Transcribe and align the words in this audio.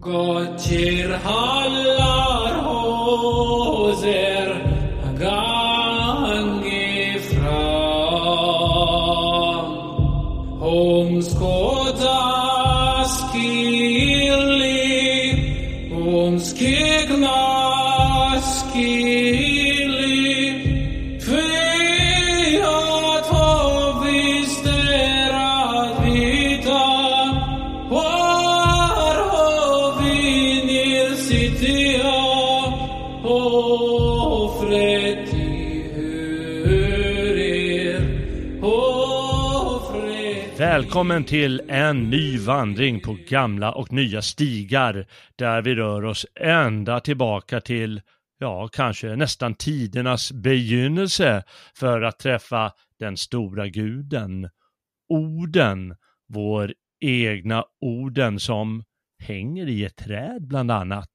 Gottir 0.00 1.10
hallar 1.24 2.54
hos 2.66 4.02
er 4.02 4.50
gange 5.18 6.90
fram. 7.30 8.48
Hon 10.58 11.22
skåda 11.22 12.22
skilli, 13.06 14.90
hon 15.94 16.40
Välkommen 40.74 41.24
till 41.24 41.62
en 41.68 42.10
ny 42.10 42.38
vandring 42.38 43.00
på 43.00 43.16
gamla 43.28 43.72
och 43.72 43.92
nya 43.92 44.22
stigar 44.22 45.06
där 45.36 45.62
vi 45.62 45.74
rör 45.74 46.04
oss 46.04 46.26
ända 46.40 47.00
tillbaka 47.00 47.60
till, 47.60 48.00
ja, 48.38 48.68
kanske 48.72 49.16
nästan 49.16 49.54
tidernas 49.54 50.32
begynnelse 50.32 51.42
för 51.74 52.02
att 52.02 52.18
träffa 52.18 52.72
den 52.98 53.16
stora 53.16 53.68
guden, 53.68 54.48
orden, 55.08 55.96
vår 56.28 56.74
egna 57.00 57.64
orden 57.80 58.40
som 58.40 58.84
hänger 59.18 59.68
i 59.68 59.84
ett 59.84 59.96
träd 59.96 60.48
bland 60.48 60.70
annat. 60.70 61.10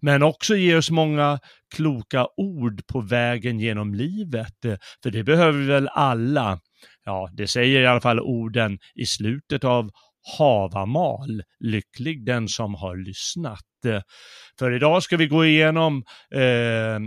Men 0.00 0.22
också 0.22 0.56
ger 0.56 0.78
oss 0.78 0.90
många 0.90 1.38
kloka 1.74 2.26
ord 2.36 2.86
på 2.86 3.00
vägen 3.00 3.60
genom 3.60 3.94
livet, 3.94 4.56
för 5.02 5.10
det 5.10 5.24
behöver 5.24 5.58
vi 5.58 5.66
väl 5.66 5.88
alla. 5.88 6.60
Ja, 7.04 7.28
det 7.32 7.48
säger 7.48 7.80
i 7.80 7.86
alla 7.86 8.00
fall 8.00 8.20
orden 8.20 8.78
i 8.94 9.06
slutet 9.06 9.64
av 9.64 9.90
Havamal, 10.38 11.42
lycklig 11.60 12.26
den 12.26 12.48
som 12.48 12.74
har 12.74 12.96
lyssnat. 12.96 13.64
För 14.58 14.72
idag 14.72 15.02
ska 15.02 15.16
vi 15.16 15.26
gå 15.26 15.44
igenom 15.44 16.04
eh, 16.34 17.00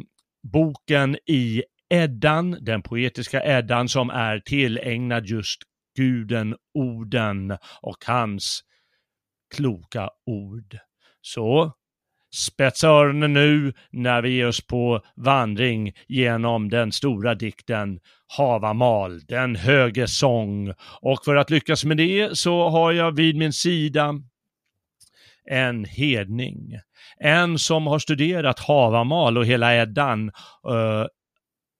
boken 0.53 1.17
i 1.25 1.63
Eddan, 1.89 2.57
den 2.61 2.83
poetiska 2.83 3.43
Eddan 3.43 3.89
som 3.89 4.09
är 4.09 4.39
tillägnad 4.39 5.25
just 5.25 5.59
guden 5.95 6.55
Oden 6.73 7.57
och 7.81 8.05
hans 8.05 8.61
kloka 9.55 10.09
ord. 10.25 10.77
Så 11.21 11.73
spetsa 12.33 12.87
öronen 12.87 13.33
nu 13.33 13.73
när 13.91 14.21
vi 14.21 14.29
ger 14.29 14.47
oss 14.47 14.67
på 14.67 15.01
vandring 15.15 15.93
genom 16.07 16.69
den 16.69 16.91
stora 16.91 17.35
dikten 17.35 17.99
Havamal, 18.37 19.19
den 19.19 19.55
höge 19.55 20.07
sång. 20.07 20.73
Och 21.01 21.25
för 21.25 21.35
att 21.35 21.49
lyckas 21.49 21.85
med 21.85 21.97
det 21.97 22.37
så 22.37 22.69
har 22.69 22.91
jag 22.91 23.15
vid 23.15 23.35
min 23.35 23.53
sida 23.53 24.13
en 25.49 25.85
hedning. 25.85 26.79
En 27.19 27.59
som 27.59 27.87
har 27.87 27.99
studerat 27.99 28.59
Havamal 28.59 29.37
och 29.37 29.45
hela 29.45 29.75
Eddan 29.75 30.31
uh, 30.69 31.05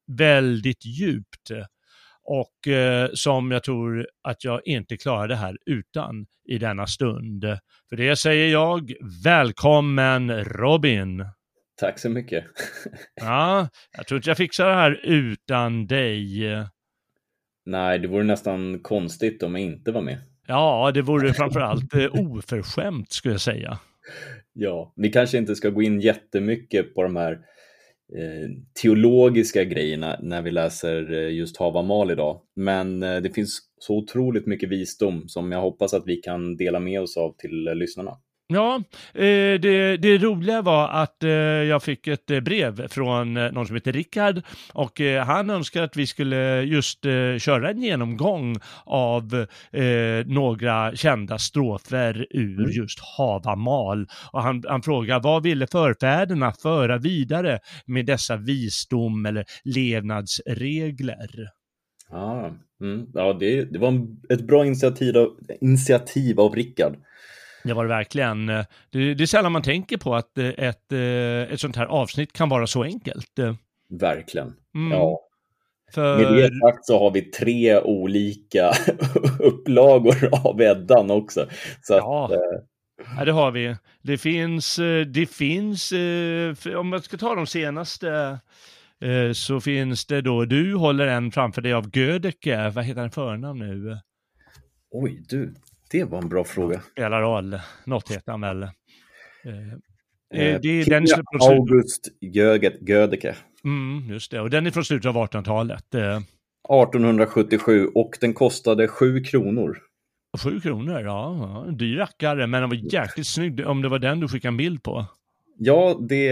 väldigt 0.07 0.85
djupt 0.85 1.51
och 2.27 2.67
eh, 2.67 3.09
som 3.13 3.51
jag 3.51 3.63
tror 3.63 4.07
att 4.23 4.43
jag 4.43 4.61
inte 4.65 4.97
klarar 4.97 5.27
det 5.27 5.35
här 5.35 5.57
utan 5.65 6.25
i 6.49 6.57
denna 6.57 6.87
stund. 6.87 7.45
För 7.89 7.95
det 7.95 8.15
säger 8.15 8.47
jag, 8.47 8.93
välkommen 9.23 10.43
Robin! 10.43 11.25
Tack 11.79 11.99
så 11.99 12.09
mycket. 12.09 12.45
Ja, 13.21 13.69
jag 13.97 14.07
tror 14.07 14.17
inte 14.17 14.29
jag 14.29 14.37
fixar 14.37 14.69
det 14.69 14.75
här 14.75 14.99
utan 15.03 15.87
dig. 15.87 16.43
Nej, 17.65 17.99
det 17.99 18.07
vore 18.07 18.23
nästan 18.23 18.79
konstigt 18.79 19.43
om 19.43 19.55
jag 19.55 19.63
inte 19.63 19.91
var 19.91 20.01
med. 20.01 20.17
Ja, 20.47 20.91
det 20.93 21.01
vore 21.01 21.33
framförallt 21.33 21.93
eh, 21.93 22.13
oförskämt 22.13 23.11
skulle 23.11 23.33
jag 23.33 23.41
säga. 23.41 23.79
Ja, 24.53 24.93
vi 24.95 25.09
kanske 25.09 25.37
inte 25.37 25.55
ska 25.55 25.69
gå 25.69 25.81
in 25.81 26.01
jättemycket 26.01 26.95
på 26.95 27.03
de 27.03 27.15
här 27.15 27.39
Eh, 28.15 28.49
teologiska 28.81 29.63
grejerna 29.63 30.19
när 30.21 30.41
vi 30.41 30.51
läser 30.51 31.13
eh, 31.13 31.29
just 31.29 31.47
just 31.47 31.57
Havamal 31.57 32.11
idag. 32.11 32.41
Men 32.55 33.03
eh, 33.03 33.17
det 33.17 33.29
finns 33.29 33.59
så 33.79 33.97
otroligt 33.97 34.45
mycket 34.45 34.69
visdom 34.69 35.27
som 35.27 35.51
jag 35.51 35.61
hoppas 35.61 35.93
att 35.93 36.03
vi 36.05 36.15
kan 36.15 36.57
dela 36.57 36.79
med 36.79 37.01
oss 37.01 37.17
av 37.17 37.35
till 37.37 37.63
lyssnarna. 37.63 38.17
Ja, 38.49 38.75
eh, 39.13 39.59
det, 39.59 39.97
det 39.97 40.17
roliga 40.17 40.61
var 40.61 40.89
att 40.89 41.23
eh, 41.23 41.29
jag 41.31 41.83
fick 41.83 42.07
ett 42.07 42.31
eh, 42.31 42.39
brev 42.39 42.87
från 42.87 43.33
någon 43.33 43.67
som 43.67 43.75
heter 43.75 43.91
Rickard 43.93 44.41
och 44.73 45.01
han 45.25 45.49
önskar 45.49 45.83
att 45.83 45.97
vi 45.97 46.07
skulle 46.07 46.61
just 46.61 47.03
köra 47.39 47.69
en 47.69 47.81
genomgång 47.81 48.55
av 48.85 49.45
några 50.25 50.95
kända 50.95 51.37
strofer 51.37 52.27
ur 52.29 52.57
Mm. 52.57 52.71
just 52.71 52.99
Havamal. 53.17 54.07
Och 54.31 54.41
han, 54.41 54.63
han 54.67 54.81
frågar 54.81 55.19
vad 55.19 55.43
ville 55.43 55.67
förfäderna 55.67 56.51
föra 56.51 56.97
vidare 56.97 57.59
med 57.85 58.05
dessa 58.05 58.37
visdom 58.37 59.25
eller 59.25 59.45
levnadsregler? 59.63 61.49
Ah, 62.09 62.49
mm, 62.81 63.07
ja, 63.13 63.33
det, 63.33 63.65
det 63.65 63.79
var 63.79 63.87
en, 63.87 64.21
ett 64.29 64.47
bra 64.47 64.65
initiativ 64.65 65.17
av, 65.17 65.37
initiativ 65.61 66.39
av 66.39 66.55
Rickard. 66.55 66.95
Det 67.63 67.73
var 67.73 67.83
det 67.83 67.89
verkligen. 67.89 68.45
Det, 68.45 68.65
det 68.89 69.21
är 69.23 69.25
sällan 69.25 69.51
man 69.51 69.61
tänker 69.61 69.97
på 69.97 70.15
att 70.15 70.37
eh, 70.37 70.45
ett, 70.47 70.91
eh, 70.91 71.53
ett 71.53 71.59
sånt 71.59 71.75
här 71.75 71.85
avsnitt 71.85 72.33
kan 72.33 72.49
vara 72.49 72.67
så 72.67 72.83
enkelt. 72.83 73.39
Verkligen. 73.89 74.53
Mm. 74.75 74.91
Ja. 74.97 75.19
För... 75.93 76.17
Med 76.17 76.33
det 76.33 76.59
sagt 76.59 76.85
så 76.85 76.99
har 76.99 77.11
vi 77.11 77.21
tre 77.21 77.81
olika 77.81 78.71
upplagor 79.39 80.29
av 80.45 80.61
Eddan 80.61 81.11
också. 81.11 81.47
Så 81.81 81.93
Ja. 81.93 82.25
att, 82.25 82.31
eh, 82.31 82.37
Ja, 83.17 83.25
det 83.25 83.31
har 83.31 83.51
vi. 83.51 83.75
Det 84.01 84.17
finns, 84.17 84.79
det 85.13 85.29
finns, 85.29 85.93
om 86.77 86.87
man 86.89 87.01
ska 87.01 87.17
ta 87.17 87.35
de 87.35 87.47
senaste, 87.47 88.39
så 89.33 89.59
finns 89.59 90.05
det 90.05 90.21
då, 90.21 90.45
du 90.45 90.75
håller 90.75 91.07
en 91.07 91.31
framför 91.31 91.61
dig 91.61 91.73
av 91.73 91.97
Gödeke, 91.97 92.69
vad 92.69 92.83
heter 92.85 93.01
han 93.01 93.11
förnamn 93.11 93.59
nu? 93.59 93.97
oj 94.91 95.23
du, 95.29 95.53
det 95.91 96.03
var 96.03 96.17
en 96.17 96.29
bra 96.29 96.43
fråga. 96.43 96.81
Spelar 96.91 97.21
roll, 97.21 97.59
något 97.85 98.11
heter 98.11 98.31
han 98.31 98.41
väl. 98.41 98.63
Eh, 98.63 98.69
Eh, 100.33 100.41
eh, 100.41 100.59
det 100.61 100.81
är 100.81 100.85
den 100.85 101.05
August 101.41 102.07
Gödeke. 102.21 103.35
Mm, 103.63 104.09
just 104.09 104.31
det, 104.31 104.41
och 104.41 104.49
den 104.49 104.67
är 104.67 104.71
från 104.71 104.85
slutet 104.85 105.09
av 105.09 105.15
1800-talet. 105.15 105.95
Eh, 105.95 106.19
1877 106.69 107.87
och 107.95 108.17
den 108.21 108.33
kostade 108.33 108.87
7 108.87 109.23
kronor. 109.23 109.77
Sju 110.43 110.59
kronor, 110.59 111.01
ja, 111.01 111.65
en 111.67 111.77
dyr 111.77 111.97
rackare, 111.97 112.47
men 112.47 112.61
den 112.61 112.69
var 112.69 112.93
jäkligt 112.93 113.27
snygg, 113.27 113.67
om 113.67 113.81
det 113.81 113.89
var 113.89 113.99
den 113.99 114.19
du 114.19 114.27
skickade 114.27 114.51
en 114.51 114.57
bild 114.57 114.83
på. 114.83 115.05
Ja, 115.57 115.99
det, 116.09 116.31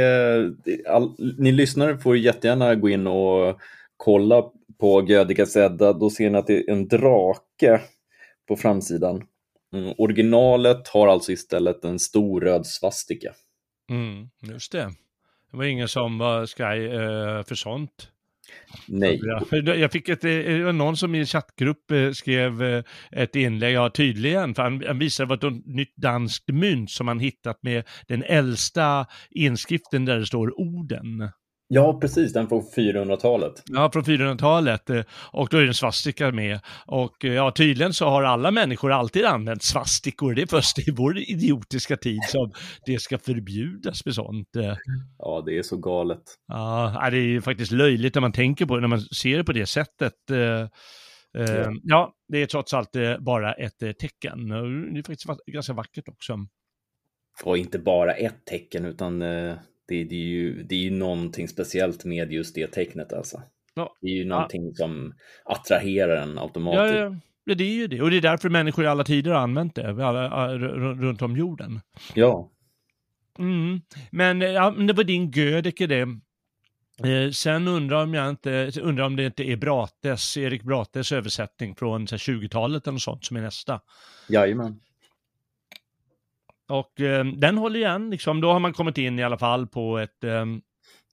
all, 0.88 1.15
ni 1.38 1.51
lyssnare 1.51 1.97
får 1.97 2.18
jättegärna 2.18 2.75
gå 2.75 2.89
in 2.89 3.07
och 3.07 3.59
kolla 3.97 4.44
på 4.79 5.06
Gödekes 5.07 5.56
Edda. 5.56 5.94
Då 5.94 6.09
ser 6.09 6.29
ni 6.29 6.38
att 6.38 6.47
det 6.47 6.57
är 6.57 6.71
en 6.71 6.88
drake 6.88 7.81
på 8.47 8.56
framsidan. 8.56 9.24
Mm, 9.73 9.94
originalet 9.97 10.88
har 10.88 11.07
alltså 11.07 11.31
istället 11.31 11.85
en 11.85 12.00
stor 12.00 12.41
röd 12.41 12.65
svastika. 12.65 13.33
Mm, 13.89 14.29
just 14.41 14.71
det. 14.71 14.94
Det 15.51 15.57
var 15.57 15.63
ingen 15.63 15.88
som 15.88 16.17
var 16.17 16.45
sky 16.45 16.85
eh, 16.85 17.44
för 17.44 17.56
sånt. 17.56 18.12
Nej, 18.88 19.19
Ja, 19.51 19.75
Jag 19.75 19.91
fick 19.91 20.09
ett, 20.09 20.23
eh, 20.23 20.73
någon 20.73 20.97
som 20.97 21.15
i 21.15 21.19
en 21.19 21.25
chattgrupp 21.25 21.91
eh, 21.91 22.12
skrev 22.12 22.63
eh, 22.63 22.83
ett 23.12 23.35
inlägg, 23.35 23.75
ja 23.75 23.89
tydligen, 23.89 24.56
för 24.56 24.63
han, 24.63 24.83
han 24.88 25.00
visade 25.00 25.29
vad 25.29 25.44
ett 25.44 25.65
nytt 25.65 25.95
danskt 25.95 26.50
mynt 26.50 26.91
som 26.91 27.07
han 27.07 27.19
hittat 27.19 27.63
med 27.63 27.83
den 28.07 28.23
äldsta 28.23 29.06
inskriften 29.29 30.06
där 30.06 30.19
det 30.19 30.25
står 30.25 30.59
orden. 30.59 31.29
Ja, 31.67 31.97
precis, 32.01 32.33
den 32.33 32.47
från 32.47 32.62
400-talet. 32.62 33.63
Ja, 33.65 33.89
från 33.94 34.03
400-talet. 34.03 34.89
eh, 34.89 35.01
Och 35.31 35.47
då 35.51 35.57
är 35.57 35.62
det 35.62 35.67
en 35.67 35.73
svastika 35.73 36.31
med. 36.31 36.59
Och 36.85 37.25
eh, 37.25 37.33
ja, 37.33 37.51
tydligen 37.51 37.94
så 37.94 38.06
har 38.09 38.23
alla 38.23 38.51
människor 38.51 38.91
alltid 38.91 39.25
använt 39.25 39.63
svastikor. 39.63 40.33
Det 40.33 40.41
är 40.41 40.47
först 40.47 40.79
i 40.88 40.91
vår 40.91 41.17
idiotiska 41.17 41.97
tid 41.97 42.19
som 42.27 42.51
det 42.85 43.00
ska 43.01 43.17
förbjudas 43.17 44.06
med 44.06 44.15
sånt. 44.15 44.56
eh. 44.56 44.75
Ja, 45.17 45.44
det 45.45 45.57
är 45.57 45.63
så 45.63 45.77
galet. 45.77 46.21
Ja, 46.47 47.07
det 47.12 47.17
är 47.17 47.21
ju 47.21 47.41
faktiskt 47.41 47.71
löjligt 47.71 48.15
när 48.15 48.21
man 48.21 48.31
tänker 48.31 48.65
på 48.65 48.75
det, 48.75 48.81
när 48.81 48.88
man 48.88 49.01
ser 49.01 49.38
det 49.38 49.44
på 49.44 49.53
det 49.53 49.65
sättet. 49.65 50.13
Ja. 50.27 51.71
Ja, 51.83 52.13
det 52.27 52.41
är 52.41 52.45
trots 52.45 52.73
allt 52.73 52.89
bara 53.19 53.53
ett 53.53 53.79
tecken. 54.00 54.47
Det 54.94 55.00
är 55.00 55.03
faktiskt 55.03 55.45
ganska 55.47 55.73
vackert 55.73 56.07
också. 56.09 56.38
Och 57.44 57.57
inte 57.57 57.79
bara 57.79 58.13
ett 58.13 58.45
tecken, 58.45 58.85
utan 58.85 59.23
det, 59.87 60.03
det, 60.03 60.15
är 60.15 60.19
ju, 60.27 60.63
det 60.63 60.75
är 60.75 60.79
ju 60.79 60.91
någonting 60.91 61.47
speciellt 61.47 62.05
med 62.05 62.31
just 62.31 62.55
det 62.55 62.67
tecknet 62.67 63.13
alltså. 63.13 63.41
Ja. 63.73 63.95
Det 64.01 64.07
är 64.07 64.11
ju 64.15 64.25
någonting 64.25 64.73
som 64.75 65.13
attraherar 65.45 66.17
en 66.21 66.35
Ja, 66.35 66.41
automatiskt. 66.41 66.95
ja, 66.95 67.15
ja, 67.45 67.55
det 67.55 67.63
är 67.63 67.73
ju 67.73 67.87
det. 67.87 68.01
Och 68.01 68.09
det 68.11 68.17
är 68.17 68.21
därför 68.21 68.49
människor 68.49 68.85
i 68.85 68.87
alla 68.87 69.03
tider 69.03 69.31
har 69.31 69.39
använt 69.39 69.75
det, 69.75 70.05
alla, 70.05 70.57
runt 70.93 71.21
om 71.21 71.37
jorden. 71.37 71.79
Ja, 72.13 72.51
Mm. 73.39 73.81
Men 74.11 74.41
eh, 74.41 74.49
ja, 74.49 74.71
det 74.71 74.93
var 74.93 75.03
din 75.03 75.31
Gödeke 75.31 75.88
det. 75.88 76.01
Eh, 77.09 77.31
sen 77.31 77.67
undrar 77.67 78.03
om 78.03 78.13
jag 78.13 78.29
inte, 78.29 78.71
undrar 78.81 79.05
om 79.05 79.15
det 79.15 79.25
inte 79.25 79.43
är 79.43 79.57
Brates, 79.57 80.38
Erik 80.38 80.63
Brates 80.63 81.11
översättning 81.11 81.75
från 81.75 82.07
så 82.07 82.13
här, 82.15 82.19
20-talet 82.19 82.83
eller 82.88 82.93
något 82.93 83.01
sånt 83.01 83.25
som 83.25 83.38
är 83.38 83.41
nästa. 83.41 83.81
jajamän. 84.29 84.79
Och 86.67 87.01
eh, 87.01 87.25
den 87.25 87.57
håller 87.57 87.79
igen, 87.79 88.09
liksom. 88.09 88.41
Då 88.41 88.51
har 88.51 88.59
man 88.59 88.73
kommit 88.73 88.97
in 88.97 89.19
i 89.19 89.23
alla 89.23 89.38
fall 89.38 89.67
på 89.67 89.97
ett, 89.97 90.23
eh, 90.23 90.45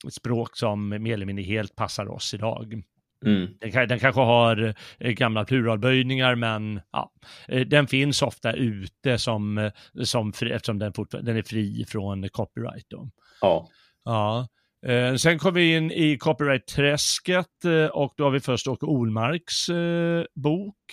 ett 0.07 0.15
språk 0.15 0.57
som 0.57 0.89
mer 0.89 1.15
eller 1.15 1.27
mindre 1.27 1.45
helt 1.45 1.77
passar 1.77 2.09
oss 2.09 2.35
idag. 2.35 2.83
Mm. 3.25 3.49
Den, 3.61 3.89
den 3.89 3.99
kanske 3.99 4.21
har 4.21 4.75
eh, 4.99 5.11
gamla 5.11 5.45
pluralböjningar, 5.45 6.35
men 6.35 6.81
ja, 6.93 7.13
eh, 7.49 7.61
den 7.61 7.87
finns 7.87 8.23
ofta 8.23 8.53
ute 8.53 9.19
som, 9.19 9.59
eh, 9.59 9.73
som 10.03 10.33
fri, 10.33 10.51
eftersom 10.51 10.79
den, 10.79 10.93
den 11.23 11.37
är 11.37 11.43
fri 11.43 11.85
från 11.89 12.29
copyright. 12.29 12.87
Då. 12.89 13.11
Ja, 13.41 13.69
Ja. 14.05 14.49
Eh, 14.87 15.15
sen 15.15 15.39
kom 15.39 15.55
vi 15.55 15.77
in 15.77 15.91
i 15.91 16.19
copyright-träsket 16.19 17.65
eh, 17.65 17.87
och 17.87 18.15
då 18.17 18.25
har 18.25 18.31
vi 18.31 18.41
först 18.41 18.69
Åke 18.69 18.87
Olmarks 18.87 19.69
eh, 19.69 20.25
bok, 20.35 20.93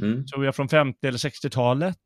mm. 0.00 0.26
tror 0.26 0.44
jag 0.44 0.56
från 0.56 0.68
50 0.68 1.06
eller 1.06 1.18
60-talet. 1.18 1.96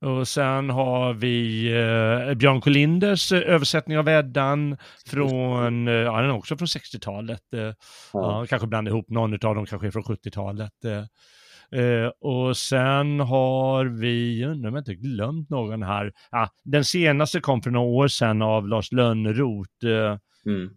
Och 0.00 0.28
sen 0.28 0.70
har 0.70 1.14
vi 1.14 1.66
eh, 1.72 2.34
Björn 2.34 2.60
Kolinders 2.60 3.32
eh, 3.32 3.42
översättning 3.54 3.98
av 3.98 4.08
Eddan 4.08 4.76
från, 5.06 5.88
eh, 5.88 5.94
ja 5.94 6.20
den 6.20 6.30
är 6.30 6.34
också 6.34 6.56
från 6.56 6.66
60-talet. 6.66 7.40
Eh, 7.54 7.60
ja. 7.60 7.74
Ja, 8.12 8.46
kanske 8.48 8.68
blanda 8.68 8.90
ihop 8.90 9.10
någon 9.10 9.32
av 9.32 9.54
dem 9.54 9.66
kanske 9.66 9.86
är 9.86 9.90
från 9.90 10.02
70-talet. 10.02 10.72
Eh, 10.84 11.80
eh, 11.80 12.10
och 12.20 12.56
sen 12.56 13.20
har 13.20 13.84
vi, 13.84 14.44
undrar 14.44 14.68
om 14.68 14.74
jag 14.74 14.80
inte 14.80 14.94
glömt 14.94 15.50
någon 15.50 15.82
här. 15.82 16.12
Ja, 16.30 16.48
den 16.64 16.84
senaste 16.84 17.40
kom 17.40 17.62
för 17.62 17.70
några 17.70 17.86
år 17.86 18.08
sedan 18.08 18.42
av 18.42 18.68
Lars 18.68 18.92
Lönnroth, 18.92 19.86
eh, 19.86 20.18
Mm. 20.46 20.68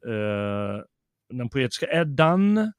den 1.33 1.49
poetiska 1.49 1.85
Eddan. 1.91 2.71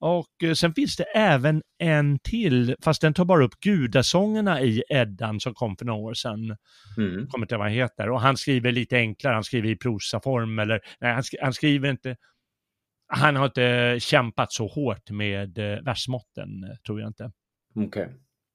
Och 0.00 0.42
eh, 0.44 0.52
sen 0.52 0.74
finns 0.74 0.96
det 0.96 1.04
även 1.04 1.62
en 1.78 2.18
till, 2.18 2.76
fast 2.82 3.00
den 3.00 3.14
tar 3.14 3.24
bara 3.24 3.44
upp 3.44 3.60
gudasångerna 3.60 4.60
i 4.62 4.82
Eddan 4.88 5.40
som 5.40 5.54
kom 5.54 5.76
för 5.76 5.84
några 5.84 6.00
år 6.00 6.14
sedan. 6.14 6.56
Mm. 6.96 7.26
Kommer 7.26 7.44
inte 7.44 7.54
ihåg 7.54 7.58
vad 7.58 7.68
han 7.68 7.76
heter. 7.76 8.10
Och 8.10 8.20
han 8.20 8.36
skriver 8.36 8.72
lite 8.72 8.96
enklare, 8.96 9.34
han 9.34 9.44
skriver 9.44 9.68
i 9.68 9.76
prosaform 9.76 10.58
eller, 10.58 10.80
nej 11.00 11.12
han, 11.12 11.22
sk- 11.22 11.38
han 11.42 11.52
skriver 11.52 11.90
inte, 11.90 12.16
han 13.08 13.36
har 13.36 13.46
inte 13.46 13.96
kämpat 14.00 14.52
så 14.52 14.66
hårt 14.66 15.10
med 15.10 15.58
eh, 15.58 15.82
versmåtten, 15.82 16.64
eh, 16.64 16.76
tror 16.86 17.00
jag 17.00 17.08
inte. 17.08 17.30
Okej. 17.74 18.14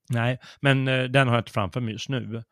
Nej, 0.10 0.40
men 0.62 0.86
den 0.86 1.28
har 1.28 1.36
jag 1.36 1.42
inte 1.42 1.52
framför 1.52 1.82
mig 1.82 1.94
just 1.94 2.10
nu. 2.10 2.44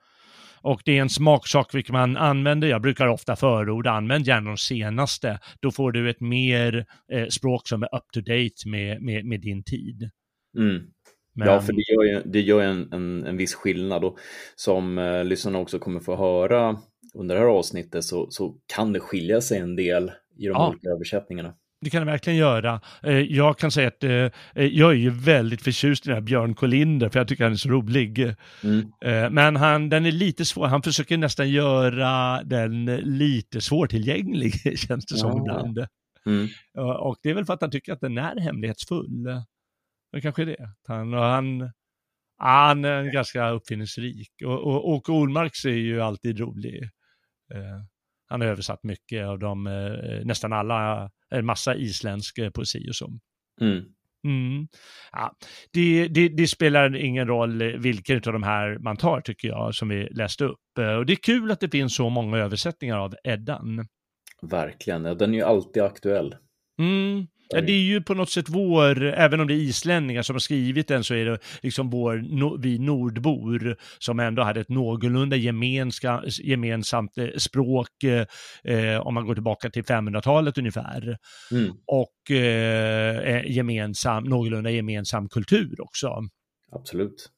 Och 0.62 0.82
det 0.86 0.98
är 0.98 1.02
en 1.02 1.10
smaksak 1.10 1.76
vilken 1.76 1.94
man 1.94 2.18
använder. 2.18 2.68
Jag 2.68 2.82
brukar 2.82 3.08
ofta 3.08 3.36
förorda, 3.36 3.92
använd 3.92 4.28
gärna 4.28 4.50
de 4.50 4.58
senaste. 4.58 5.40
Då 5.60 5.72
får 5.72 5.92
du 5.92 6.10
ett 6.10 6.22
mer 6.22 6.86
eh, 7.12 7.28
språk 7.28 7.68
som 7.68 7.84
är 7.84 7.96
up 7.96 8.04
to 8.14 8.20
date 8.22 8.70
med, 8.70 9.02
med, 9.02 9.26
med 9.26 9.42
din 9.42 9.64
tid. 9.64 10.10
Mm. 10.58 10.84
Men, 11.36 11.48
Ja, 11.48 11.62
för 11.62 11.74
det 11.74 11.84
gör 11.92 12.04
ju, 12.04 12.32
det 12.32 12.42
gör 12.42 12.62
en, 12.62 12.94
en, 12.94 13.24
en 13.26 13.38
viss 13.38 13.56
skillnad 13.56 14.04
och 14.04 14.18
som 14.56 14.98
eh, 14.98 15.24
lyssnarna 15.24 15.60
också 15.60 15.80
kommer 15.80 16.00
få 16.00 16.16
höra 16.16 16.78
under 17.14 17.36
det 17.36 17.42
här 17.42 17.48
avsnittet 17.48 18.04
så, 18.04 18.28
så 18.30 18.56
kan 18.76 18.94
det 18.94 19.00
skilja 19.00 19.42
sig 19.42 19.60
en 19.60 19.76
del 19.76 20.12
i 20.38 20.46
de 20.48 20.50
Ja. 20.50 20.70
olika 20.70 20.90
översättningarna. 20.90 21.54
Det 21.84 21.90
kan 21.90 22.06
det 22.06 22.12
verkligen 22.12 22.40
göra. 22.40 22.82
Eh, 23.04 23.20
Jag 23.20 23.58
kan 23.60 23.72
säga 23.72 23.88
att 23.88 24.04
eh, 24.04 24.12
eh, 24.12 24.32
jag 24.56 24.92
är 24.92 24.96
ju 24.96 25.10
väldigt 25.10 25.62
förtjust 25.62 26.06
i 26.06 26.10
den 26.10 26.16
här 26.16 26.22
Björn 26.22 26.56
Kolinder, 26.56 27.10
för 27.10 27.20
jag 27.20 27.28
tycker 27.28 27.44
han 27.44 27.54
är 27.54 27.58
så 27.58 27.70
rolig. 27.70 28.36
Mm. 28.64 29.34
Men 29.34 29.56
han, 29.56 29.90
den 29.90 30.06
är 30.06 30.12
lite 30.12 30.46
svår, 30.46 30.68
han 30.68 30.82
försöker 30.84 31.18
nästan 31.18 31.50
göra 31.50 32.44
den 32.44 32.86
lite 32.96 33.62
svårtillgänglig, 33.62 34.54
känns 34.80 35.06
det 35.06 35.18
som 35.18 35.30
Ja. 35.30 35.40
ibland. 35.42 35.88
Mm. 36.26 36.48
Och 37.00 37.18
det 37.24 37.30
är 37.30 37.34
väl 37.34 37.46
för 37.46 37.54
att 37.54 37.62
han 37.62 37.72
tycker 37.72 37.94
att 37.94 38.02
den 38.02 38.18
är 38.18 38.40
hemlighetsfull. 38.40 39.24
Det 40.12 40.22
kanske 40.22 40.42
är 40.42 40.46
det. 40.46 40.70
Han, 40.88 41.14
och 41.14 41.24
han, 41.24 41.72
han 42.38 42.86
är 42.86 43.04
ganska 43.04 43.50
uppfinningsrik. 43.50 44.32
Och, 44.46 44.60
och 44.68 44.90
Åke 44.90 45.12
Olmarks 45.12 45.66
är 45.66 45.70
ju 45.70 46.02
alltid 46.02 46.40
rolig. 46.40 46.90
Han 48.30 48.42
har 48.42 48.48
översatt 48.48 48.84
mycket 48.84 49.26
av 49.26 49.40
de, 49.40 49.64
nästan 50.26 50.54
alla, 50.54 51.10
en 51.32 51.46
massa 51.46 51.76
isländsk 51.76 52.38
eh, 52.38 52.50
poesi 52.50 52.90
och 52.90 52.96
så. 52.96 53.12
Mm. 53.62 53.84
Mm. 54.28 54.68
Ja, 55.12 55.34
det, 55.74 56.08
det, 56.08 56.30
det 56.30 56.48
spelar 56.48 56.96
ingen 56.96 57.28
roll 57.28 57.64
vilken 57.78 58.16
av 58.16 58.34
de 58.34 58.44
här 58.44 58.78
man 58.78 58.98
tar 58.98 59.22
tycker 59.22 59.48
jag, 59.48 59.76
som 59.76 59.90
vi 59.90 60.10
läste 60.12 60.46
upp. 60.46 60.78
Eh, 60.80 60.94
Och 60.96 61.06
det 61.06 61.14
är 61.14 61.24
kul 61.24 61.52
att 61.52 61.60
det 61.60 61.70
finns 61.70 61.96
så 61.96 62.10
många 62.10 62.38
översättningar 62.38 62.98
av 62.98 63.16
Eddan. 63.24 63.88
Verkligen, 64.42 65.04
den 65.04 65.34
är 65.34 65.38
ju 65.38 65.44
alltid 65.44 65.84
aktuell. 65.84 66.36
Mm. 66.80 67.28
Ja, 67.54 67.62
det 67.62 67.72
är 67.72 67.82
ju 67.82 68.02
på 68.02 68.14
något 68.14 68.30
sätt 68.30 68.50
vår, 68.50 69.04
även 69.04 69.40
om 69.40 69.48
det 69.48 69.54
är 69.54 69.56
islänningar 69.56 70.22
som 70.22 70.36
har 70.36 70.40
skrivit 70.40 70.88
den, 70.88 71.04
så 71.04 71.14
är 71.14 71.26
det 71.26 71.40
liksom 71.62 71.90
vår, 71.90 72.16
no, 72.18 72.58
vi 72.62 72.80
nordbor 72.80 73.76
som 74.00 74.20
ändå 74.20 74.44
hade 74.44 74.60
ett 74.62 74.70
någorlunda 74.70 75.36
gemenska, 75.36 76.24
gemensamt 76.44 77.18
eh, 77.18 77.28
språk, 77.38 78.04
eh, 78.04 78.26
eh, 78.76 79.00
om 79.00 79.14
man 79.14 79.26
går 79.26 79.34
tillbaka 79.34 79.70
till 79.70 79.84
500-talet 79.84 80.58
ungefär, 80.58 81.18
Mm. 81.52 81.72
och 81.88 82.36
eh, 82.36 83.18
eh, 83.18 83.52
gemensam, 83.52 84.24
någorlunda 84.24 84.70
gemensam 84.70 85.30
kultur 85.30 85.82
också. 85.82 86.24
Absolut. 86.72 87.30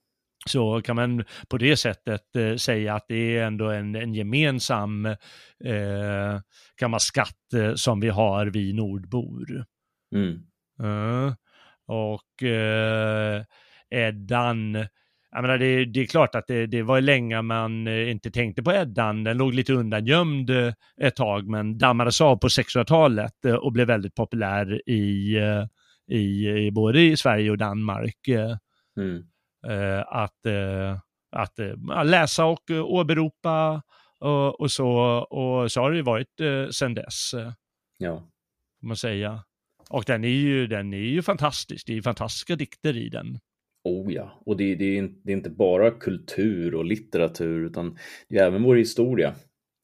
Så 0.46 0.82
kan 0.82 0.96
man 0.96 1.24
på 1.50 1.58
det 1.58 1.78
sättet 1.78 2.36
eh, 2.36 2.56
säga 2.56 2.96
att 2.96 3.06
det 3.08 3.38
är 3.38 3.44
ändå 3.44 3.70
en, 3.70 3.96
en 3.96 4.14
gemensam 4.14 5.06
eh, 5.06 6.40
gammal 6.80 7.00
skatt 7.00 7.54
eh, 7.56 7.74
som 7.76 8.00
vi 8.00 8.10
har, 8.10 8.46
vi 8.46 8.74
nordbor. 8.74 9.66
Mm. 10.14 10.40
Ja. 10.78 11.36
och 11.86 12.44
eh, 12.44 13.44
Eddan, 13.90 14.74
jag 15.32 15.42
menar 15.42 15.58
det, 15.58 15.86
det 15.86 16.00
är 16.00 16.06
klart 16.06 16.36
att 16.36 16.48
det, 16.48 16.66
det 16.66 16.82
var 16.82 17.02
länge 17.02 17.42
man 17.42 17.88
eh, 17.88 18.12
inte 18.12 18.32
tänkte 18.32 18.64
på 18.64 18.72
Eddan. 18.74 19.24
Den 19.24 19.38
låg 19.38 19.54
lite 19.54 19.74
undangömd 19.74 20.50
eh, 20.50 20.74
ett 21.02 21.16
tag 21.16 21.48
men 21.48 21.78
dammades 21.78 22.22
av 22.22 22.38
på 22.38 22.48
600-talet 22.48 23.46
eh, 23.46 23.54
och 23.56 23.72
blev 23.72 23.88
väldigt 23.88 24.16
populär 24.16 24.90
i, 24.90 25.38
i, 26.12 26.48
i 26.50 26.72
både 26.72 27.02
i 27.02 27.18
Sverige 27.18 27.52
och 27.52 27.58
Danmark. 27.58 28.28
Mm. 28.98 29.24
att, 30.08 30.46
att 31.32 31.60
eh, 31.60 32.04
läsa 32.06 32.46
och 32.46 32.70
åberopa 32.70 33.82
och, 34.20 34.62
och 34.62 34.72
så. 34.72 34.90
Och 35.18 35.72
så 35.72 35.82
har 35.82 35.92
det 35.92 35.98
ju 35.98 36.04
varit 36.04 36.42
sedan 36.72 36.94
dess, 36.94 37.32
Ja. 37.98 38.16
får 38.80 38.88
man 38.88 38.98
säga. 38.98 39.44
Och 39.90 40.04
den 40.08 40.24
är 40.24 40.28
ju, 40.28 40.68
den 40.68 40.94
är 40.94 40.98
ju 40.98 41.22
fantastisk. 41.22 41.88
Det 41.88 41.94
är 41.94 41.96
ju 41.96 42.02
fantastiska 42.02 42.56
dikter 42.56 42.98
i 42.98 43.10
den. 43.10 43.40
Oh 43.84 44.14
ja, 44.14 44.42
och 44.46 44.58
det, 44.58 44.76
det, 44.76 44.98
är, 44.98 45.10
det 45.24 45.32
är 45.32 45.38
inte 45.38 45.50
bara 45.50 45.92
kultur 45.92 46.76
och 46.76 46.86
litteratur 46.86 47.66
utan 47.66 47.98
det 48.30 48.38
är 48.38 48.48
även 48.48 48.64
vår 48.64 48.76
historia. 48.76 49.36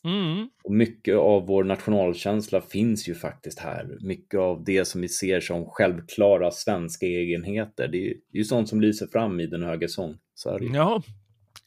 Mm. 0.04 0.50
Och 0.64 0.74
mycket 0.74 1.16
av 1.16 1.46
vår 1.46 1.64
nationalkänsla 1.64 2.62
finns 2.62 3.10
ju 3.10 3.16
faktiskt 3.16 3.60
här. 3.60 3.98
Mycket 4.02 4.40
av 4.40 4.64
det 4.64 4.86
som 4.86 5.02
vi 5.02 5.10
ser 5.10 5.40
som 5.40 5.66
självklara 5.66 6.52
svenska 6.52 7.06
egenheter, 7.06 7.88
det 7.88 7.98
är 7.98 8.02
ju 8.02 8.14
det 8.32 8.38
är 8.38 8.40
ju 8.40 8.44
sånt 8.44 8.70
som 8.70 8.82
lyser 8.82 9.08
fram 9.08 9.40
i 9.40 9.48
Den 9.48 9.64
höga 9.64 9.88
sång. 9.88 10.18
Så. 10.34 10.60
Ja, 10.74 11.02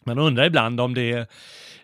man 0.04 0.18
undrar 0.18 0.44
ibland 0.44 0.80
om 0.80 0.94
det 0.94 1.12
är 1.12 1.26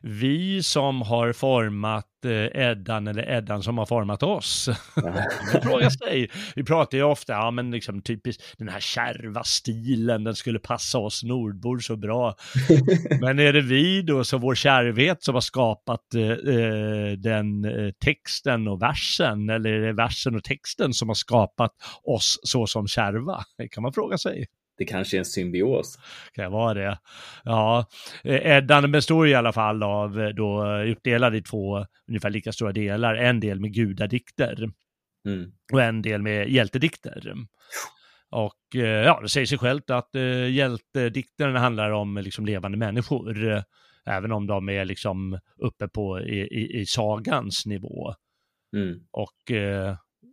vi 0.01 0.63
som 0.63 1.03
har 1.03 1.33
format 1.33 2.08
Eddan 2.25 3.07
eller 3.07 3.31
Eddan 3.31 3.63
som 3.63 3.79
har 3.79 3.87
format 3.87 4.23
oss? 4.23 4.69
Man 4.97 5.63
frågar 5.63 5.91
sig. 5.91 6.31
Vi 6.57 6.65
pratar 6.65 6.99
ju 6.99 7.05
ofta, 7.05 7.33
ja 7.33 7.51
men 7.51 7.71
liksom 7.71 8.03
typiskt 8.03 8.55
den 8.59 8.69
här 8.69 8.81
kärva 8.81 9.45
stilen, 9.45 10.25
den 10.25 10.35
skulle 10.35 10.59
passa 10.59 10.99
oss 10.99 11.23
nordbor 11.23 11.79
så 11.79 11.97
bra. 11.97 12.35
men 13.21 13.39
är 13.39 13.53
det 13.53 13.61
vi 13.61 14.03
då, 14.03 14.25
så 14.25 14.39
vår 14.39 14.55
kärvhet 14.55 15.23
som 15.23 15.35
har 15.35 15.41
skapat 15.41 16.15
eh, 16.15 16.55
eh, 16.55 17.13
den 17.19 17.65
eh, 17.65 17.91
texten 18.05 18.69
och 18.69 18.83
versen, 18.83 19.51
eller 19.51 19.71
är 19.71 19.87
det 19.87 19.93
versen 19.93 20.37
och 20.37 20.45
texten 20.45 20.95
som 20.95 21.09
har 21.09 21.15
skapat 21.15 21.73
oss 22.03 22.39
så 22.43 22.67
som 22.67 22.87
kärva? 22.87 23.45
Det 23.59 23.69
kan 23.69 23.83
man 23.83 23.93
fråga 23.93 24.19
sig 24.19 24.47
det 24.79 24.85
kanske 24.85 25.17
är 25.17 25.19
en 25.19 25.25
symbios. 25.25 25.99
Kan 26.33 26.45
jag 26.45 26.51
vara 26.51 26.75
det? 26.75 26.99
Ja, 27.45 27.87
eh, 28.25 28.57
Eddan 28.57 28.93
består 28.93 29.29
i 29.29 29.35
alla 29.35 29.53
fall 29.53 29.83
av, 29.83 30.21
eh, 30.21 30.29
då 30.29 30.67
uppdelad 30.83 31.37
i 31.37 31.43
två 31.43 31.87
ungefär 32.09 32.31
lika 32.31 32.53
stora 32.53 32.73
delar. 32.73 33.15
En 33.15 33.41
del 33.41 33.61
med 33.61 33.75
gudadikter 33.75 34.71
mm. 35.27 35.53
och 35.73 35.83
en 35.83 36.03
del 36.03 36.23
med 36.23 36.51
hjältedikter. 36.51 37.35
Och 38.31 38.77
eh, 38.77 39.05
ja, 39.05 39.21
det 39.23 39.29
säger 39.29 39.47
sig 39.47 39.59
självt 39.59 39.91
att 39.91 40.11
uh, 40.15 40.51
hjältedikterna 40.51 41.59
handlar 41.59 41.91
om 41.91 42.17
liksom 42.17 42.47
levande 42.47 42.79
människor, 42.79 43.63
även 44.07 44.33
om 44.33 44.47
de 44.47 44.69
är 44.69 44.85
liksom 44.85 45.39
uppe 45.57 45.89
på 45.89 46.21
i, 46.21 46.41
i, 46.41 46.81
i 46.81 46.87
sagans 46.87 47.67
nivå. 47.67 48.15
Mm. 48.77 49.01
Och 49.11 49.53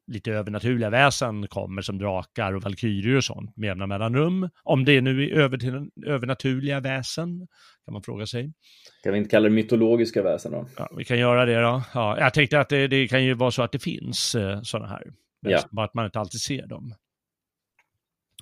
lite 0.07 0.31
övernaturliga 0.31 0.89
väsen 0.89 1.47
kommer 1.47 1.81
som 1.81 1.97
drakar 1.97 2.53
och 2.53 2.63
valkyrier 2.63 3.17
och 3.17 3.23
sånt 3.23 3.57
med 3.57 3.67
jämna 3.67 3.87
mellanrum. 3.87 4.49
Om 4.63 4.85
det 4.85 5.01
nu 5.01 5.23
är 5.23 5.33
över 5.33 5.57
till 5.57 5.89
övernaturliga 6.05 6.79
väsen, 6.79 7.47
kan 7.85 7.93
man 7.93 8.03
fråga 8.03 8.25
sig. 8.25 8.53
Kan 9.03 9.13
vi 9.13 9.17
inte 9.17 9.29
kalla 9.29 9.49
det 9.49 9.55
mytologiska 9.55 10.23
väsen 10.23 10.51
då? 10.51 10.67
Ja, 10.77 10.89
vi 10.97 11.05
kan 11.05 11.19
göra 11.19 11.45
det 11.45 11.61
då. 11.61 11.83
Ja, 11.93 12.19
jag 12.19 12.33
tänkte 12.33 12.59
att 12.59 12.69
det, 12.69 12.87
det 12.87 13.07
kan 13.07 13.23
ju 13.23 13.33
vara 13.33 13.51
så 13.51 13.63
att 13.63 13.71
det 13.71 13.79
finns 13.79 14.35
eh, 14.35 14.61
sådana 14.61 14.89
här, 14.89 15.03
ja. 15.41 15.59
bara 15.71 15.85
att 15.85 15.93
man 15.93 16.05
inte 16.05 16.19
alltid 16.19 16.41
ser 16.41 16.67
dem. 16.67 16.93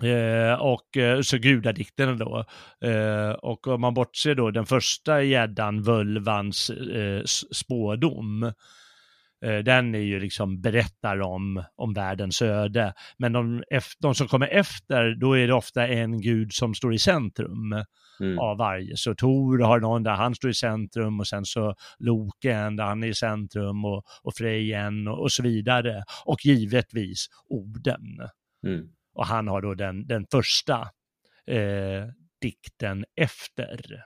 Eh, 0.02 0.62
och 0.62 0.98
eh, 0.98 1.22
så 1.22 1.38
gudadikterna 1.38 2.14
då. 2.14 2.46
Eh, 2.90 3.32
och 3.32 3.68
om 3.68 3.82
man 3.82 3.94
bortser 3.94 4.36
då 4.36 4.52
den 4.52 4.66
första 4.66 5.24
gäddan, 5.24 5.82
völvans 5.82 6.70
eh, 6.70 7.24
spådom, 7.52 8.52
den 9.44 9.96
är 9.96 10.00
ju 10.00 10.20
liksom 10.20 10.62
berättar 10.62 11.22
om, 11.22 11.64
om 11.76 11.94
världens 11.94 12.42
öde. 12.42 12.94
Men 13.18 13.34
de, 13.34 13.64
de 14.00 14.16
som 14.16 14.28
kommer 14.28 14.48
efter, 14.48 15.16
då 15.16 15.38
är 15.38 15.48
det 15.48 15.54
ofta 15.54 15.88
en 15.88 16.22
gud 16.22 16.54
som 16.54 16.74
står 16.74 16.94
i 16.94 17.00
centrum 17.00 17.84
mm. 18.20 18.40
av 18.40 18.58
varje. 18.58 18.98
Så 18.98 19.16
Tor 19.16 19.60
har 19.60 19.80
någon 19.80 20.04
där 20.04 20.16
han 20.16 20.36
står 20.36 20.50
i 20.50 20.54
centrum 20.54 21.20
och 21.20 21.28
sen 21.28 21.46
så 21.46 21.76
Loken 22.00 22.76
där 22.76 22.84
han 22.84 23.04
är 23.04 23.08
i 23.08 23.14
centrum 23.14 23.86
och, 23.86 24.04
och 24.24 24.36
Frejen 24.36 25.08
och, 25.08 25.22
och 25.22 25.32
så 25.32 25.44
vidare. 25.44 26.04
Och 26.26 26.46
givetvis 26.46 27.28
Oden. 27.50 28.30
Mm. 28.66 28.90
Och 29.14 29.26
han 29.26 29.48
har 29.48 29.62
då 29.62 29.74
den, 29.74 30.08
den 30.08 30.26
första 30.32 30.82
eh, 31.48 32.08
dikten 32.42 33.06
efter 33.16 34.04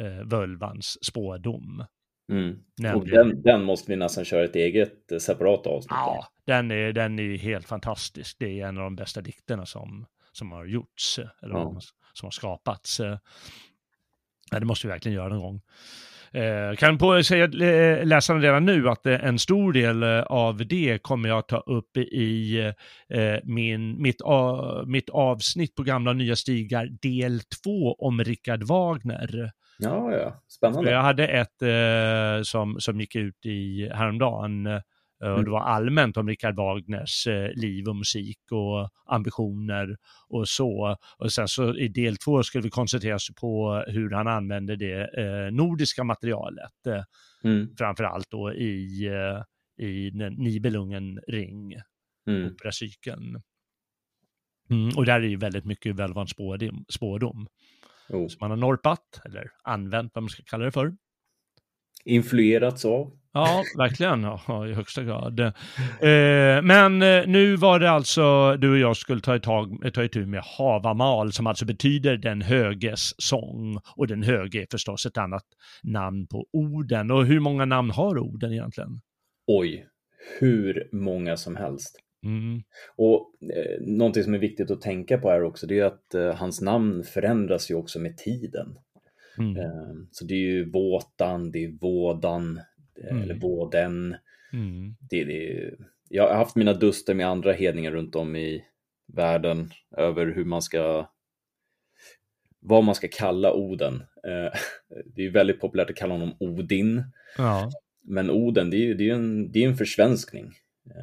eh, 0.00 0.26
Völvans 0.26 1.04
spådom. 1.04 1.84
Mm. 2.28 2.96
Och 2.96 3.08
den, 3.08 3.42
den, 3.42 3.62
måste 3.62 3.92
vi 3.92 3.96
nästan 3.96 4.24
köra 4.24 4.44
ett 4.44 4.56
eget 4.56 5.12
eh, 5.12 5.18
separat 5.18 5.66
avsnitt 5.66 5.90
Ja, 5.90 6.26
den 6.46 6.70
är, 6.70 6.92
den 6.92 7.18
är 7.18 7.38
helt 7.38 7.66
fantastisk. 7.66 8.36
Det 8.38 8.60
är 8.60 8.66
en 8.66 8.76
av 8.76 8.84
de 8.84 8.96
bästa 8.96 9.20
dikterna 9.20 9.66
som, 9.66 10.06
som 10.32 10.52
har 10.52 10.66
gjorts, 10.66 11.18
eller 11.42 11.54
ja. 11.54 11.80
som 12.12 12.26
har 12.26 12.30
skapats. 12.30 13.00
Ja, 14.50 14.60
det 14.60 14.66
måste 14.66 14.86
vi 14.86 14.90
verkligen 14.90 15.16
göra 15.16 15.28
någon 15.28 15.40
gång. 15.40 15.60
Eh, 16.36 16.76
kan 16.76 16.98
på 16.98 17.22
säga 17.22 17.46
läsarna 18.04 18.40
redan 18.40 18.64
nu 18.64 18.88
att 18.88 19.06
eh, 19.06 19.24
en 19.24 19.38
stor 19.38 19.72
del 19.72 20.02
eh, 20.02 20.20
av 20.20 20.66
det 20.66 21.02
kommer 21.02 21.28
jag 21.28 21.48
ta 21.48 21.56
upp 21.56 21.96
i 21.96 22.58
eh, 23.08 23.36
min, 23.44 24.02
mitt, 24.02 24.20
mitt 24.86 25.10
avsnitt 25.10 25.74
på 25.74 25.82
gamla 25.82 26.10
och 26.10 26.16
nya 26.16 26.36
stigar, 26.36 26.88
del 27.02 27.40
två 27.40 27.94
om 27.98 28.24
Richard 28.24 28.62
Wagner. 28.62 29.50
Ja, 29.78 30.12
ja, 30.12 30.42
spännande. 30.48 30.90
Jag 30.90 31.02
hade 31.02 31.26
ett 31.26 31.62
eh, 31.62 32.42
som, 32.42 32.80
som 32.80 33.00
gick 33.00 33.16
ut 33.16 33.46
i 33.46 33.90
häromdagen 33.94 34.66
eh, 34.66 34.80
och 35.20 35.26
mm. 35.26 35.44
det 35.44 35.50
var 35.50 35.60
allmänt 35.60 36.16
om 36.16 36.28
Richard 36.28 36.56
Wagners 36.56 37.26
eh, 37.26 37.50
liv 37.54 37.88
och 37.88 37.96
musik 37.96 38.38
och 38.50 38.90
ambitioner 39.06 39.96
och 40.28 40.48
så. 40.48 40.96
Och 41.18 41.32
sen 41.32 41.48
så 41.48 41.74
i 41.74 41.88
del 41.88 42.16
två 42.16 42.42
skulle 42.42 42.62
vi 42.62 42.70
koncentrera 42.70 43.14
oss 43.14 43.30
på 43.40 43.84
hur 43.86 44.10
han 44.10 44.26
använde 44.26 44.76
det 44.76 45.20
eh, 45.20 45.52
nordiska 45.52 46.04
materialet. 46.04 46.86
Eh, 46.86 47.04
mm. 47.44 47.68
Framförallt 47.78 48.30
då 48.30 48.52
i, 48.52 49.06
eh, 49.06 49.86
i 49.86 50.10
Nibelungen 50.36 51.20
ring, 51.28 51.74
mm. 52.26 52.52
operacykeln. 52.52 53.42
Mm, 54.70 54.96
och 54.96 55.04
där 55.04 55.20
är 55.20 55.28
ju 55.28 55.36
väldigt 55.36 55.64
mycket 55.64 55.96
välvan 55.96 56.26
spådom. 56.26 56.84
spådom. 56.88 57.48
Oh. 58.08 58.28
Som 58.28 58.38
man 58.40 58.50
har 58.50 58.56
norpat, 58.56 59.20
eller 59.24 59.50
använt 59.62 60.12
vad 60.14 60.22
man 60.22 60.30
ska 60.30 60.42
kalla 60.42 60.64
det 60.64 60.72
för. 60.72 60.92
Influerats 62.04 62.84
av. 62.84 63.12
Ja, 63.32 63.62
verkligen. 63.78 64.22
Ja, 64.22 64.66
I 64.66 64.72
högsta 64.72 65.02
grad. 65.02 65.40
Eh, 65.40 66.62
men 66.62 67.02
eh, 67.02 67.26
nu 67.26 67.56
var 67.56 67.80
det 67.80 67.90
alltså 67.90 68.56
du 68.56 68.70
och 68.70 68.78
jag 68.78 68.96
skulle 68.96 69.20
ta, 69.20 69.38
tag, 69.38 69.94
ta 69.94 70.04
itu 70.04 70.26
med 70.26 70.42
Havamal 70.44 71.32
som 71.32 71.46
alltså 71.46 71.64
betyder 71.64 72.16
den 72.16 72.42
höges 72.42 73.22
sång. 73.22 73.78
Och 73.96 74.06
den 74.06 74.22
höge 74.22 74.62
är 74.62 74.66
förstås 74.70 75.06
ett 75.06 75.18
annat 75.18 75.44
namn 75.82 76.26
på 76.26 76.46
orden. 76.52 77.10
Och 77.10 77.26
hur 77.26 77.40
många 77.40 77.64
namn 77.64 77.90
har 77.90 78.18
orden 78.18 78.52
egentligen? 78.52 79.00
Oj, 79.46 79.86
hur 80.40 80.88
många 80.92 81.36
som 81.36 81.56
helst. 81.56 82.05
Mm. 82.26 82.62
Och 82.96 83.32
eh, 83.56 83.80
någonting 83.80 84.22
som 84.22 84.34
är 84.34 84.38
viktigt 84.38 84.70
att 84.70 84.80
tänka 84.80 85.18
på 85.18 85.30
här 85.30 85.42
också, 85.42 85.66
det 85.66 85.78
är 85.78 85.84
att 85.84 86.14
eh, 86.14 86.34
hans 86.34 86.60
namn 86.60 87.04
förändras 87.04 87.70
ju 87.70 87.74
också 87.74 87.98
med 87.98 88.16
tiden. 88.16 88.78
Mm. 89.38 89.56
Eh, 89.56 89.94
så 90.10 90.24
det 90.24 90.34
är 90.34 90.38
ju 90.38 90.70
Våtan, 90.70 91.50
det 91.50 91.64
är 91.64 91.78
Vådan, 91.80 92.60
eh, 93.02 93.10
mm. 93.10 93.22
eller 93.22 93.34
Våden. 93.34 94.16
Mm. 94.52 94.96
Det, 95.10 95.24
det, 95.24 95.70
jag 96.08 96.28
har 96.28 96.34
haft 96.34 96.56
mina 96.56 96.72
duster 96.72 97.14
med 97.14 97.28
andra 97.28 97.52
hedningar 97.52 97.90
runt 97.90 98.14
om 98.14 98.36
i 98.36 98.64
världen 99.06 99.70
över 99.96 100.26
hur 100.26 100.44
man 100.44 100.62
ska 100.62 101.10
vad 102.60 102.84
man 102.84 102.94
ska 102.94 103.08
kalla 103.12 103.52
Oden. 103.52 103.94
Eh, 104.26 104.58
det 105.14 105.20
är 105.20 105.24
ju 105.24 105.30
väldigt 105.30 105.60
populärt 105.60 105.90
att 105.90 105.96
kalla 105.96 106.14
honom 106.14 106.36
Odin. 106.40 107.04
Ja. 107.38 107.70
Men 108.02 108.30
Oden, 108.30 108.70
det 108.70 108.76
är 108.76 108.86
ju 108.86 108.94
det 108.94 109.10
är 109.10 109.14
en, 109.14 109.52
det 109.52 109.64
är 109.64 109.68
en 109.68 109.76
försvenskning. 109.76 110.52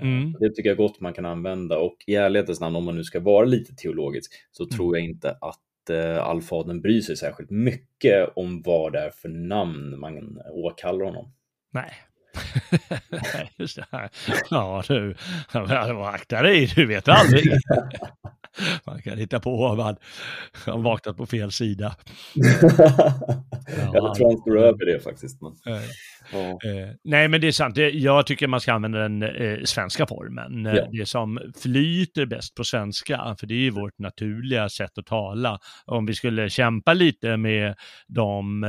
Mm. 0.02 0.36
Det 0.40 0.50
tycker 0.50 0.70
jag 0.70 0.78
gott 0.78 1.00
man 1.00 1.14
kan 1.14 1.26
använda 1.26 1.78
och 1.78 1.98
i 2.08 2.16
ärlighetens 2.16 2.60
namn, 2.60 2.76
om 2.76 2.86
man 2.86 2.96
nu 2.96 3.04
ska 3.04 3.20
vara 3.20 3.46
lite 3.46 3.76
teologisk, 3.76 4.32
så 4.52 4.64
mm. 4.64 4.70
tror 4.70 4.98
jag 4.98 5.06
inte 5.06 5.32
att 5.32 5.90
eh, 5.90 6.24
allfadern 6.24 6.82
bryr 6.82 7.02
sig 7.02 7.18
särskilt 7.18 7.50
mycket 7.50 8.30
om 8.36 8.62
vad 8.62 8.94
det 8.94 9.00
är 9.00 9.10
för 9.10 9.30
namn 9.30 10.00
man 10.00 10.40
åkallar 10.52 11.06
honom. 11.06 11.34
Nej. 11.72 11.94
Just 13.58 13.76
det. 13.76 14.10
Ja, 14.50 14.84
du, 14.88 15.16
akta 16.06 16.42
dig, 16.42 16.72
du 16.76 16.86
vet 16.86 17.08
aldrig. 17.08 17.44
Man 18.86 19.02
kan 19.02 19.18
hitta 19.18 19.40
på 19.40 19.66
om 19.66 19.78
man 19.78 19.96
har 20.66 20.78
vaknat 20.78 21.18
på 21.18 21.26
fel 21.26 21.52
sida. 21.52 21.96
ja, 22.34 23.92
jag 23.94 24.16
tror 24.16 24.28
han 24.30 24.38
står 24.38 24.60
över 24.60 24.94
det 24.94 25.04
faktiskt. 25.04 25.42
Men... 25.42 25.52
Ja. 26.32 26.48
Eh, 26.70 26.90
nej, 27.04 27.28
men 27.28 27.42
det 27.42 27.48
är 27.48 27.52
sant. 27.52 27.78
Jag 27.94 28.26
tycker 28.26 28.48
man 28.48 28.62
ska 28.62 28.74
använda 28.74 29.00
den 29.00 29.24
eh, 29.24 29.64
svenska 29.64 30.08
formen. 30.08 30.66
Ja. 30.66 30.88
Det 30.92 31.06
som 31.06 31.40
flyter 31.62 32.26
bäst 32.26 32.56
på 32.56 32.64
svenska, 32.64 33.36
för 33.40 33.48
det 33.48 33.54
är 33.54 33.60
ju 33.60 33.70
vårt 33.70 34.00
naturliga 34.00 34.70
sätt 34.70 34.98
att 34.98 35.06
tala. 35.06 35.60
Om 35.86 36.06
vi 36.06 36.14
skulle 36.14 36.50
kämpa 36.50 36.94
lite 36.94 37.38
med 37.38 37.76
de 38.08 38.64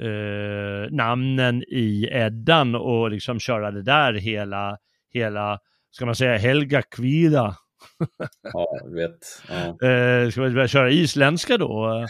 eh, 0.00 0.06
eh, 0.08 0.90
namnen 0.90 1.62
i 1.62 2.08
Eddan 2.12 2.74
och 2.74 3.10
liksom 3.10 3.40
köra 3.40 3.70
det 3.70 3.82
där 3.82 4.12
hela, 4.12 4.78
hela 5.12 5.58
ska 5.90 6.06
man 6.06 6.14
säga, 6.14 6.36
Helga 6.36 6.82
Kvida 6.82 7.56
ja, 8.52 8.80
vet. 8.94 9.42
Ja. 9.48 9.88
Eh, 9.88 10.30
ska 10.30 10.42
vi 10.42 10.50
börja 10.50 10.68
köra 10.68 10.90
isländska 10.90 11.56
då? 11.56 12.06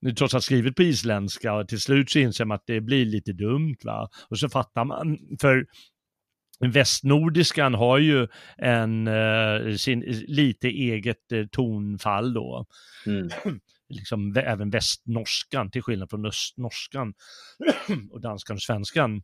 Nu 0.00 0.12
trots 0.12 0.34
allt 0.34 0.44
skrivit 0.44 0.76
på 0.76 0.82
isländska 0.82 1.54
och 1.54 1.68
till 1.68 1.80
slut 1.80 2.10
så 2.10 2.18
inser 2.18 2.44
man 2.44 2.54
att 2.54 2.66
det 2.66 2.80
blir 2.80 3.04
lite 3.04 3.32
dumt 3.32 3.76
va. 3.84 4.08
Och 4.30 4.38
så 4.38 4.48
fattar 4.48 4.84
man, 4.84 5.18
för 5.40 5.66
västnordiskan 6.60 7.74
har 7.74 7.98
ju 7.98 8.28
en, 8.56 9.08
uh, 9.08 9.76
sin, 9.76 10.00
lite 10.28 10.68
eget 10.68 11.32
uh, 11.32 11.46
tonfall 11.46 12.34
då. 12.34 12.66
Mm. 13.06 13.28
liksom 13.88 14.36
även 14.36 14.70
västnorskan 14.70 15.70
till 15.70 15.82
skillnad 15.82 16.10
från 16.10 16.26
östnorskan 16.26 17.14
och 18.10 18.20
danskan 18.20 18.54
och 18.54 18.62
svenskan 18.62 19.22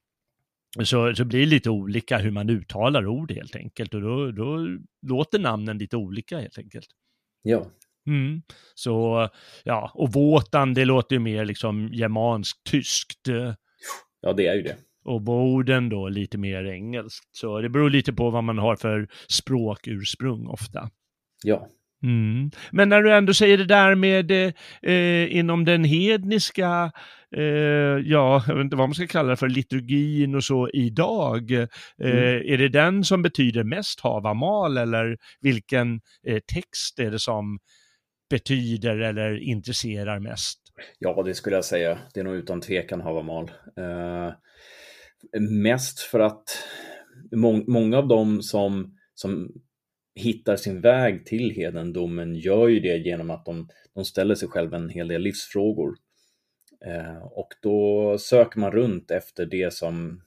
så, 0.82 1.14
så 1.14 1.24
blir 1.24 1.40
det 1.40 1.46
lite 1.46 1.70
olika 1.70 2.18
hur 2.18 2.30
man 2.30 2.50
uttalar 2.50 3.06
ord 3.06 3.32
helt 3.32 3.56
enkelt 3.56 3.94
och 3.94 4.00
då, 4.00 4.30
då 4.30 4.78
låter 5.06 5.38
namnen 5.38 5.78
lite 5.78 5.96
olika 5.96 6.38
helt 6.38 6.58
enkelt. 6.58 6.86
Ja. 7.42 7.66
Mm. 8.06 8.42
Så 8.74 9.28
ja, 9.64 9.90
och 9.94 10.12
Våtan 10.12 10.74
det 10.74 10.84
låter 10.84 11.16
ju 11.16 11.20
mer 11.20 11.44
liksom 11.44 11.88
germanskt, 11.92 12.64
tyskt. 12.64 13.28
Ja, 14.20 14.32
det 14.32 14.46
är 14.46 14.54
ju 14.54 14.62
det. 14.62 14.76
och 15.04 15.22
Boden 15.22 15.88
då 15.88 16.08
lite 16.08 16.38
mer 16.38 16.64
engelskt. 16.64 17.36
Så 17.36 17.60
det 17.60 17.68
beror 17.68 17.90
lite 17.90 18.12
på 18.12 18.30
vad 18.30 18.44
man 18.44 18.58
har 18.58 18.76
för 18.76 19.08
språkursprung 19.28 20.46
ofta. 20.46 20.90
Ja. 21.42 21.68
Mm. 22.04 22.50
Men 22.72 22.88
när 22.88 23.02
du 23.02 23.12
ändå 23.12 23.34
säger 23.34 23.58
det 23.58 23.64
där 23.64 23.94
med 23.94 24.30
eh, 24.82 25.36
inom 25.36 25.64
den 25.64 25.84
hedniska, 25.84 26.92
eh, 27.36 27.42
ja, 28.04 28.44
jag 28.48 28.54
vet 28.54 28.64
inte 28.64 28.76
vad 28.76 28.88
man 28.88 28.94
ska 28.94 29.06
kalla 29.06 29.30
det 29.30 29.36
för, 29.36 29.48
liturgin 29.48 30.34
och 30.34 30.44
så 30.44 30.70
idag. 30.72 31.50
Eh, 31.52 31.66
mm. 32.00 32.42
Är 32.46 32.58
det 32.58 32.68
den 32.68 33.04
som 33.04 33.22
betyder 33.22 33.64
mest 33.64 34.00
havamal 34.00 34.76
eller 34.76 35.16
vilken 35.40 36.00
eh, 36.26 36.40
text 36.54 36.98
är 36.98 37.10
det 37.10 37.18
som 37.18 37.58
betyder 38.30 38.98
eller 38.98 39.42
intresserar 39.42 40.20
mest? 40.20 40.60
Ja, 40.98 41.22
det 41.22 41.34
skulle 41.34 41.56
jag 41.56 41.64
säga. 41.64 41.98
Det 42.14 42.20
är 42.20 42.24
nog 42.24 42.34
utan 42.34 42.60
tvekan 42.60 43.00
havamal. 43.00 43.50
Eh, 43.78 44.32
mest 45.50 46.00
för 46.00 46.20
att 46.20 46.44
må 47.36 47.52
många 47.52 47.98
av 47.98 48.08
dem 48.08 48.42
som, 48.42 48.96
som 49.14 49.48
hittar 50.14 50.56
sin 50.56 50.80
väg 50.80 51.26
till 51.26 51.50
hedendomen 51.50 52.34
gör 52.34 52.68
ju 52.68 52.80
det 52.80 52.96
genom 52.96 53.30
att 53.30 53.44
de, 53.44 53.68
de 53.94 54.04
ställer 54.04 54.34
sig 54.34 54.48
själva 54.48 54.76
en 54.76 54.88
hel 54.88 55.08
del 55.08 55.22
livsfrågor. 55.22 55.94
Eh, 56.86 57.22
och 57.22 57.48
då 57.62 58.18
söker 58.18 58.60
man 58.60 58.72
runt 58.72 59.10
efter 59.10 59.46
det 59.46 59.72
som, 59.72 60.22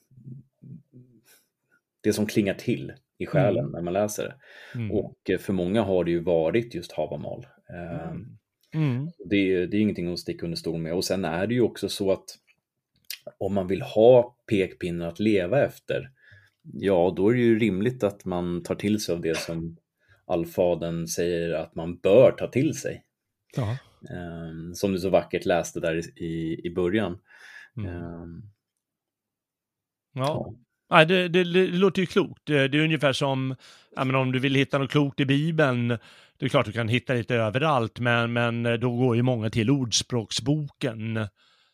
det 2.01 2.13
som 2.13 2.25
klingar 2.25 2.53
till 2.53 2.93
i 3.17 3.25
själen 3.25 3.63
mm. 3.63 3.71
när 3.71 3.81
man 3.81 3.93
läser 3.93 4.23
det. 4.23 4.35
Mm. 4.79 4.91
Och 4.91 5.17
för 5.39 5.53
många 5.53 5.81
har 5.81 6.03
det 6.03 6.11
ju 6.11 6.19
varit 6.19 6.75
just 6.75 6.91
Havamal. 6.91 7.47
Eh, 7.69 8.09
mm. 8.09 8.37
mm. 8.73 9.09
Det, 9.25 9.65
det 9.65 9.77
är 9.77 9.81
ingenting 9.81 10.13
att 10.13 10.19
sticka 10.19 10.45
under 10.45 10.57
stol 10.57 10.79
med. 10.79 10.93
Och 10.93 11.05
sen 11.05 11.25
är 11.25 11.47
det 11.47 11.53
ju 11.53 11.61
också 11.61 11.89
så 11.89 12.11
att 12.11 12.25
om 13.37 13.53
man 13.53 13.67
vill 13.67 13.81
ha 13.81 14.37
pekpinnar 14.49 15.07
att 15.07 15.19
leva 15.19 15.65
efter, 15.65 16.11
ja 16.73 17.13
då 17.15 17.29
är 17.29 17.33
det 17.33 17.39
ju 17.39 17.59
rimligt 17.59 18.03
att 18.03 18.25
man 18.25 18.63
tar 18.63 18.75
till 18.75 18.99
sig 18.99 19.15
av 19.15 19.21
det 19.21 19.37
som 19.37 19.77
allfaden 20.27 21.07
säger 21.07 21.53
att 21.53 21.75
man 21.75 21.97
bör 21.97 22.31
ta 22.31 22.47
till 22.47 22.73
sig. 22.73 23.03
Ja. 23.55 23.77
Um, 24.49 24.75
som 24.75 24.91
du 24.91 24.99
så 24.99 25.09
vackert 25.09 25.45
läste 25.45 25.79
där 25.79 26.19
i, 26.21 26.61
i 26.63 26.73
början. 26.75 27.17
Mm. 27.77 27.95
Um, 27.95 28.43
ja. 30.13 30.53
ja. 30.89 31.05
det, 31.05 31.27
det, 31.27 31.43
det, 31.43 31.67
låter 31.67 32.01
ju 32.01 32.05
klokt. 32.05 32.41
Det, 32.45 32.67
det 32.67 32.77
är 32.77 32.83
ungefär 32.83 33.13
som 33.13 33.55
menar, 33.95 34.19
om 34.19 34.31
du 34.31 34.39
vill 34.39 34.55
hitta 34.55 34.77
något 34.77 34.91
klokt 34.91 35.19
i 35.19 35.25
Bibeln. 35.25 35.87
Det 36.37 36.45
är 36.45 36.49
klart 36.49 36.65
du 36.65 36.71
kan 36.71 36.87
hitta 36.87 37.13
lite 37.13 37.35
överallt, 37.35 37.99
men, 37.99 38.33
men 38.33 38.63
då 38.79 38.97
går 38.97 39.15
ju 39.15 39.21
många 39.21 39.49
till 39.49 39.69
Ordspråksboken. 39.69 41.27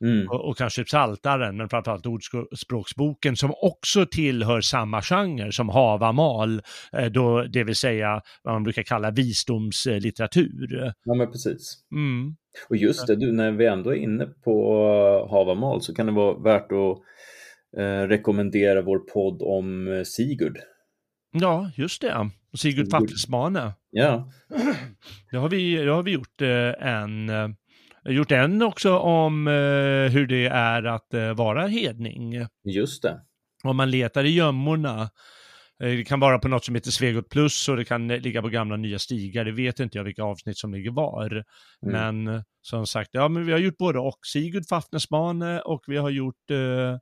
Mm. 0.04 0.28
Och, 0.28 0.50
och, 0.50 0.58
kanske 0.58 0.84
Psaltaren, 0.84 1.58
men 1.58 1.70
framförallt 1.70 2.06
Ordspråksboken 2.06 3.36
som 3.36 3.54
också 3.62 4.06
tillhör 4.06 4.62
samma 4.62 5.02
genre 5.02 5.52
som 5.52 5.70
Havamal, 5.70 6.62
eh, 6.92 7.06
då, 7.06 7.44
det 7.44 7.64
vill 7.64 7.76
säga 7.76 8.22
vad 8.44 8.54
man 8.54 8.64
brukar 8.64 8.84
kalla 8.84 9.12
visdomslitteratur. 9.12 10.94
Ja, 11.04 11.14
men 11.14 11.32
precis. 11.32 11.84
Mm. 11.92 12.36
Och 12.70 12.78
just 12.78 13.08
det, 13.08 13.16
du, 13.16 13.32
när 13.32 13.52
vi 13.52 13.66
ändå 13.66 13.90
är 13.90 13.96
inne 13.96 14.26
på 14.26 15.28
Havamal 15.32 15.82
så 15.82 15.96
kan 15.96 16.06
det 16.06 16.12
vara 16.12 16.40
värt 16.40 16.72
att 16.72 17.00
eh, 17.80 18.08
rekommendera 18.08 18.82
vår 18.82 19.00
podd 19.00 19.42
om 19.42 19.88
eh, 19.88 20.04
Sigurd. 20.04 20.58
Ja, 21.32 21.72
just 21.76 22.02
det. 22.02 22.30
Sigurd 22.58 22.92
Fattelsmane. 22.92 23.74
Ja. 23.92 24.32
Det 25.32 25.38
har 25.38 25.50
vi, 25.50 25.76
det 25.76 25.92
har 25.92 26.04
vi 26.04 26.12
gjort 26.12 26.42
eh, 26.42 26.88
en 26.88 27.30
eh, 27.30 27.50
gjort 28.06 28.32
en 28.32 28.62
också 28.62 28.98
om 28.98 29.48
eh, 29.48 30.12
hur 30.12 30.28
det 30.28 30.46
är 30.46 30.84
att 30.84 31.14
eh, 31.14 31.34
vara 31.34 31.68
hedning. 31.68 32.46
Just 32.66 33.02
det. 33.04 33.22
Om 33.64 33.78
man 33.78 33.92
letar 33.92 34.24
i 34.24 34.30
gömmorna. 34.30 35.02
Eh, 35.84 35.90
det 35.90 36.04
kan 36.04 36.20
vara 36.20 36.40
på 36.40 36.48
något 36.48 36.66
som 36.66 36.76
heter 36.76 36.92
Svegot 36.92 37.30
Plus 37.30 37.70
och 37.70 37.78
det 37.78 37.86
kan 37.86 38.08
ligga 38.08 38.42
på 38.42 38.50
gamla 38.50 38.76
nya 38.76 39.00
stigar. 39.00 39.46
Det 39.46 39.52
vet 39.52 39.80
inte 39.80 39.98
jag 39.98 40.06
vilka 40.06 40.24
avsnitt 40.24 40.58
som 40.58 40.74
ligger 40.74 40.92
var. 40.92 41.32
Mm. 41.32 42.24
Men 42.24 42.44
som 42.62 42.88
sagt, 42.88 43.10
ja 43.14 43.28
men 43.28 43.46
vi 43.46 43.52
har 43.52 43.60
gjort 43.60 43.78
både 43.78 44.00
och. 44.00 44.20
Sigurd 44.34 44.68
Fafnesmane 44.70 45.60
och 45.60 45.84
vi 45.88 45.98
har 45.98 46.10
gjort 46.10 46.52
eh, 46.52 46.98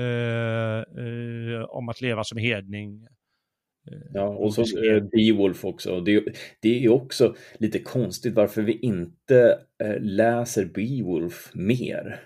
eh, 0.00 1.62
om 1.68 1.88
att 1.88 2.00
leva 2.00 2.24
som 2.24 2.38
hedning. 2.38 3.06
Ja, 4.12 4.28
och 4.28 4.54
så 4.54 4.62
eh, 4.62 5.02
Beowulf 5.02 5.64
också. 5.64 6.00
Det, 6.00 6.24
det 6.60 6.84
är 6.84 6.88
också 6.88 7.36
lite 7.58 7.78
konstigt 7.78 8.34
varför 8.34 8.62
vi 8.62 8.78
inte 8.78 9.60
eh, 9.82 10.00
läser 10.00 10.64
Beowulf 10.64 11.50
mer 11.54 12.20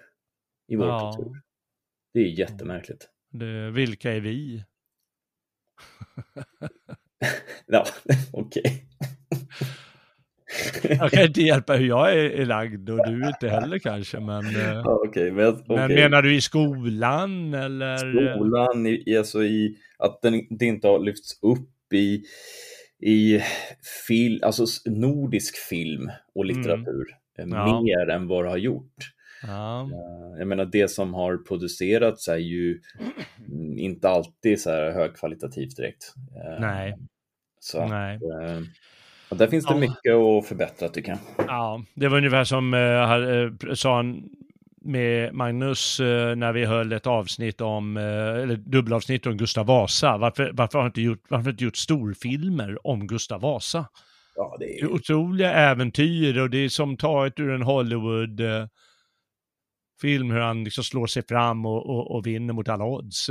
i 0.69 0.77
vår 0.77 0.87
ja. 0.87 1.13
kultur. 1.17 1.41
Det 2.15 2.21
är 2.21 2.27
jättemärkligt. 2.27 3.09
Det, 3.31 3.71
vilka 3.71 4.13
är 4.13 4.21
vi? 4.21 4.65
ja, 7.67 7.87
okej. 8.33 8.85
Jag 10.83 11.11
kan 11.11 11.23
inte 11.23 11.43
hjälpa 11.43 11.75
hur 11.75 11.87
jag 11.87 12.13
är, 12.13 12.31
är 12.31 12.47
lagd 12.47 12.91
och 12.91 13.07
du 13.07 13.27
inte 13.27 13.49
heller 13.49 13.79
kanske, 13.79 14.21
men... 14.21 14.47
Eh, 14.47 14.73
ja, 14.85 15.03
okay, 15.09 15.31
men, 15.31 15.49
okay. 15.49 15.77
men 15.77 15.95
menar 15.95 16.23
du 16.23 16.35
i 16.35 16.41
skolan 16.41 17.55
eller? 17.55 17.97
Skolan, 17.97 18.87
i, 18.87 19.17
alltså 19.17 19.45
i 19.45 19.77
att 19.99 20.23
den, 20.23 20.43
det 20.51 20.65
inte 20.65 20.89
har 20.89 20.99
lyfts 20.99 21.43
upp 21.43 21.93
i, 21.93 22.23
i 23.03 23.41
fil, 24.09 24.45
alltså 24.45 24.65
nordisk 24.85 25.57
film 25.57 26.11
och 26.35 26.45
mm. 26.45 26.57
litteratur 26.57 27.07
mm. 27.39 27.59
ja. 27.59 27.83
mer 27.83 28.11
än 28.11 28.29
vad 28.29 28.45
det 28.45 28.51
har 28.51 28.57
gjort. 28.57 28.97
Ja. 29.43 29.83
Eh, 29.83 30.39
jag 30.39 30.49
menar 30.49 30.65
det 30.65 30.89
som 30.89 31.15
har 31.15 31.37
producerats 31.37 32.29
är 32.29 32.37
ju 32.37 32.81
inte 33.77 34.09
alltid 34.09 34.61
så 34.61 34.71
här 34.71 34.91
högkvalitativt 34.91 35.77
direkt. 35.77 36.15
Nej. 36.61 36.97
Så 37.61 37.87
Nej. 37.87 38.17
Att, 38.17 38.23
och 39.31 39.37
där 39.37 39.47
finns 39.47 39.67
det 39.67 39.73
ja. 39.73 39.79
mycket 39.79 40.15
att 40.15 40.47
förbättra 40.47 40.89
tycker 40.89 41.11
jag. 41.11 41.47
Ja, 41.49 41.85
det 41.95 42.09
var 42.09 42.17
ungefär 42.19 42.45
som 42.45 42.75
äh, 42.75 43.75
sa 43.75 43.97
han 43.97 44.23
med 44.83 45.35
Magnus 45.35 46.01
äh, 46.01 46.37
när 46.37 46.53
vi 46.53 46.65
höll 46.65 46.93
ett 46.93 47.07
avsnitt 47.07 47.61
om, 47.61 47.97
äh, 47.97 48.03
eller 48.05 48.57
dubbelavsnitt 48.57 49.27
om 49.27 49.37
Gustav 49.37 49.67
Vasa. 49.67 50.19
Varför, 50.19 50.51
varför 50.53 50.79
har 50.79 50.87
inte 50.87 51.01
gjort, 51.01 51.23
varför 51.29 51.51
inte 51.51 51.65
gjort 51.65 51.77
storfilmer 51.77 52.87
om 52.87 53.07
Gustav 53.07 53.41
Vasa? 53.41 53.87
Ja, 54.35 54.57
det 54.59 54.81
är... 54.81 54.93
Otroliga 54.93 55.53
äventyr 55.53 56.39
och 56.39 56.51
det 56.51 56.59
är 56.59 56.69
som 56.69 56.97
taget 56.97 57.41
ur 57.41 57.51
en 57.51 57.63
Hollywood 57.63 58.41
film 60.01 60.31
hur 60.31 60.41
han 60.41 60.65
liksom 60.65 60.85
slår 60.85 61.07
sig 61.07 61.23
fram 61.29 61.67
och, 61.67 61.91
och, 61.91 62.11
och 62.11 62.27
vinner 62.27 62.55
mot 62.55 62.69
alla 62.69 62.85
odds. 62.85 63.31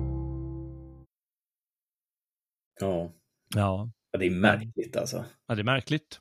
Ja. 2.81 3.11
Ja. 3.55 3.91
ja 4.11 4.19
det 4.19 4.25
är 4.25 4.31
märkligt 4.31 4.97
alltså. 4.97 5.25
Ja, 5.47 5.55
det 5.55 5.61
är 5.61 5.63
märkligt. 5.63 6.19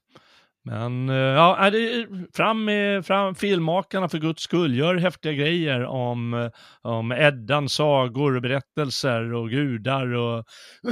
Men 0.65 1.09
eh, 1.09 1.15
ja, 1.15 1.71
det, 1.71 2.07
fram 2.33 2.65
med 2.65 3.07
fram, 3.07 3.35
filmmakarna 3.35 4.09
för 4.09 4.19
guds 4.19 4.43
skull. 4.43 4.75
Gör 4.75 4.95
häftiga 4.95 5.33
grejer 5.33 5.85
om, 5.85 6.51
om 6.83 7.13
Eddan, 7.13 7.69
sagor 7.69 8.37
och 8.37 8.43
berättelser 8.43 9.35
och 9.35 9.51
gudar 9.51 10.15
och, 10.15 10.45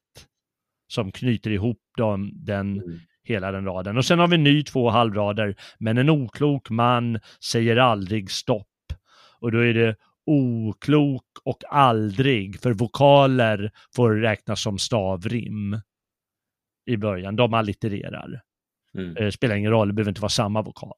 som 0.89 1.13
knyter 1.13 1.51
ihop 1.51 1.81
dem, 1.97 2.31
den, 2.35 2.83
Mm. 2.83 3.01
hela 3.25 3.53
den 3.53 3.65
raden. 3.65 3.97
Och 3.97 4.05
sen 4.05 4.19
har 4.19 4.29
vi 4.29 4.39
ny 4.39 4.63
två 4.63 4.91
halvrader, 4.91 5.57
men 5.79 5.99
en 5.99 6.11
oklok 6.11 6.71
man 6.71 7.21
säger 7.45 7.77
aldrig 7.77 8.31
stopp. 8.31 8.67
Och 9.41 9.53
då 9.53 9.59
är 9.59 9.75
det 9.75 9.97
oklok 10.27 11.25
och 11.45 11.59
aldrig, 11.69 12.61
för 12.61 12.73
vokaler 12.73 13.71
får 13.97 14.11
räknas 14.15 14.63
som 14.63 14.79
stavrim 14.79 15.81
i 16.87 16.97
början. 16.97 17.37
De 17.37 17.55
allittererar. 17.55 18.41
Mm. 18.95 19.17
Eh, 19.17 19.31
spelar 19.31 19.57
ingen 19.57 19.71
roll, 19.71 19.89
det 19.89 19.95
behöver 19.95 20.11
inte 20.11 20.21
vara 20.21 20.29
samma 20.29 20.63
vokal. 20.63 20.95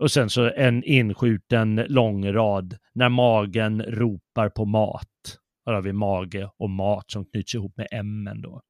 Och 0.00 0.10
sen 0.10 0.30
så 0.30 0.50
en 0.56 0.84
inskjuten 0.84 1.76
lång 1.88 2.32
rad 2.32 2.76
när 2.94 3.08
magen 3.08 3.82
ropar 3.82 4.48
på 4.48 4.64
mat. 4.64 5.38
Här 5.66 5.72
har 5.72 5.82
vi 5.82 5.92
mage 5.92 6.50
och 6.58 6.70
mat 6.70 7.10
som 7.10 7.24
knyts 7.24 7.54
ihop 7.54 7.76
med 7.76 7.88
M 7.90 8.30
då. 8.42 8.60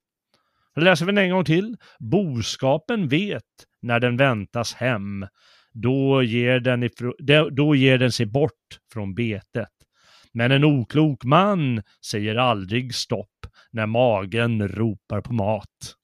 Då 0.74 0.80
läser 0.80 1.06
vi 1.06 1.12
den 1.12 1.24
en 1.24 1.30
gång 1.30 1.44
till. 1.44 1.76
Boskapen 1.98 3.08
vet 3.08 3.42
när 3.82 4.00
den 4.00 4.16
väntas 4.16 4.74
hem. 4.74 5.26
Då 5.72 6.22
ger 6.22 6.60
den, 6.60 6.84
ifrå- 6.84 7.50
då 7.50 7.74
ger 7.74 7.98
den 7.98 8.12
sig 8.12 8.26
bort 8.26 8.78
från 8.92 9.14
betet. 9.14 9.68
Men 10.32 10.52
en 10.52 10.64
oklok 10.64 11.24
man 11.24 11.82
säger 12.10 12.34
aldrig 12.36 12.94
stopp 12.94 13.46
när 13.70 13.86
magen 13.86 14.68
ropar 14.68 15.20
på 15.20 15.32
mat. 15.32 15.96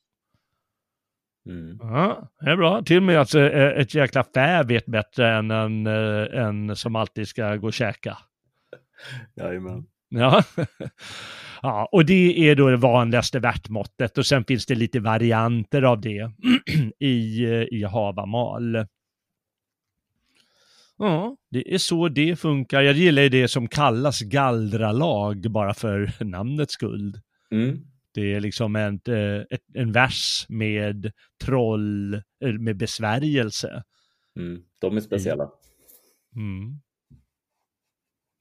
Mm. 1.47 1.79
Ja, 1.81 2.31
det 2.41 2.51
är 2.51 2.57
bra. 2.57 2.83
Till 2.83 2.97
och 2.97 3.03
med 3.03 3.21
att 3.21 3.35
eh, 3.35 3.45
ett 3.45 3.95
jäkla 3.95 4.25
fä 4.35 4.63
vet 4.63 4.87
bättre 4.87 5.35
än 5.35 5.51
en, 5.51 5.87
eh, 5.87 6.45
en 6.47 6.77
som 6.77 6.97
alltid 6.97 7.29
ska 7.29 7.57
gå 7.57 7.67
och 7.67 7.73
käka. 7.73 8.19
Jajamän. 9.37 9.87
Ja. 10.09 10.43
ja, 11.63 11.89
och 11.93 12.05
det 12.05 12.49
är 12.49 12.55
då 12.55 12.69
det 12.69 12.77
vanligaste 12.77 13.39
värtmåttet 13.39 14.19
och 14.19 14.27
sen 14.27 14.45
finns 14.45 14.67
det 14.67 14.75
lite 14.75 15.01
varianter 15.01 15.83
av 15.83 16.01
det 16.01 16.31
i, 16.99 17.45
eh, 17.45 17.51
i 17.51 17.85
Havamal. 17.85 18.87
Ja, 20.99 21.37
det 21.51 21.75
är 21.75 21.79
så 21.79 22.09
det 22.09 22.37
funkar. 22.37 22.83
Jag 22.83 22.95
gillar 22.95 23.23
ju 23.23 23.29
det 23.29 23.49
som 23.49 23.69
kallas 23.69 24.21
gallralag 24.21 25.51
bara 25.51 25.75
för 25.75 26.13
namnets 26.25 26.73
skull. 26.73 27.21
Mm. 27.51 27.96
Det 28.17 28.35
är 28.35 28.41
liksom 28.41 28.77
en, 28.77 29.01
eh, 29.09 29.59
en 29.75 29.93
vers 29.93 30.47
med 30.49 31.13
troll, 31.45 32.15
eh, 32.15 32.53
med 32.59 32.77
besvärjelse. 32.77 33.83
Mm. 34.39 34.63
De 34.81 34.97
är 34.97 35.01
speciella. 35.01 35.51
Mm. 36.37 36.81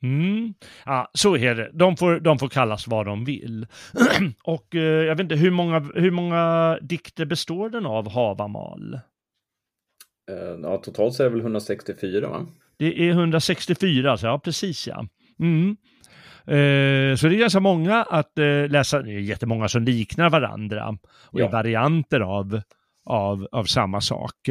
Mm. 0.04 0.54
Ja, 0.86 1.12
så 1.14 1.38
är 1.38 1.56
det. 1.56 1.72
De 1.74 1.98
får, 1.98 2.20
de 2.20 2.40
får 2.40 2.50
kallas 2.50 2.88
vad 2.88 3.06
de 3.06 3.26
vill. 3.26 3.68
Och 4.44 4.76
eh, 4.76 4.82
jag 4.82 5.16
vet 5.16 5.24
inte, 5.24 5.36
hur 5.36 5.52
många, 5.52 5.80
hur 5.80 6.12
många 6.12 6.78
dikter 6.82 7.26
består 7.26 7.70
den 7.70 7.86
av, 7.86 8.10
Havamal? 8.10 9.00
Ja, 10.62 10.78
totalt 10.78 11.14
så 11.14 11.24
är 11.24 11.28
det 11.28 11.36
väl 11.36 11.42
164 11.42 12.30
va? 12.30 12.46
Det 12.78 13.08
är 13.08 13.10
164, 13.10 14.12
alltså, 14.12 14.28
ja 14.28 14.40
precis 14.40 14.88
ja. 14.88 15.08
Mm. 15.40 15.78
Eh, 16.47 17.15
så 17.15 17.27
det 17.27 17.36
är 17.36 17.39
ganska 17.39 17.60
många 17.60 18.03
att 18.03 18.38
eh, 18.39 18.69
läsa, 18.69 19.01
det 19.01 19.12
är 19.13 19.19
jättemånga 19.19 19.67
som 19.67 19.84
liknar 19.84 20.29
varandra 20.29 20.97
och 21.05 21.39
Ja. 21.39 21.45
är 21.47 21.51
varianter 21.51 22.19
av, 22.19 22.62
av, 23.05 23.47
av 23.51 23.63
samma 23.65 24.01
sak. 24.01 24.49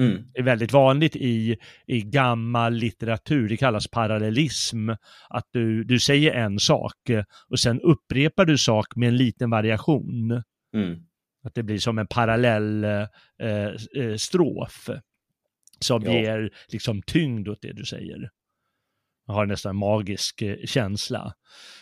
Mm. 0.00 0.24
är 0.34 0.42
väldigt 0.42 0.72
vanligt 0.72 1.16
i, 1.16 1.56
i 1.86 2.00
gammal 2.00 2.72
litteratur, 2.74 3.48
det 3.48 3.56
kallas 3.56 3.88
parallellism, 3.88 4.88
att 5.30 5.46
du, 5.50 5.84
du 5.84 5.98
säger 5.98 6.32
en 6.32 6.58
sak 6.58 6.94
och 7.48 7.58
sen 7.60 7.80
upprepar 7.80 8.44
du 8.44 8.58
sak 8.58 8.96
med 8.96 9.08
en 9.08 9.16
liten 9.16 9.50
variation. 9.50 10.42
Mm. 10.74 10.98
Att 11.44 11.54
det 11.54 11.62
blir 11.62 11.78
som 11.78 11.98
en 11.98 12.06
parallell 12.06 12.84
eh, 12.84 13.00
eh, 13.94 14.16
strof 14.16 14.88
som 15.80 16.02
Ja. 16.02 16.12
ger 16.12 16.50
liksom 16.68 17.02
tyngd 17.02 17.48
åt 17.48 17.62
det 17.62 17.72
du 17.72 17.84
säger. 17.84 18.30
Har 19.26 19.46
nästan 19.46 19.70
en 19.70 19.76
magisk 19.76 20.42
eh, 20.42 20.56
känsla. 20.64 21.34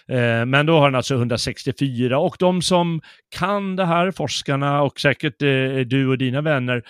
Eh, 0.09 0.47
men 0.47 0.67
då 0.67 0.79
har 0.79 0.91
den 0.91 0.95
alltså 0.95 1.15
164 1.15 2.19
och 2.19 2.37
de 2.39 2.63
som 2.63 3.01
kan 3.29 3.77
det 3.77 3.85
här, 3.85 4.11
forskarna 4.11 4.83
och 4.83 5.01
säkert 5.01 5.43
eh, 5.43 5.79
du 5.87 6.09
och 6.09 6.19
dina 6.19 6.41
vänner 6.41 6.83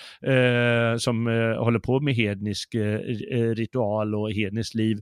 som 0.98 1.26
håller 1.58 1.78
på 1.78 2.00
med 2.00 2.14
hednisk 2.14 2.74
ritual 3.54 4.14
och 4.14 4.32
hedniskt 4.32 4.74
liv, 4.74 4.98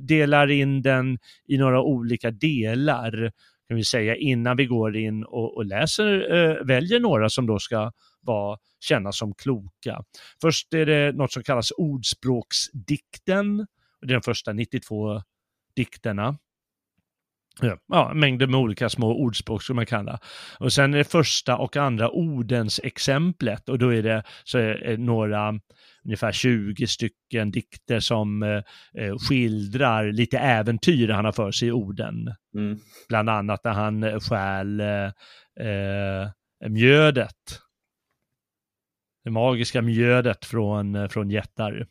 delar 0.00 0.50
in 0.50 0.82
den 0.82 1.18
i 1.48 1.58
några 1.58 1.82
olika 1.82 2.30
delar 2.30 3.30
kan 3.68 3.76
vi 3.76 3.84
säga 3.84 4.16
innan 4.16 4.56
vi 4.56 4.66
går 4.66 4.96
in 4.96 5.24
och, 5.24 5.56
och 5.56 5.64
läser, 5.64 6.64
väljer 6.64 7.00
några 7.00 7.28
som 7.28 7.46
då 7.46 7.58
ska 7.58 7.92
vara, 8.20 8.58
kännas 8.80 9.18
som 9.18 9.34
kloka. 9.34 10.04
Först 10.40 10.74
är 10.74 10.86
det 10.86 11.12
något 11.12 11.32
som 11.32 11.42
kallas 11.42 11.70
ordspråksdikten. 11.70 13.66
Det 14.02 14.12
är 14.12 14.14
de 14.14 14.22
första 14.22 14.52
92 14.52 15.22
dikterna. 15.76 16.38
Ja, 17.88 18.12
mängder 18.14 18.46
med 18.46 18.60
olika 18.60 18.88
små 18.88 19.12
ordspråk 19.12 19.62
som 19.62 19.76
man 19.76 19.86
kallar. 19.86 20.18
Och 20.58 20.72
sen 20.72 20.94
är 20.94 20.98
det 20.98 21.04
första 21.04 21.56
och 21.56 21.76
andra 21.76 22.10
ordens 22.10 22.80
exemplet 22.82 23.68
och 23.68 23.78
då 23.78 23.94
är 23.94 24.02
det 24.02 24.22
så 24.44 24.58
är 24.58 24.96
några, 24.96 25.60
ungefär 26.04 26.32
20 26.32 26.86
stycken 26.86 27.50
dikter 27.50 28.00
som 28.00 28.42
eh, 28.42 28.62
eh, 28.94 29.18
skildrar 29.18 30.12
lite 30.12 30.38
äventyr 30.38 31.08
han 31.08 31.24
har 31.24 31.32
för 31.32 31.50
sig 31.50 31.68
i 31.68 31.72
orden. 31.72 32.34
Mm. 32.54 32.78
Bland 33.08 33.30
annat 33.30 33.64
när 33.64 33.72
han 33.72 34.02
eh, 34.02 34.18
stjäl 34.20 34.80
eh, 34.80 35.66
eh, 35.68 36.28
mjödet. 36.68 37.60
Det 39.24 39.30
magiska 39.30 39.82
mjödet 39.82 40.44
från, 40.44 41.08
från 41.08 41.30
jättar. 41.30 41.86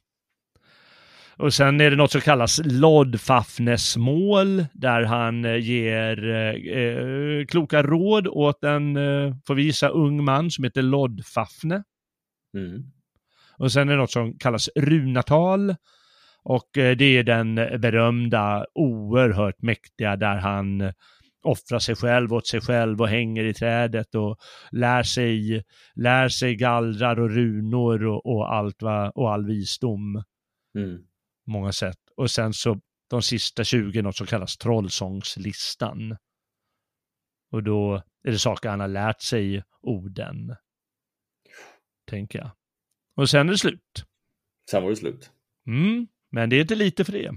Och 1.37 1.53
sen 1.53 1.81
är 1.81 1.89
det 1.89 1.95
något 1.95 2.11
som 2.11 2.21
kallas 2.21 2.61
Lodfafnesmål, 2.63 4.65
där 4.73 5.03
han 5.03 5.45
eh, 5.45 5.57
ger 5.57 6.29
eh, 6.29 6.79
eh, 6.79 7.45
kloka 7.45 7.83
råd 7.83 8.27
åt 8.27 8.63
en, 8.63 8.97
eh, 8.97 9.35
får 9.47 9.55
vi 9.55 9.63
gissa, 9.63 9.87
ung 9.87 10.23
man 10.23 10.51
som 10.51 10.63
heter 10.63 10.81
Lodfafne. 10.81 11.83
Mm. 12.57 12.83
Och 13.57 13.71
sen 13.71 13.89
är 13.89 13.93
det 13.93 13.99
något 13.99 14.11
som 14.11 14.37
kallas 14.37 14.69
runatal. 14.75 15.75
Och 16.43 16.77
eh, 16.77 16.97
det 16.97 17.17
är 17.17 17.23
den 17.23 17.55
berömda, 17.55 18.65
oerhört 18.73 19.61
mäktiga 19.61 20.15
där 20.15 20.35
han 20.35 20.93
offrar 21.43 21.79
sig 21.79 21.95
själv 21.95 22.33
åt 22.33 22.47
sig 22.47 22.61
själv 22.61 23.01
och 23.01 23.07
hänger 23.07 23.43
i 23.43 23.53
trädet 23.53 24.15
och 24.15 24.37
lär 24.71 25.03
sig, 25.03 25.63
lär 25.95 26.29
sig 26.29 26.55
gallrar 26.55 27.19
och 27.19 27.29
runor 27.29 28.05
och, 28.05 28.25
och 28.25 28.53
allt 28.53 28.81
va, 28.81 29.09
och 29.09 29.33
all 29.33 29.45
visdom 29.45 30.23
Mm. 30.75 31.03
Många 31.51 31.71
sätt. 31.71 31.97
Och 32.17 32.31
sen 32.31 32.53
så 32.53 32.79
de 33.09 33.21
sista 33.21 33.63
20 33.63 34.01
något 34.01 34.15
som 34.15 34.27
kallas 34.27 34.57
trollsångslistan. 34.57 36.17
Och 37.51 37.63
då 37.63 37.95
är 38.23 38.31
det 38.31 38.39
saker 38.39 38.69
han 38.69 38.79
har 38.79 38.87
lärt 38.87 39.21
sig 39.21 39.63
orden. 39.81 40.55
Tänker 42.09 42.39
jag. 42.39 42.51
Och 43.15 43.29
sen 43.29 43.47
är 43.47 43.51
det 43.51 43.57
slut. 43.57 44.05
Sen 44.71 44.83
var 44.83 44.89
det 44.89 44.95
slut. 44.95 45.31
Mm, 45.67 46.07
men 46.31 46.49
det 46.49 46.55
är 46.55 46.61
inte 46.61 46.75
lite 46.75 47.05
för 47.05 47.11
det. 47.11 47.31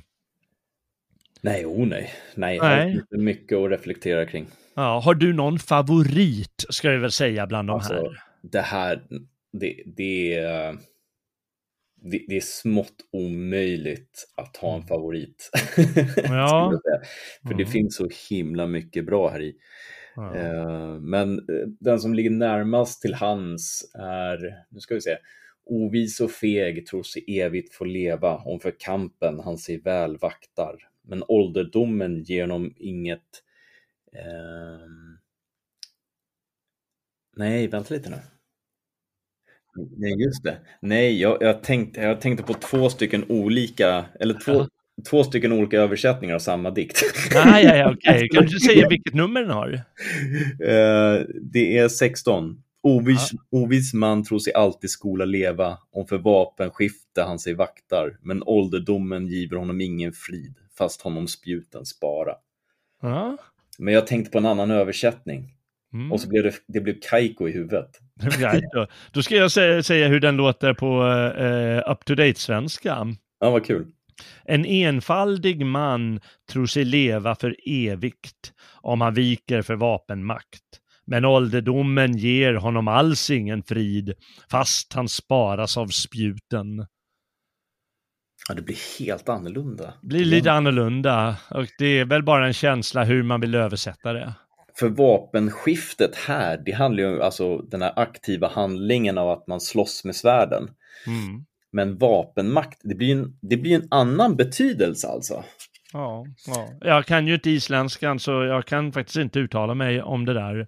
Nej, 1.40 1.66
oh 1.66 1.86
nej. 1.86 2.14
Nej, 2.34 2.58
Nej. 2.58 3.02
nej. 3.10 3.20
mycket 3.20 3.58
att 3.58 3.70
reflektera 3.70 4.26
kring. 4.26 4.46
Ja, 4.74 5.00
har 5.00 5.14
du 5.14 5.32
någon 5.32 5.58
favorit, 5.58 6.64
ska 6.68 6.90
vi 6.90 6.96
väl 6.96 7.12
säga, 7.12 7.46
bland 7.46 7.68
de 7.68 7.74
Alltså, 7.74 7.94
här? 7.94 8.22
det 8.42 8.60
här, 8.60 9.02
det, 9.52 9.82
det, 9.86 10.34
är, 10.34 10.78
det, 12.10 12.24
det 12.28 12.36
är 12.36 12.40
smått 12.40 12.96
omöjligt 13.12 14.32
att 14.36 14.56
ha 14.56 14.76
en 14.76 14.86
favorit. 14.86 15.50
Ja. 16.24 16.80
För 17.42 17.54
det 17.54 17.62
Mm. 17.62 17.72
finns 17.72 17.96
så 17.96 18.08
himla 18.30 18.66
mycket 18.66 19.06
bra 19.06 19.28
här 19.30 19.42
i. 19.42 19.54
Ja. 20.16 20.36
Eh, 20.36 21.00
Men 21.00 21.38
eh, 21.38 21.66
den 21.80 22.00
som 22.00 22.14
ligger 22.14 22.30
närmast 22.30 23.02
till 23.02 23.14
hands 23.14 23.90
är, 23.94 24.38
nu 24.70 24.80
ska 24.80 24.94
vi 24.94 25.00
se, 25.00 25.16
Ovis 25.66 26.20
och 26.20 26.30
feg 26.30 26.86
tror 26.86 27.02
sig 27.02 27.40
evigt 27.40 27.74
få 27.74 27.84
leva, 27.84 28.36
om 28.36 28.60
för 28.60 28.74
kampen 28.78 29.40
han 29.40 29.58
sig 29.58 29.80
väl 29.80 30.16
vaktar. 30.18 30.76
Men 31.02 31.22
ålderdomen 31.28 32.22
ger 32.22 32.40
honom 32.42 32.74
inget... 32.76 33.42
ehm, 34.12 35.18
Nej, 37.36 37.68
vänta 37.68 37.94
lite 37.94 38.10
nu. 38.10 38.16
Nej, 39.96 40.22
just 40.24 40.44
det. 40.44 40.56
Nej, 40.80 41.20
jag, 41.20 41.38
jag, 41.40 41.62
tänkte, 41.62 42.00
jag 42.00 42.20
tänkte 42.20 42.44
på 42.44 42.54
två 42.54 42.90
stycken 42.90 43.24
olika, 43.28 44.04
eller 44.20 44.34
två, 44.44 44.52
Ja. 44.52 44.68
två 45.10 45.24
stycken 45.24 45.52
olika 45.52 45.80
översättningar 45.80 46.34
av 46.34 46.38
samma 46.38 46.70
dikt. 46.70 47.02
Nej, 47.34 47.64
ja, 47.64 47.76
ja, 47.76 47.92
okej. 47.92 48.28
Kan 48.28 48.46
du 48.46 48.60
säga 48.60 48.88
vilket 48.88 49.14
nummer 49.14 49.40
den 49.40 49.50
har? 49.50 49.72
Eh, 50.60 51.20
det 51.42 51.78
är 51.78 51.88
16. 51.88 52.60
Ovis, 52.82 53.30
ovis 53.50 53.94
man 53.94 54.24
tror 54.24 54.38
sig 54.38 54.54
alltid 54.54 54.90
skola 54.90 55.24
leva, 55.24 55.78
om 55.92 56.06
för 56.06 56.18
vapenskifte 56.18 57.22
han 57.22 57.38
sig 57.38 57.54
vaktar, 57.54 58.16
men 58.22 58.42
ålderdomen 58.46 59.26
giver 59.26 59.56
honom 59.56 59.80
ingen 59.80 60.12
frid, 60.12 60.54
fast 60.78 61.02
honom 61.02 61.28
spjuten 61.28 61.86
spara. 61.86 62.34
Ja. 63.02 63.36
Men 63.78 63.94
jag 63.94 64.06
tänkte 64.06 64.30
på 64.30 64.38
en 64.38 64.46
annan 64.46 64.70
översättning, 64.70 65.54
Mm. 65.94 66.12
och 66.12 66.20
så 66.20 66.28
blev 66.28 66.42
det, 66.42 66.52
det 66.68 66.80
blev 66.80 66.94
Kaiko 67.10 67.48
i 67.48 67.52
huvudet. 67.52 67.90
Right, 68.38 68.64
då. 68.72 68.86
då 69.12 69.22
ska 69.22 69.36
jag 69.36 69.52
säga, 69.52 69.82
säga 69.82 70.08
hur 70.08 70.20
den 70.20 70.36
låter 70.36 70.74
på 70.74 71.06
eh, 71.38 71.90
up-to-date-svenska. 71.92 73.06
Ja, 73.40 73.50
vad 73.50 73.64
kul. 73.64 73.86
En 74.44 74.64
enfaldig 74.64 75.66
man 75.66 76.20
tror 76.52 76.66
sig 76.66 76.84
leva 76.84 77.34
för 77.34 77.56
evigt 77.66 78.52
om 78.80 79.00
han 79.00 79.14
viker 79.14 79.62
för 79.62 79.74
vapenmakt. 79.74 80.62
Men 81.06 81.24
ålderdomen 81.24 82.16
ger 82.16 82.54
honom 82.54 82.88
alls 82.88 83.30
ingen 83.30 83.62
frid, 83.62 84.14
fast 84.50 84.92
han 84.92 85.08
sparas 85.08 85.76
av 85.76 85.86
spjuten. 85.86 86.86
Ja, 88.48 88.54
det 88.54 88.62
blir 88.62 88.98
helt 88.98 89.28
annorlunda. 89.28 89.94
Blir 90.02 90.24
lite 90.24 90.52
annorlunda 90.52 91.36
och 91.50 91.66
det 91.78 91.86
är 91.86 92.04
väl 92.04 92.22
bara 92.22 92.46
en 92.46 92.52
känsla 92.52 93.04
hur 93.04 93.22
man 93.22 93.40
vill 93.40 93.54
översätta 93.54 94.12
det. 94.12 94.34
För 94.78 94.88
vapenskiftet 94.88 96.16
här, 96.16 96.62
det 96.66 96.72
handlar 96.72 97.02
ju 97.02 97.14
om 97.16 97.22
alltså, 97.22 97.58
den 97.58 97.82
här 97.82 97.92
aktiva 97.96 98.48
handlingen 98.48 99.18
av 99.18 99.30
att 99.30 99.46
man 99.46 99.60
slåss 99.60 100.04
med 100.04 100.16
svärden. 100.16 100.70
Mm. 101.06 101.44
Men 101.72 101.98
vapenmakt, 101.98 102.80
det 102.84 102.94
blir 102.94 103.12
en, 103.12 103.38
det 103.42 103.56
blir 103.56 103.74
en 103.74 103.88
annan 103.90 104.36
betydelse 104.36 105.08
alltså. 105.08 105.44
Ja, 105.92 106.26
ja, 106.46 106.68
jag 106.80 107.06
kan 107.06 107.26
ju 107.26 107.34
inte 107.34 107.50
isländskan 107.50 108.18
så 108.20 108.30
jag 108.44 108.66
kan 108.66 108.92
faktiskt 108.92 109.16
inte 109.16 109.38
uttala 109.38 109.74
mig 109.74 110.02
om 110.02 110.24
det 110.24 110.34
där. 110.34 110.66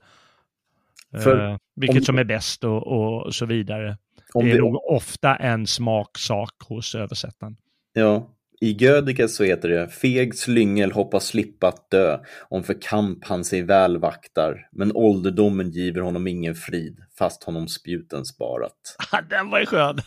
För 1.22 1.50
eh, 1.50 1.56
vilket 1.76 1.96
om- 1.98 2.04
som 2.04 2.18
är 2.18 2.24
bäst 2.24 2.64
och, 2.64 2.86
och 2.86 3.34
så 3.34 3.46
vidare. 3.46 3.98
Det 4.34 4.40
är 4.40 4.54
det- 4.54 4.58
nog 4.58 4.90
ofta 4.90 5.36
en 5.36 5.66
smaksak 5.66 6.54
hos 6.68 6.94
översättaren. 6.94 7.56
Ja, 7.92 8.28
i 8.60 8.72
Gödike 8.72 9.28
så 9.28 9.44
heter 9.44 9.68
det 9.68 9.88
Feg 9.88 10.34
slyngel 10.34 10.92
hoppas 10.92 11.26
slippa 11.26 11.68
att 11.68 11.90
dö, 11.90 12.18
om 12.48 12.62
för 12.62 12.82
kamp 12.82 13.24
han 13.24 13.44
sig 13.44 13.62
väl 13.62 13.98
vaktar, 13.98 14.68
men 14.72 14.92
ålderdomen 14.96 15.70
giver 15.70 16.00
honom 16.00 16.26
ingen 16.26 16.54
frid, 16.54 16.98
fast 17.18 17.44
honom 17.44 17.68
spjuten 17.68 18.24
sparat. 18.24 18.96
Ah, 19.12 19.20
Den 19.30 19.50
var 19.50 19.60
ju 19.60 19.66
skön. 19.66 19.98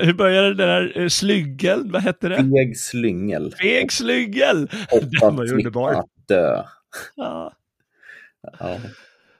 Hur 0.00 0.12
började 0.14 0.48
den 0.48 0.56
där 0.68 1.00
eh, 1.00 1.08
slyggeln? 1.08 1.90
Vad 1.90 2.02
hette 2.02 2.28
det? 2.28 2.36
Feg 2.36 2.78
slyngel 2.78 3.54
Feg 3.60 3.92
slyggel! 3.92 4.68
Den 5.20 5.36
var 5.36 5.44
ju 5.44 5.52
underbar. 5.52 5.92
att 5.92 6.28
dö. 6.28 6.62
Ja. 7.16 7.52
Ja. 8.58 8.78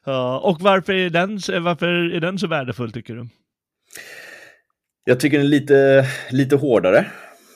Ja, 0.07 0.39
och 0.39 0.61
varför 0.61 0.93
är, 0.93 1.11
den, 1.11 1.41
varför 1.65 1.87
är 1.87 2.21
den 2.21 2.39
så 2.39 2.47
värdefull 2.47 2.93
tycker 2.93 3.15
du? 3.15 3.29
Jag 5.05 5.21
tycker 5.21 5.37
den 5.39 5.47
är 5.47 5.51
lite, 5.51 6.07
lite 6.31 6.57
hårdare. 6.57 7.07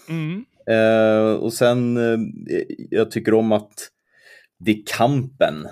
Mm. 0.09 0.45
Eh, 0.71 1.33
och 1.33 1.53
sen, 1.53 1.97
eh, 1.97 2.19
jag 2.91 3.11
tycker 3.11 3.35
om 3.35 3.53
att 3.53 3.89
det 4.59 4.71
är 4.71 4.83
kampen 4.97 5.67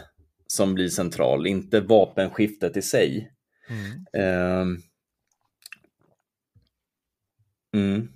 som 0.46 0.74
blir 0.74 0.88
central, 0.88 1.46
inte 1.46 1.80
vapenskiftet 1.80 2.76
i 2.76 2.82
sig. 2.82 3.30
Mm. 3.70 4.06
Eh, 4.12 4.78
mm. 7.76 8.08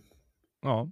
Ja. 0.62 0.90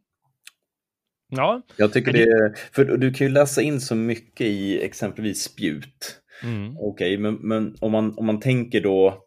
Ja. 1.29 1.63
Jag 1.77 1.93
tycker 1.93 2.13
det 2.13 2.23
är, 2.23 2.55
för 2.73 2.85
du 2.85 3.13
kan 3.13 3.27
ju 3.27 3.33
läsa 3.33 3.63
in 3.63 3.81
så 3.81 3.95
mycket 3.95 4.47
i 4.47 4.85
exempelvis 4.85 5.43
spjut. 5.43 6.21
Mm. 6.43 6.77
Okej, 6.79 7.19
men, 7.19 7.35
men 7.35 7.77
om, 7.81 7.93
man, 7.93 8.19
om 8.19 8.27
man 8.27 8.41
tänker 8.41 8.81
då 8.81 9.25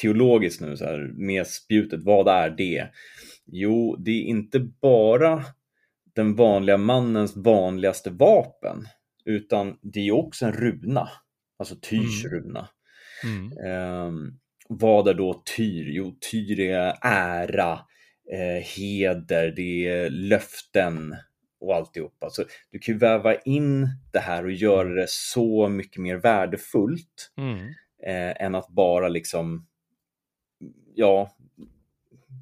teologiskt 0.00 0.60
nu 0.60 0.76
så 0.76 0.84
här 0.84 1.12
med 1.14 1.46
spjutet, 1.46 2.00
vad 2.02 2.28
är 2.28 2.50
det? 2.50 2.88
Jo, 3.46 3.96
det 3.96 4.10
är 4.10 4.22
inte 4.22 4.60
bara 4.60 5.44
den 6.14 6.34
vanliga 6.34 6.76
mannens 6.76 7.36
vanligaste 7.36 8.10
vapen, 8.10 8.86
utan 9.24 9.78
det 9.82 10.08
är 10.08 10.12
också 10.12 10.46
en 10.46 10.52
runa, 10.52 11.08
alltså 11.58 11.76
Tyrs 11.82 12.24
runa. 12.24 12.68
Mm. 13.24 13.58
Ehm, 13.66 14.38
vad 14.68 15.08
är 15.08 15.14
då 15.14 15.42
Tyr? 15.56 15.90
Jo, 15.90 16.16
Tyr 16.30 16.60
är 16.60 16.94
ära, 17.02 17.72
eh, 18.32 18.64
heder, 18.76 19.52
det 19.56 19.86
är 19.88 20.10
löften 20.10 21.16
och 21.60 21.74
alltihopa. 21.76 22.30
Så 22.30 22.44
du 22.70 22.78
kan 22.78 22.94
ju 22.94 22.98
väva 22.98 23.34
in 23.34 23.88
det 24.12 24.18
här 24.18 24.44
och 24.44 24.52
göra 24.52 24.88
det 24.88 25.08
så 25.08 25.68
mycket 25.68 26.02
mer 26.02 26.16
värdefullt 26.16 27.32
Mm. 27.36 27.58
eh, 28.06 28.42
än 28.44 28.54
att 28.54 28.68
bara 28.68 29.08
liksom, 29.08 29.66
ja, 30.94 31.36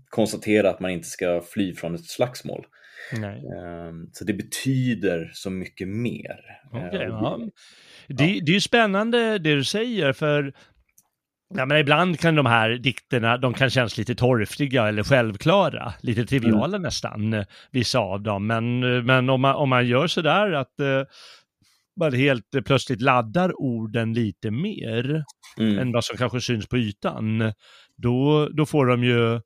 konstatera 0.09 0.71
att 0.71 0.81
man 0.81 0.91
inte 0.91 1.09
ska 1.09 1.41
fly 1.41 1.75
från 1.75 1.95
ett 1.95 2.07
slagsmål. 2.07 2.67
Nej. 3.13 3.37
Ehm, 3.39 4.07
så 4.13 4.25
det 4.25 4.33
betyder 4.35 5.31
så 5.35 5.51
mycket 5.51 5.89
mer. 5.89 6.37
Okej, 6.73 7.01
Eh, 7.03 7.09
ja. 7.09 7.39
Det, 8.09 8.15
det 8.15 8.51
är 8.53 8.55
ju 8.55 8.61
spännande 8.61 9.39
det 9.39 9.55
du 9.55 9.65
säger, 9.65 10.13
för 10.13 10.53
ja, 11.55 11.67
men 11.67 11.79
ibland 11.79 12.21
kan 12.21 12.35
de 12.35 12.47
här 12.47 12.71
dikterna, 12.71 13.37
de 13.39 13.55
kan 13.55 13.71
kännas 13.71 13.99
lite 13.99 14.15
torftiga 14.15 14.89
eller 14.89 15.03
självklara, 15.03 15.93
lite 16.01 16.27
triviala 16.27 16.79
nästan, 16.79 17.33
eh, 17.33 17.45
vissa 17.71 17.99
av 17.99 18.23
dem. 18.23 18.47
Men, 18.47 18.81
men 19.07 19.31
om, 19.31 19.41
man, 19.41 19.55
om 19.55 19.69
man 19.69 19.87
gör 19.87 20.07
sådär 20.07 20.53
att 20.53 20.81
eh, 20.81 21.03
man 22.01 22.13
helt 22.15 22.55
eh, 22.55 22.61
plötsligt 22.63 23.01
laddar 23.01 23.61
orden 23.61 24.15
lite 24.15 24.51
mer 24.51 25.25
Mm. 25.59 25.79
än 25.79 25.93
vad 25.93 26.05
som 26.05 26.17
kanske 26.17 26.41
syns 26.41 26.67
på 26.69 26.79
ytan, 26.79 27.53
då, 27.97 28.49
då 28.49 28.67
får 28.67 28.87
de 28.87 29.05
ju 29.05 29.41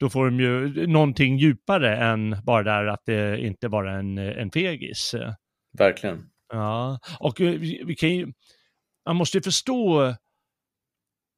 då 0.00 0.10
får 0.10 0.24
de 0.24 0.40
ju 0.40 0.86
någonting 0.86 1.38
djupare 1.38 1.96
än 1.96 2.36
bara 2.44 2.62
där 2.62 2.86
att 2.86 3.02
det 3.06 3.40
inte 3.40 3.68
bara 3.68 3.92
är 3.92 3.98
en, 3.98 4.18
en 4.18 4.50
fegis. 4.50 5.14
Verkligen. 5.78 6.30
Ja, 6.52 6.98
och 7.20 7.40
eh, 7.40 7.50
vi, 7.58 7.82
vi 7.86 7.94
kan 7.96 8.08
ju, 8.10 8.32
man 9.06 9.16
måste 9.16 9.38
ju 9.38 9.42
förstå 9.42 10.14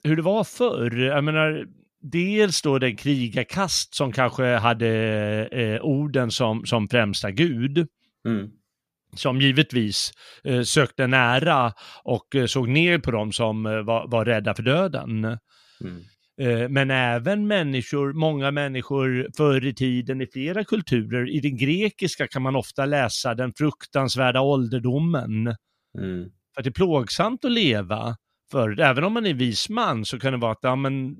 hur 0.05 0.17
det 0.17 0.23
var 0.23 0.45
förr. 0.45 0.97
Jag 0.99 1.25
menar, 1.25 1.67
dels 2.01 2.63
då 2.63 2.79
den 2.79 2.97
krigarkast 2.97 3.95
som 3.95 4.13
kanske 4.13 4.45
hade 4.45 4.89
eh, 5.53 5.81
orden 5.83 6.31
som, 6.31 6.67
som 6.67 6.89
främsta 6.89 7.31
gud, 7.31 7.89
Mm. 8.27 8.51
som 9.17 9.41
givetvis 9.41 10.13
eh, 10.45 10.63
sökte 10.63 11.07
nära 11.07 11.73
och 12.05 12.35
eh, 12.35 12.47
såg 12.47 12.69
ner 12.69 12.99
på 12.99 13.11
dem 13.11 13.33
som 13.33 13.67
eh, 13.67 13.83
var, 13.83 14.09
var 14.09 14.25
rädda 14.25 14.55
för 14.55 14.63
döden. 14.63 15.25
Mm. 15.25 16.03
Eh, 16.41 16.69
Men 16.69 16.91
även 16.91 17.47
människor, 17.47 18.13
många 18.13 18.51
människor 18.51 19.29
förr 19.37 19.67
i 19.67 19.75
tiden 19.75 20.21
i 20.21 20.27
flera 20.27 20.65
kulturer, 20.65 21.31
i 21.31 21.41
den 21.41 21.57
grekiska 21.57 22.29
kan 22.29 22.43
man 22.43 22.57
ofta 22.57 22.87
läsa 22.87 23.35
den 23.35 23.53
fruktansvärda 23.59 24.41
ålderdomen. 24.41 25.55
Mm. 25.99 26.31
För 26.55 26.61
att 26.61 26.65
det 26.65 26.71
är 26.71 26.73
plågsamt 26.73 27.45
att 27.45 27.53
leva. 27.53 28.17
För 28.51 28.81
även 28.81 29.05
om 29.05 29.13
man 29.13 29.27
är 29.27 29.35
vis 29.35 29.69
man 29.69 30.05
så 30.05 30.19
kan 30.19 30.33
det 30.33 30.39
vara 30.39 30.53
att 30.53 30.59
ja, 30.63 30.77
men, 30.77 31.17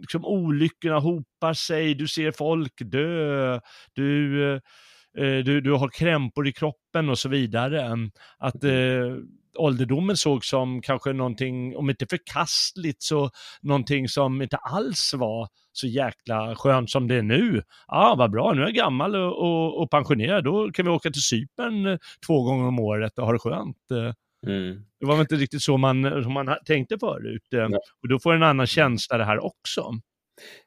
liksom, 0.00 0.24
olyckorna 0.24 0.98
hopar 0.98 1.54
sig, 1.54 1.94
du 1.94 2.08
ser 2.08 2.32
folk 2.32 2.72
dö, 2.78 3.60
du, 3.92 4.44
eh, 4.54 5.38
du, 5.44 5.60
du 5.60 5.72
har 5.72 5.88
krämpor 5.88 6.48
i 6.48 6.52
kroppen 6.52 7.08
och 7.08 7.18
så 7.18 7.28
vidare. 7.28 8.10
Att, 8.38 8.64
eh, 8.64 9.16
ålderdomen 9.56 10.16
såg 10.16 10.44
som 10.44 10.82
kanske 10.82 11.12
någonting, 11.12 11.76
om 11.76 11.90
inte 11.90 12.06
förkastligt, 12.06 13.02
så 13.02 13.30
någonting 13.62 14.08
som 14.08 14.42
inte 14.42 14.56
alls 14.56 15.14
var 15.16 15.48
så 15.72 15.86
jäkla 15.86 16.56
skönt 16.56 16.90
som 16.90 17.08
det 17.08 17.14
är 17.14 17.22
nu. 17.22 17.62
Ja, 17.86 18.12
ah, 18.12 18.14
vad 18.14 18.30
bra, 18.30 18.52
nu 18.52 18.60
är 18.60 18.66
jag 18.66 18.74
gammal 18.74 19.16
och, 19.16 19.38
och, 19.38 19.82
och 19.82 19.90
pensionerad, 19.90 20.44
då 20.44 20.70
kan 20.72 20.84
vi 20.84 20.90
åka 20.90 21.10
till 21.10 21.22
Cypern 21.22 21.86
eh, 21.86 21.98
två 22.26 22.42
gånger 22.42 22.66
om 22.66 22.78
året 22.78 23.18
och 23.18 23.26
ha 23.26 23.32
det 23.32 23.38
skönt. 23.38 23.90
Eh, 23.90 24.12
Mm. 24.46 24.84
Det 25.00 25.06
var 25.06 25.14
väl 25.14 25.20
inte 25.20 25.34
riktigt 25.34 25.62
så 25.62 25.76
man, 25.76 26.22
som 26.22 26.32
man 26.32 26.56
tänkte 26.64 26.98
förut. 26.98 27.42
Ja. 27.50 27.66
Och 28.02 28.08
då 28.08 28.18
får 28.18 28.34
en 28.34 28.42
annan 28.42 28.66
känsla 28.66 29.18
det 29.18 29.24
här 29.24 29.44
också. 29.44 29.90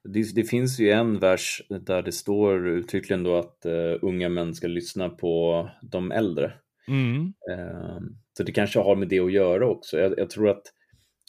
Det, 0.03 0.35
det, 0.35 0.43
finns 0.43 0.79
ju 0.79 0.89
en 0.89 1.19
vers 1.19 1.61
där 1.69 2.01
det 2.01 2.11
står 2.11 2.67
uttryckligen 2.67 3.23
då 3.23 3.37
att 3.37 3.65
uh, 3.65 3.99
unga 4.01 4.29
män 4.29 4.55
ska 4.55 4.67
lyssna 4.67 5.09
på 5.09 5.69
de 5.81 6.11
äldre. 6.11 6.53
Mm. 6.87 7.21
Uh, 7.25 7.99
så 8.37 8.43
det 8.43 8.51
kanske 8.51 8.79
har 8.79 8.95
med 8.95 9.07
det 9.07 9.19
att 9.19 9.31
göra 9.31 9.67
också. 9.67 9.99
Jag, 9.99 10.19
jag 10.19 10.29
tror 10.29 10.49
att 10.49 10.63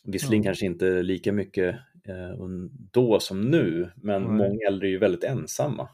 visserligen 0.05 0.42
ja. 0.42 0.49
kanske 0.49 0.66
inte 0.66 1.03
lika 1.03 1.33
mycket 1.33 1.75
uh, 2.09 2.49
då 2.92 3.21
som 3.21 3.40
nu, 3.40 3.90
men 3.97 4.23
Nej. 4.23 4.33
många 4.33 4.59
äldre 4.68 4.88
är 4.88 4.90
ju 4.90 4.99
väldigt 4.99 5.25
ensamma. 5.25 5.88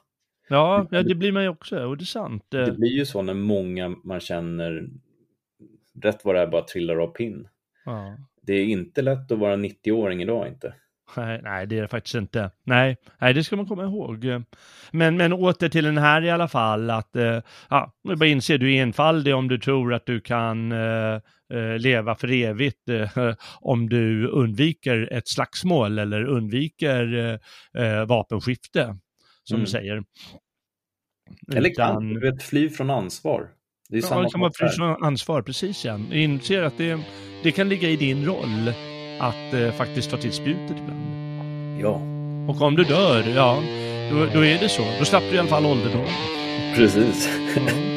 Ja, 0.49 0.89
ja, 0.91 1.03
det 1.03 1.15
blir 1.15 1.33
man 1.33 1.43
ju 1.43 1.49
också, 1.49 1.85
och 1.87 1.97
det 1.97 2.03
är 2.03 2.07
sant. 2.07 2.45
Det 2.49 2.73
blir 2.73 2.93
ju 2.93 3.07
så 3.07 3.23
när 3.23 3.35
många 3.35 3.89
man 3.89 4.21
känner 4.21 4.89
rätt 6.03 6.25
vad 6.25 6.35
det 6.35 6.41
är 6.41 6.47
bara 6.47 6.63
trillar 6.63 6.97
av 6.97 7.07
pinn. 7.07 7.49
Ja. 7.85 8.17
Det 8.43 8.53
är 8.53 8.65
inte 8.65 9.03
lätt 9.03 9.33
att 9.33 9.39
vara 9.39 9.57
90-åring 9.57 10.23
idag 10.23 10.49
inte. 10.49 10.75
Nej, 11.17 11.41
nej, 11.43 11.67
det 11.67 11.79
är 11.79 11.83
det 11.83 11.89
faktiskt 11.89 12.15
inte. 12.15 12.51
Nej, 12.65 12.97
nej, 13.21 13.35
det 13.35 13.45
ska 13.45 13.57
man 13.57 13.67
komma 13.67 13.85
ihåg. 13.85 14.25
Men, 14.91 15.17
men 15.17 15.33
åter 15.33 15.69
till 15.69 15.85
den 15.85 15.99
här 15.99 16.23
i 16.25 16.31
alla 16.31 16.49
fall, 16.49 16.91
att 16.91 17.17
eh, 17.17 17.41
ja, 17.71 17.93
du 18.05 18.17
bara 18.17 18.29
inse, 18.29 18.59
du 18.59 18.75
är 18.75 18.83
enfaldig 18.83 19.35
om 19.35 19.49
du 19.49 19.59
tror 19.59 19.95
att 19.95 20.07
du 20.07 20.21
kan 20.21 20.73
eh, 20.73 21.21
eh 21.53 21.79
leva 21.79 22.15
för 22.15 22.33
evigt 22.33 22.89
eh, 22.89 23.35
om 23.61 23.89
du 23.89 24.27
undviker 24.29 25.09
ett 25.13 25.29
slagsmål 25.29 25.99
eller 25.99 26.25
undviker 26.25 27.39
eh, 27.79 28.05
vapenskifte, 28.07 28.97
som 29.45 29.55
mm. 29.55 29.65
du 29.65 29.71
säger. 29.71 30.03
Eller 31.55 31.75
kan 31.75 32.15
du 32.15 32.21
vet, 32.21 32.43
fly 32.43 32.71
från 32.71 32.91
ansvar. 32.91 33.49
Det 33.89 33.97
är 33.97 34.03
ja, 34.03 34.09
samma 34.09 34.51
sak 34.51 34.79
här. 34.79 35.05
ansvar, 35.07 35.43
precis 35.43 35.85
ja. 35.85 36.01
Inser 36.13 36.63
att 36.63 36.79
det, 36.79 37.01
det 37.43 37.53
kan 37.53 37.69
ligga 37.69 37.89
i 37.89 37.97
din 37.97 38.25
roll 38.27 38.73
att 39.19 39.55
eh, 39.55 39.71
faktiskt 39.71 40.11
ta 40.11 40.17
till 40.17 40.33
spjutet 40.33 40.77
ibland. 40.83 41.01
Ja. 41.81 42.01
Och 42.49 42.63
om 42.63 42.77
du 42.77 42.85
dör, 42.85 43.25
ja, 43.37 43.63
då, 44.11 44.27
då 44.35 44.45
är 44.45 44.59
det 44.59 44.69
så. 44.69 44.83
Då 44.99 45.05
slapp 45.05 45.23
du 45.31 45.37
i 45.37 45.39
alla 45.39 45.49
fall 45.49 45.67
ålderdom. 45.67 46.07
Precis. 46.77 47.29
Ja. 47.57 47.95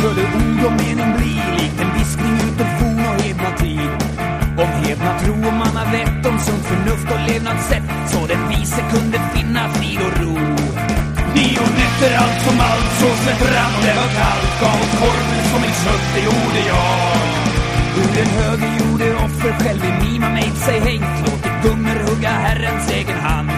skulle 0.00 0.24
ord 0.26 0.64
och 0.66 0.72
mening 0.72 0.99
sunt 7.00 7.10
och 7.12 7.28
levnadssätt 7.28 7.82
så 8.12 8.26
den 8.26 8.48
vise 8.48 8.82
kunde 8.92 9.18
finna 9.34 9.68
frid 9.68 10.00
och 10.06 10.20
ro. 10.20 10.34
Nio 11.34 11.64
nätter 11.78 12.12
allt 12.22 12.40
som 12.46 12.60
allt 12.60 12.90
så 13.00 13.08
slätt 13.22 13.42
och 13.42 13.82
det 13.86 13.94
var 14.00 14.10
kallt 14.20 14.60
gav 14.60 14.80
åt 14.84 14.94
korven 15.00 15.44
som 15.50 15.62
ett 15.68 15.78
kött, 15.84 16.08
det 16.14 16.20
gjorde 16.20 16.60
jag. 16.72 17.16
Ur 18.00 18.14
den 18.18 18.30
höge 18.40 18.68
gjorde 18.78 19.14
offer 19.14 19.52
själv 19.60 19.84
i 19.84 19.92
mima 20.04 20.28
mig 20.28 20.50
sig 20.66 20.80
hängt 20.80 21.18
låtit 21.26 21.62
gungor 21.62 22.00
hugga 22.08 22.30
Herrens 22.30 22.90
egen 22.92 23.18
hand. 23.18 23.50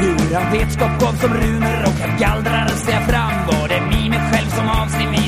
Hur 0.00 0.34
han 0.34 0.52
vetskap 0.52 1.00
gav 1.00 1.12
som 1.12 1.34
runor 1.34 1.78
och 1.88 2.20
gallrar 2.20 2.68
sig 2.68 2.94
fram 3.08 3.32
var 3.46 3.68
det 3.68 3.80
mimet 3.80 4.24
själv 4.32 4.50
som 4.56 4.68
av 4.68 4.88
sin. 4.88 5.27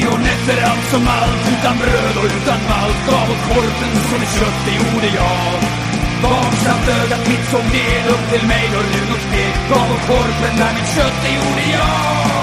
Nio 0.00 0.16
nätter 0.16 0.62
allt 0.70 0.84
som 0.90 1.08
allt, 1.08 1.44
utan 1.52 1.78
bröd 1.78 2.16
och 2.20 2.24
utan 2.24 2.60
malt, 2.68 3.00
gav 3.06 3.30
åt 3.32 3.42
korpen 3.48 3.92
som 4.08 4.22
ett 4.22 4.34
kött, 4.38 4.60
det 4.66 4.74
gjorde 4.80 5.06
jag. 5.20 5.52
Vaksamt 6.22 6.88
ögat 6.88 7.28
mitt 7.28 7.44
såg 7.50 7.64
ned 7.64 8.04
upp 8.14 8.24
till 8.32 8.48
mig 8.48 8.66
och 8.78 8.84
nu 8.92 9.00
något 9.10 9.24
steg, 9.28 9.54
gav 9.70 9.92
åt 9.94 10.06
korpen 10.06 10.56
där 10.58 10.72
mitt 10.74 10.90
kött, 10.96 11.16
det 11.22 11.32
gjorde 11.36 11.64
jag. 11.72 12.39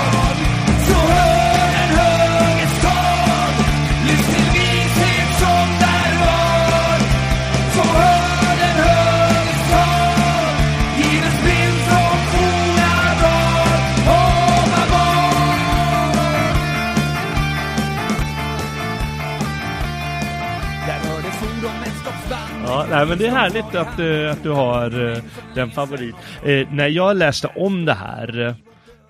Nej, 22.89 23.05
men 23.07 23.17
det 23.17 23.27
är 23.27 23.31
härligt 23.31 23.75
att, 23.75 23.99
uh, 23.99 24.31
att 24.31 24.43
du 24.43 24.49
har 24.49 24.99
uh, 24.99 25.17
den 25.55 25.71
favorit. 25.71 26.15
Uh, 26.47 26.73
när 26.73 26.87
jag 26.87 27.17
läste 27.17 27.47
om 27.47 27.85
det 27.85 27.93
här, 27.93 28.39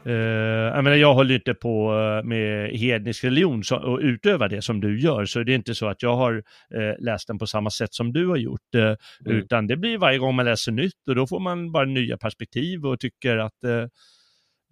uh, 0.08 0.14
jag 0.76 0.84
menar 0.84 0.96
jag 0.96 1.14
håller 1.14 1.36
inte 1.36 1.54
på 1.54 1.92
med 2.24 2.72
hednisk 2.72 3.24
religion 3.24 3.64
så, 3.64 3.76
och 3.76 4.00
utövar 4.00 4.50
det 4.50 4.62
som 4.62 4.82
du 4.82 5.00
gör, 5.00 5.26
så 5.26 5.44
det 5.44 5.52
är 5.52 5.56
inte 5.56 5.76
så 5.76 5.88
att 5.88 6.04
jag 6.04 6.16
har 6.16 6.44
läst 7.00 7.28
den 7.28 7.40
på 7.40 7.48
samma 7.48 7.70
sätt 7.70 7.94
som 7.94 8.14
du 8.14 8.28
har 8.28 8.38
gjort, 8.38 8.76
mm. 8.76 8.98
utan 9.26 9.68
det 9.68 9.78
blir 9.78 9.98
varje 9.98 10.18
gång 10.18 10.36
man 10.36 10.46
läser 10.46 10.72
nytt 10.72 11.08
och 11.08 11.16
då 11.16 11.28
får 11.28 11.40
man 11.40 11.72
bara 11.72 11.86
nya 11.86 12.18
perspektiv 12.18 12.86
och 12.86 13.00
tycker 13.00 13.38
att 13.38 13.54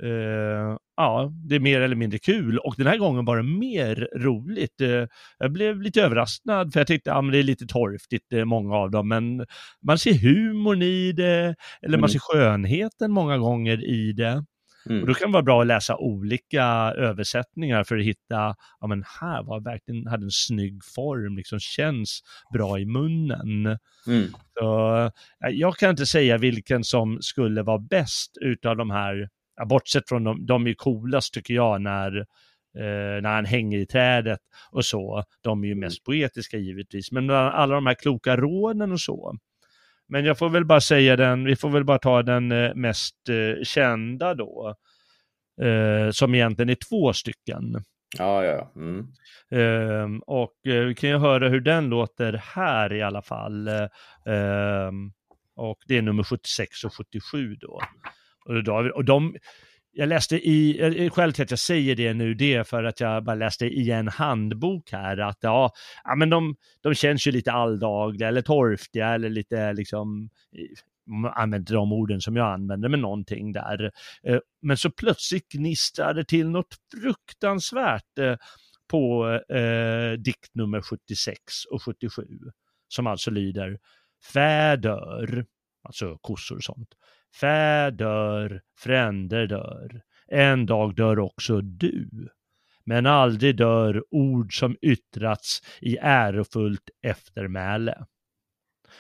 Uh, 0.04 0.78
ja, 0.98 1.32
det 1.50 1.56
är 1.56 1.60
mer 1.60 1.82
eller 1.82 1.96
mindre 1.96 2.20
kul 2.20 2.58
och 2.58 2.76
den 2.78 2.88
här 2.88 2.98
gången 2.98 3.26
var 3.26 3.38
det 3.38 3.44
mer 3.44 4.10
roligt. 4.16 4.82
Uh, 4.82 5.06
jag 5.40 5.52
blev 5.52 5.82
lite 5.82 6.02
överraskad 6.02 6.74
för 6.74 6.80
jag 6.80 6.88
tyckte 6.88 7.14
att 7.14 7.26
ja, 7.26 7.32
det 7.32 7.38
är 7.38 7.44
lite 7.44 7.66
torftigt, 7.66 8.34
uh, 8.34 8.46
många 8.46 8.76
av 8.76 8.92
dem, 8.92 9.08
men 9.08 9.46
man 9.82 10.00
ser 10.00 10.14
humorn 10.14 10.82
i 10.82 11.12
det, 11.12 11.56
eller 11.82 11.94
mm. 11.94 12.02
man 12.02 12.10
ser 12.10 12.20
skönheten 12.20 13.12
många 13.12 13.38
gånger 13.38 13.90
i 13.90 14.14
det. 14.14 14.46
Mm. 14.90 15.02
Och 15.02 15.08
då 15.08 15.14
kan 15.14 15.30
det 15.30 15.34
vara 15.34 15.44
bra 15.44 15.62
att 15.62 15.68
läsa 15.68 15.98
olika 15.98 16.64
översättningar 16.98 17.84
för 17.84 17.98
att 17.98 18.06
hitta, 18.06 18.56
ja 18.80 18.88
men 18.88 19.04
här 19.22 19.44
var 19.44 19.60
verkligen, 19.60 20.08
hade 20.08 20.26
en 20.26 20.32
snygg 20.32 20.84
form, 20.96 21.38
liksom 21.38 21.60
känns 21.60 22.22
bra 22.54 22.80
i 22.80 22.86
munnen. 22.86 23.66
Mm. 24.08 24.28
Så, 24.60 25.12
jag 25.52 25.78
kan 25.78 25.90
inte 25.90 26.06
säga 26.06 26.38
vilken 26.38 26.84
som 26.84 27.22
skulle 27.22 27.64
vara 27.64 27.80
bäst 27.80 28.38
utav 28.42 28.78
de 28.78 28.90
här 28.90 29.30
ja, 29.56 29.66
bortsett 29.66 30.10
från 30.10 30.24
de, 30.24 30.46
de 30.46 30.68
är 30.68 30.74
coolast 30.74 31.34
tycker 31.34 31.54
jag 31.54 31.82
när, 31.82 32.18
eh, 32.78 33.22
när 33.22 33.36
han 33.36 33.46
hänger 33.46 33.80
i 33.80 33.86
trädet 33.86 34.40
och 34.72 34.86
så. 34.86 35.24
De 35.42 35.64
är 35.64 35.68
ju 35.68 35.76
mest 35.76 36.04
poetiska 36.04 36.58
givetvis, 36.58 37.12
men 37.12 37.30
alla 37.30 37.76
de 37.76 37.86
här 37.86 37.94
kloka 37.94 38.38
råden 38.38 38.92
och 38.92 39.02
så. 39.02 39.38
Men 40.08 40.26
jag 40.26 40.38
får 40.38 40.50
väl 40.50 40.66
bara 40.66 40.82
säga 40.82 41.16
den, 41.16 41.46
vi 41.46 41.56
får 41.56 41.70
väl 41.70 41.84
bara 41.84 42.00
ta 42.00 42.24
den 42.24 42.52
eh, 42.52 42.76
mest 42.76 43.30
eh, 43.30 43.64
kända 43.64 44.34
då, 44.34 44.76
eh, 45.62 46.12
som 46.12 46.36
egentligen 46.36 46.70
är 46.70 46.78
två 46.90 47.14
stycken. 47.14 47.84
Ja, 48.18 48.46
ja. 48.46 48.72
Mm. 48.76 49.08
Ehm, 49.52 50.20
och 50.20 50.68
eh, 50.68 50.84
vi 50.86 50.96
kan 50.96 51.10
ju 51.10 51.18
höra 51.18 51.50
hur 51.50 51.62
den 51.62 51.90
låter 51.90 52.34
här 52.34 52.94
i 52.94 53.02
alla 53.02 53.22
fall. 53.22 53.68
Ehm, 54.26 55.12
och 55.56 55.78
det 55.88 55.98
är 55.98 56.02
nummer 56.02 56.24
76 56.24 56.84
och 56.84 56.94
77 56.94 57.56
då. 57.56 57.82
Och, 58.46 58.86
och 58.96 59.06
de, 59.06 59.36
jag 59.92 60.10
läste 60.10 60.36
i, 60.36 61.10
skälet 61.14 61.36
till 61.36 61.44
att 61.44 61.52
jag 61.52 61.60
säger 61.60 61.96
det 61.96 62.14
nu, 62.14 62.34
det 62.34 62.54
är 62.54 62.64
för 62.64 62.84
att 62.84 63.00
jag 63.00 63.24
bara 63.24 63.36
läste 63.36 63.66
i 63.66 63.92
en 63.92 64.08
handbok 64.08 64.92
här 64.92 65.18
att 65.18 65.38
ja, 65.42 65.72
ja 66.04 66.16
men 66.16 66.30
de, 66.30 66.56
de 66.82 66.94
känns 66.94 67.28
ju 67.28 67.32
lite 67.32 67.52
alldagliga 67.52 68.28
eller 68.28 68.42
torftiga 68.42 69.14
eller 69.14 69.30
lite 69.30 69.74
liksom, 69.74 70.30
använder 71.36 71.74
de 71.74 71.94
orden 71.94 72.22
som 72.22 72.36
jag 72.36 72.54
använder 72.54 72.90
med 72.90 73.00
någonting 73.00 73.52
där. 73.52 73.92
Eh, 74.24 74.40
men 74.62 74.78
så 74.78 74.92
plötsligt 74.92 75.52
gnistrar 75.52 76.14
det 76.14 76.26
till 76.26 76.50
något 76.50 76.76
fruktansvärt 77.02 78.18
eh, 78.20 78.36
på 78.88 79.30
eh, 79.50 80.12
dikt 80.12 80.56
nummer 80.56 80.82
76 80.82 81.66
och 81.72 81.84
77, 81.84 82.28
som 82.88 83.08
alltså 83.08 83.32
lyder 83.32 83.80
Fäder, 84.34 85.46
alltså 85.84 86.18
kossor 86.22 86.56
och 86.56 86.64
sånt. 86.64 86.90
Fä 87.40 87.92
dör, 87.92 88.62
fränder 88.78 89.48
dör. 89.48 90.02
En 90.28 90.66
dag 90.66 90.96
dör 90.96 91.20
också 91.20 91.62
du. 91.62 92.30
Men 92.84 93.06
aldrig 93.06 93.58
dör 93.58 94.04
ord 94.12 94.60
som 94.60 94.78
yttrats 94.82 95.62
i 95.82 95.98
ärofullt 96.02 96.90
eftermäle. 97.02 98.06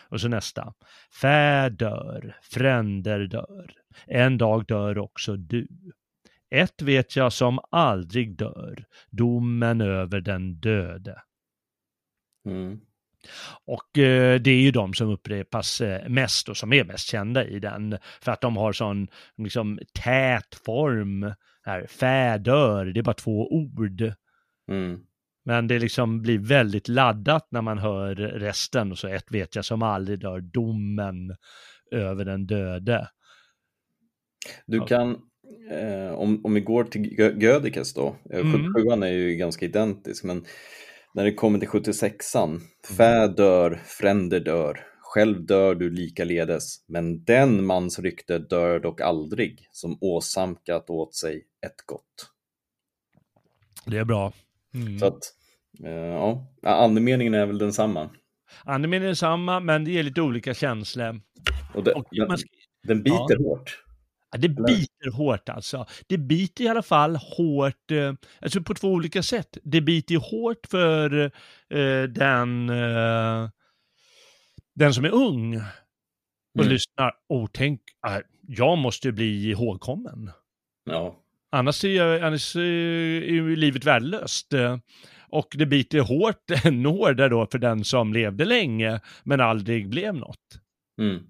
Och 0.09 0.21
så 0.21 0.27
nästa. 0.27 0.73
Fä 1.21 1.69
dör, 1.69 2.36
fränder 2.41 3.19
dör. 3.19 3.71
En 4.07 4.38
dag 4.38 4.65
dör 4.65 4.97
också 4.97 5.36
du. 5.36 5.67
Ett 6.49 6.81
vet 6.81 7.15
jag 7.15 7.33
som 7.33 7.59
aldrig 7.71 8.38
dör, 8.38 8.86
domen 9.09 9.81
över 9.81 10.21
den 10.21 10.59
döde. 10.59 11.21
Mm. 12.45 12.81
Och 13.65 13.97
eh, 13.97 14.41
det 14.41 14.51
är 14.51 14.61
ju 14.61 14.71
de 14.71 14.93
som 14.93 15.09
upprepas 15.09 15.82
eh, 15.82 16.09
mest 16.09 16.49
och 16.49 16.57
som 16.57 16.73
är 16.73 16.84
mest 16.84 17.07
kända 17.07 17.45
i 17.47 17.59
den. 17.59 17.97
För 18.21 18.32
att 18.32 18.41
de 18.41 18.57
har 18.57 18.73
sån 18.73 19.07
liksom, 19.38 19.80
tät 20.03 20.55
form. 20.65 21.34
Här, 21.63 21.88
fädör, 21.88 22.86
det 22.86 22.99
är 22.99 23.03
bara 23.03 23.13
två 23.13 23.47
ord. 23.51 24.13
Mm. 24.71 24.99
Men 25.45 25.67
det 25.67 25.80
liksom 25.80 26.21
blir 26.21 26.39
väldigt 26.39 26.88
laddat 26.88 27.47
när 27.51 27.61
man 27.61 27.78
hör 27.78 28.15
resten. 28.15 28.91
Och 28.91 28.97
så 28.97 29.07
ett 29.07 29.32
vet 29.32 29.55
jag 29.55 29.65
som 29.65 29.82
aldrig 29.84 30.19
dör, 30.19 30.39
domen 30.41 31.36
över 31.91 32.26
den 32.26 32.45
döde. 32.45 33.07
Du 34.65 34.80
kan, 34.82 35.17
eh, 35.71 36.13
om, 36.13 36.45
om 36.45 36.53
vi 36.53 36.61
går 36.61 36.84
till 36.84 37.01
Gö- 37.01 37.41
Gödikes 37.41 37.93
då, 37.93 38.15
eh, 38.30 38.39
Mm. 38.39 38.73
77 38.73 38.89
är 39.05 39.11
ju 39.11 39.36
ganska 39.36 39.65
identisk, 39.65 40.23
men 40.23 40.45
när 41.16 41.26
det 41.26 41.34
kommer 41.34 41.59
till 41.59 41.70
76an, 41.70 42.59
fä 42.97 43.28
dör, 43.28 43.82
fränder 43.86 44.39
dör, 44.39 44.80
själv 45.01 45.45
dör 45.45 45.76
du 45.76 45.89
likaledes, 45.89 46.86
men 46.88 47.24
den 47.24 47.66
mans 47.66 47.99
rykte 47.99 48.39
dör 48.39 48.80
dock 48.80 49.01
aldrig, 49.01 49.68
som 49.72 49.97
åsamkat 50.01 50.89
åt 50.89 51.16
sig 51.16 51.45
ett 51.66 51.86
gott. 51.86 52.32
Det 53.86 53.97
är 53.97 54.05
bra. 54.05 54.34
Mm. 54.74 54.99
Så 54.99 55.05
att, 55.05 55.20
eh, 55.84 55.91
ja, 55.91 56.47
andemeningen 56.63 57.34
är 57.34 57.45
väl 57.45 57.57
densamma. 57.57 58.09
Andemeningen 58.63 59.05
är 59.05 59.09
detsamma, 59.09 59.59
men 59.59 59.86
det 59.86 59.91
ger 59.91 60.03
lite 60.03 60.22
olika 60.22 60.53
känslor. 60.53 61.22
Och 61.74 61.84
det, 61.84 61.93
Och 61.93 62.05
ska, 62.39 62.47
den 62.84 63.03
biter 63.03 63.38
hårt. 63.43 63.84
Det 64.38 64.49
biter 64.49 65.11
hårt 65.11 65.49
alltså. 65.49 65.86
Det 66.07 66.17
biter 66.17 66.63
i 66.63 66.67
alla 66.67 66.83
fall 66.83 67.15
hårt, 67.15 67.91
eh, 67.91 68.13
alltså 68.41 68.61
på 68.61 68.73
två 68.73 68.88
olika 68.88 69.23
sätt. 69.23 69.57
Det 69.63 69.81
biter 69.81 70.15
hårt 70.15 70.67
för 70.69 71.31
eh, 71.69 72.03
den, 72.03 72.69
eh, 72.69 73.49
den 74.75 74.93
som 74.93 75.05
är 75.05 75.13
ung 75.13 75.55
och 75.55 76.61
Mm. 76.61 76.69
lyssnar. 76.73 77.11
Och 77.29 77.49
tänk, 77.53 77.81
äh, 78.07 78.17
jag 78.47 78.77
måste 78.77 79.11
bli 79.11 79.49
ihågkommen. 79.49 80.31
Ja, 80.89 81.15
Annars 81.51 81.83
är, 81.83 81.89
jag, 81.89 82.21
annars 82.21 82.55
är 82.55 83.55
livet 83.55 83.86
värdelöst. 83.86 84.53
Och 85.29 85.47
det 85.57 85.65
biter 85.65 85.99
hårt 85.99 86.51
ännu 86.65 86.89
hårdare 86.89 87.29
då 87.29 87.47
för 87.51 87.57
den 87.59 87.83
som 87.83 88.13
levde 88.13 88.45
länge 88.45 88.99
men 89.23 89.41
aldrig 89.41 89.89
blev 89.89 90.15
något. 90.15 90.61
mm. 91.01 91.23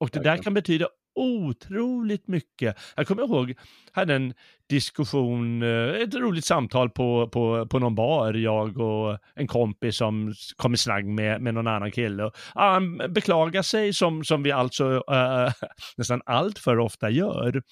Och 0.00 0.10
det 0.12 0.20
där 0.20 0.36
kan 0.36 0.54
betyda 0.54 0.88
otroligt 1.18 2.28
mycket. 2.28 2.78
Jag 2.96 3.06
kommer 3.06 3.22
ihåg, 3.22 3.54
hade 3.92 4.14
en 4.14 4.34
diskussion, 4.68 5.62
eh, 5.62 5.88
ett 5.88 6.14
roligt 6.14 6.44
samtal 6.44 6.90
på, 6.90 7.28
på, 7.28 7.66
på 7.66 7.78
någon 7.78 7.94
bar, 7.94 8.34
jag 8.34 8.78
och 8.78 9.18
en 9.34 9.46
kompis 9.46 9.96
som 9.96 10.34
kom 10.56 10.74
i 10.74 10.76
slang 10.76 11.14
med, 11.14 11.42
med 11.42 11.54
någon 11.54 11.66
annan 11.66 11.90
kille. 11.90 12.24
Och, 12.24 12.36
han 12.54 12.96
beklagar 12.96 13.62
sig 13.62 13.92
som, 13.92 14.24
som 14.24 14.42
vi 14.42 14.52
alltså 14.52 15.04
äh, 15.10 15.52
nästan 15.96 16.22
allt 16.26 16.58
för 16.58 16.78
ofta 16.78 17.10
gör. 17.10 17.62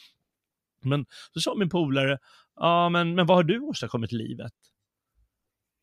Men 0.82 1.06
så 1.34 1.40
sa 1.40 1.54
min 1.54 1.68
polare, 1.68 2.18
ja 2.56 2.88
men, 2.88 3.14
men 3.14 3.26
vad 3.26 3.36
har 3.36 3.44
du 3.44 3.60
åstadkommit 3.60 4.12
i 4.12 4.16
livet? 4.16 4.52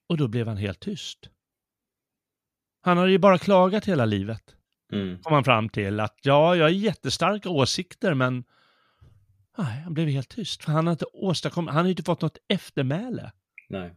Och 0.09 0.17
då 0.17 0.27
blev 0.27 0.47
han 0.47 0.57
helt 0.57 0.79
tyst. 0.79 1.19
Han 2.81 2.97
hade 2.97 3.11
ju 3.11 3.17
bara 3.17 3.37
klagat 3.37 3.85
hela 3.85 4.05
livet 4.05 4.55
Mm. 4.93 5.19
kom 5.21 5.33
han 5.33 5.43
fram 5.43 5.69
till 5.69 5.99
att 5.99 6.19
ja, 6.21 6.55
jag 6.55 6.65
har 6.65 6.69
jättestarka 6.69 7.49
åsikter 7.49 8.13
men 8.13 8.43
nej, 9.57 9.81
han 9.83 9.93
blev 9.93 10.07
helt 10.07 10.29
tyst. 10.29 10.63
För 10.63 10.71
han 10.71 10.87
har 10.87 10.91
inte 10.91 11.05
åstadkommit, 11.13 11.73
han 11.73 11.83
har 11.83 11.89
inte 11.89 12.03
fått 12.03 12.21
något 12.21 12.37
eftermäle. 12.47 13.31
Nej. 13.69 13.93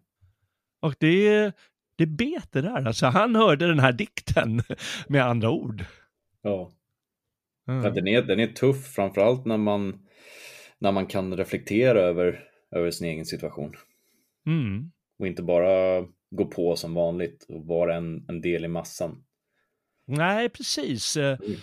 Och 0.81 0.95
det, 0.99 1.53
det 1.97 2.07
bet 2.07 2.53
det 2.53 2.63
där. 2.63 2.87
Alltså 2.87 3.07
han 3.07 3.37
hörde 3.37 3.67
den 3.67 3.81
här 3.81 3.93
dikten 3.93 4.63
med 5.09 5.25
andra 5.25 5.51
ord. 5.51 5.85
Ja. 6.43 6.71
Mm. 7.69 7.85
Ja, 7.85 7.91
den, 7.91 8.09
är, 8.09 8.23
den 8.23 8.41
är 8.41 8.47
tuff, 8.47 8.87
framförallt 8.87 9.45
när 9.45 9.57
man, 9.57 10.07
när 10.79 10.93
man 10.93 11.07
kan 11.07 11.37
reflektera 11.37 12.01
över, 12.01 12.45
över 12.71 12.91
sin 12.91 13.09
egen 13.09 13.27
situation. 13.27 13.77
Mm. 14.47 14.91
Och 15.19 15.27
inte 15.27 15.43
bara 15.43 16.05
gå 16.31 16.45
på 16.45 16.77
som 16.77 16.95
vanligt 16.95 17.47
och 17.49 17.67
vara 17.67 17.97
en, 17.97 18.25
en 18.29 18.41
del 18.41 18.65
i 18.65 18.69
massan. 18.69 19.25
Nej, 20.07 20.49
precis. 20.49 21.17
Eh, 21.17 21.39
Mm. 21.41 21.57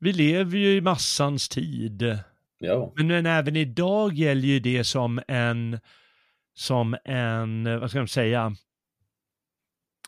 Vi 0.00 0.12
lever 0.12 0.58
ju 0.58 0.76
i 0.76 0.80
massans 0.80 1.48
tid. 1.48 2.18
Ja, 2.58 2.92
Men, 2.96 3.06
men 3.06 3.26
även 3.26 3.56
idag 3.56 4.12
gäller 4.14 4.48
ju 4.48 4.60
det 4.60 4.84
som 4.84 5.20
en, 5.28 5.80
som 6.54 6.96
en, 7.04 7.66
eh, 7.66 7.78
vad 7.78 7.90
ska 7.90 7.98
man 7.98 8.08
säga, 8.08 8.56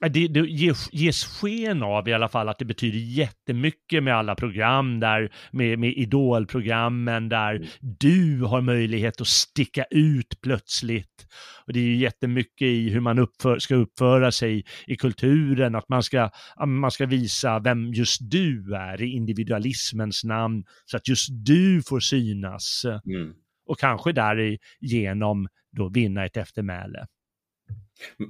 det, 0.00 0.28
det 0.28 0.40
ges, 0.48 0.88
ges 0.92 1.24
sken 1.24 1.82
av 1.82 2.08
i 2.08 2.12
alla 2.12 2.28
fall 2.28 2.48
att 2.48 2.58
det 2.58 2.64
betyder 2.64 2.98
jättemycket 2.98 4.02
med 4.02 4.16
alla 4.16 4.34
program 4.34 5.00
där, 5.00 5.32
med, 5.50 5.78
med 5.78 5.92
idolprogrammen 5.92 7.28
där 7.28 7.56
Mm. 7.56 7.68
du 7.80 8.42
har 8.42 8.60
möjlighet 8.60 9.20
att 9.20 9.26
sticka 9.26 9.84
ut 9.90 10.40
plötsligt. 10.42 11.26
Och 11.66 11.72
det 11.72 11.80
är 11.80 11.84
ju 11.84 11.96
jättemycket 11.96 12.66
i 12.66 12.90
hur 12.90 13.00
man 13.00 13.18
uppför, 13.18 13.58
ska 13.58 13.74
uppföra 13.74 14.32
sig 14.32 14.64
i 14.86 14.96
kulturen, 14.96 15.74
att 15.74 15.88
man 15.88 16.02
ska, 16.02 16.30
man 16.66 16.90
ska 16.90 17.06
visa 17.06 17.58
vem 17.58 17.92
just 17.92 18.20
du 18.30 18.74
är 18.74 19.02
i 19.02 19.12
individualismens 19.12 20.24
namn, 20.24 20.64
så 20.84 20.96
att 20.96 21.08
just 21.08 21.28
du 21.30 21.82
får 21.82 22.00
synas 22.00 22.82
mm. 22.84 23.34
och 23.66 23.78
kanske 23.78 24.12
därigenom 24.12 25.48
då 25.72 25.88
vinna 25.88 26.24
ett 26.24 26.36
eftermäle. 26.36 27.06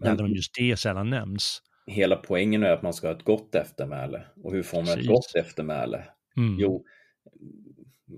Även 0.05 0.25
om 0.25 0.31
just 0.33 0.55
det 0.59 0.77
sällan 0.79 1.11
nämns. 1.11 1.63
hela 1.87 2.17
poängen 2.17 2.63
är 2.63 2.71
att 2.71 2.83
man 2.83 2.93
ska 2.93 3.07
ha 3.09 3.15
ett 3.17 3.25
gott 3.25 3.55
eftermäle. 3.55 4.23
Och 4.43 4.53
hur 4.53 4.63
får 4.63 4.77
man 4.79 4.87
Precis. 4.87 5.03
ett 5.03 5.09
gott 5.09 5.35
eftermäle? 5.35 6.05
Mm. 6.37 6.57
Jo, 6.59 6.85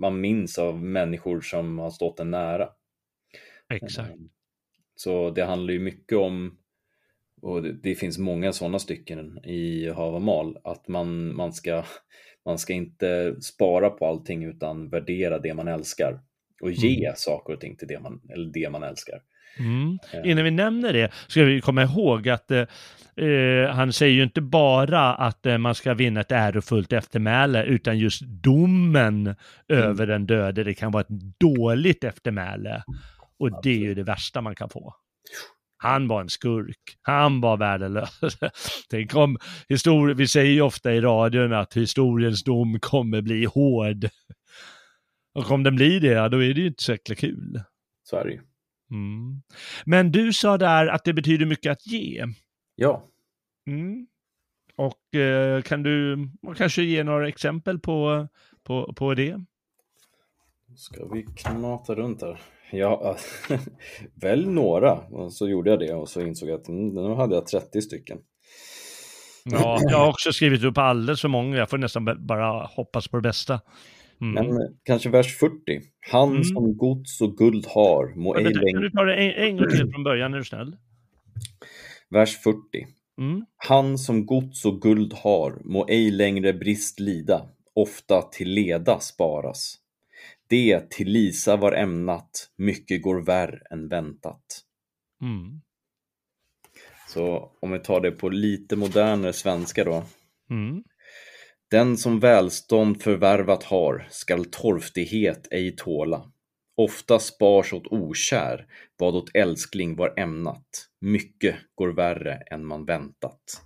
man 0.00 0.20
minns 0.20 0.58
av 0.58 0.82
människor 0.84 1.40
som 1.40 1.78
har 1.78 1.90
stått 1.90 2.20
en 2.20 2.30
nära. 2.30 2.68
Exakt. 3.74 4.14
Så 4.94 5.30
det 5.30 5.44
handlar 5.44 5.72
ju 5.72 5.80
mycket 5.80 6.18
om, 6.18 6.58
och 7.42 7.62
det, 7.62 7.72
det 7.72 7.94
finns 7.94 8.18
många 8.18 8.52
sådana 8.52 8.78
stycken 8.78 9.44
i 9.44 9.90
Havamal, 9.90 10.58
att 10.64 10.88
man, 10.88 11.36
man, 11.36 11.52
ska, 11.52 11.84
man 12.44 12.58
ska 12.58 12.72
inte 12.72 13.36
spara 13.40 13.90
på 13.90 14.06
allting 14.06 14.44
utan 14.44 14.90
värdera 14.90 15.38
det 15.38 15.54
man 15.54 15.68
älskar 15.68 16.20
och 16.62 16.70
ge 16.70 17.04
Mm. 17.04 17.16
saker 17.16 17.52
och 17.54 17.60
ting 17.60 17.76
till 17.76 17.88
det 17.88 18.00
man, 18.00 18.20
eller 18.32 18.50
det 18.52 18.70
man 18.70 18.82
älskar. 18.82 19.22
Mm. 19.58 19.98
Innan 20.24 20.44
vi 20.44 20.50
nämner 20.50 20.92
det 20.92 21.12
ska 21.28 21.44
vi 21.44 21.60
komma 21.60 21.82
ihåg 21.82 22.28
att 22.28 22.50
eh, 22.50 22.66
eh, 23.16 23.70
han 23.70 23.92
säger 23.92 24.14
ju 24.14 24.22
inte 24.22 24.40
bara 24.40 25.14
att 25.14 25.46
eh, 25.46 25.58
man 25.58 25.74
ska 25.74 25.94
vinna 25.94 26.20
ett 26.20 26.32
ärofullt 26.32 26.92
eftermäle 26.92 27.64
utan 27.64 27.98
just 27.98 28.22
domen 28.22 29.34
över 29.68 30.06
den 30.06 30.26
döde. 30.26 30.64
Det 30.64 30.74
kan 30.74 30.92
vara 30.92 31.00
ett 31.00 31.40
dåligt 31.40 32.04
eftermäle 32.04 32.82
och 33.38 33.62
det 33.62 33.70
är 33.70 33.78
ju 33.78 33.94
det 33.94 34.02
värsta 34.02 34.40
man 34.40 34.54
kan 34.54 34.68
få. 34.70 34.94
Han 35.80 36.08
var 36.08 36.20
en 36.20 36.28
skurk. 36.28 36.80
Han 37.02 37.40
var 37.40 37.56
värdelös. 37.56 38.20
Tänk 38.90 39.14
om 39.14 39.38
histori- 39.68 40.14
vi 40.14 40.28
säger 40.28 40.52
ju 40.52 40.60
ofta 40.60 40.92
i 40.92 41.00
radion 41.00 41.52
att 41.52 41.74
historiens 41.76 42.44
dom 42.44 42.80
kommer 42.80 43.22
bli 43.22 43.44
hård. 43.44 44.08
Och 45.34 45.50
om 45.50 45.62
den 45.62 45.76
blir 45.76 46.00
det, 46.00 46.08
ja, 46.08 46.28
då 46.28 46.42
är 46.42 46.54
det 46.54 46.60
ju 46.60 46.66
inte 46.66 46.82
så 46.82 46.92
jäkla 46.92 47.14
kul. 47.14 47.60
Så 48.02 48.16
är 48.16 48.24
det 48.24 48.30
ju. 48.30 48.40
Mm. 48.90 49.42
Men 49.84 50.12
du 50.12 50.32
sa 50.32 50.58
där 50.58 50.86
att 50.86 51.04
det 51.04 51.12
betyder 51.12 51.46
mycket 51.46 51.72
att 51.72 51.86
ge. 51.86 52.24
Ja, 52.74 53.02
Mm. 53.68 54.06
Och 54.76 55.14
eh, 55.14 55.62
kan 55.62 55.82
du 55.82 56.28
kanske 56.56 56.82
ge 56.82 57.04
några 57.04 57.28
exempel 57.28 57.78
på, 57.78 58.28
på, 58.62 58.92
på 58.92 59.14
det? 59.14 59.40
ska 60.76 61.06
vi 61.06 61.22
knata 61.22 61.94
runt 61.94 62.22
här? 62.22 62.40
Ja, 62.70 63.16
välj 64.14 64.46
några. 64.46 64.92
Och 64.92 65.32
så 65.32 65.48
gjorde 65.48 65.70
jag 65.70 65.78
det 65.78 65.94
och 65.94 66.08
så 66.08 66.20
insåg 66.20 66.48
jag 66.48 66.60
att 66.60 66.68
mm, 66.68 66.94
nu 66.94 67.14
hade 67.14 67.34
jag 67.34 67.46
30 67.46 67.82
stycken. 67.82 68.18
Ja, 69.44 69.78
jag 69.82 69.98
har 69.98 70.08
också 70.08 70.32
skrivit 70.32 70.64
upp 70.64 70.78
alldeles 70.78 71.20
för 71.20 71.28
många. 71.28 71.56
Jag 71.56 71.70
får 71.70 71.78
nästan 71.78 72.26
bara 72.26 72.66
hoppas 72.66 73.08
på 73.08 73.16
det 73.16 73.22
bästa. 73.22 73.60
Mm. 74.20 74.46
Men 74.46 74.78
kanske 74.84 75.10
vers 75.10 75.36
40. 75.36 75.54
Han 76.10 76.30
Mm. 76.30 76.44
som 76.44 76.76
gods 76.76 77.20
och 77.20 77.36
guld 77.36 77.66
har 77.66 78.14
må 78.16 78.36
ej 78.36 78.44
Vänta, 78.44 78.58
kan 78.58 78.64
längre... 78.66 78.80
du 78.80 78.90
ta 78.90 79.04
det 79.04 79.14
en, 79.14 79.48
en 79.48 79.56
gång 79.56 79.70
till 79.70 79.90
från 79.92 80.04
början, 80.04 80.34
är 80.34 80.38
du 80.38 80.44
snäll? 80.44 80.76
Vers 82.10 82.38
40. 82.38 82.58
Mm. 83.18 83.44
Han 83.56 83.98
som 83.98 84.26
gods 84.26 84.64
och 84.64 84.82
guld 84.82 85.12
har 85.12 85.60
må 85.64 85.86
ej 85.88 86.10
längre 86.10 86.52
brist 86.52 87.00
lida, 87.00 87.48
ofta 87.74 88.22
till 88.22 88.50
leda 88.50 89.00
sparas. 89.00 89.78
Det 90.48 90.90
till 90.90 91.08
Lisa 91.08 91.56
var 91.56 91.72
ämnat, 91.72 92.50
mycket 92.56 93.02
går 93.02 93.20
värr 93.20 93.62
än 93.70 93.88
väntat. 93.88 94.64
Mm. 95.22 95.60
Så 97.08 97.52
om 97.60 97.72
vi 97.72 97.78
tar 97.78 98.00
det 98.00 98.10
på 98.10 98.28
lite 98.28 98.76
modernare 98.76 99.32
svenska 99.32 99.84
då. 99.84 100.04
Mm. 100.50 100.82
Den 101.70 101.96
som 101.96 102.20
välstånd 102.20 103.02
förvärvat 103.02 103.64
har 103.64 104.06
skall 104.10 104.44
torftighet 104.44 105.48
ej 105.50 105.76
tåla. 105.76 106.22
Ofta 106.76 107.18
spars 107.18 107.72
åt 107.72 107.86
okär, 107.86 108.66
vad 108.98 109.14
åt 109.14 109.30
älskling 109.34 109.96
var 109.96 110.14
ämnat. 110.18 110.88
Mycket 111.00 111.56
går 111.74 111.88
värre 111.88 112.34
än 112.34 112.66
man 112.66 112.84
väntat. 112.84 113.62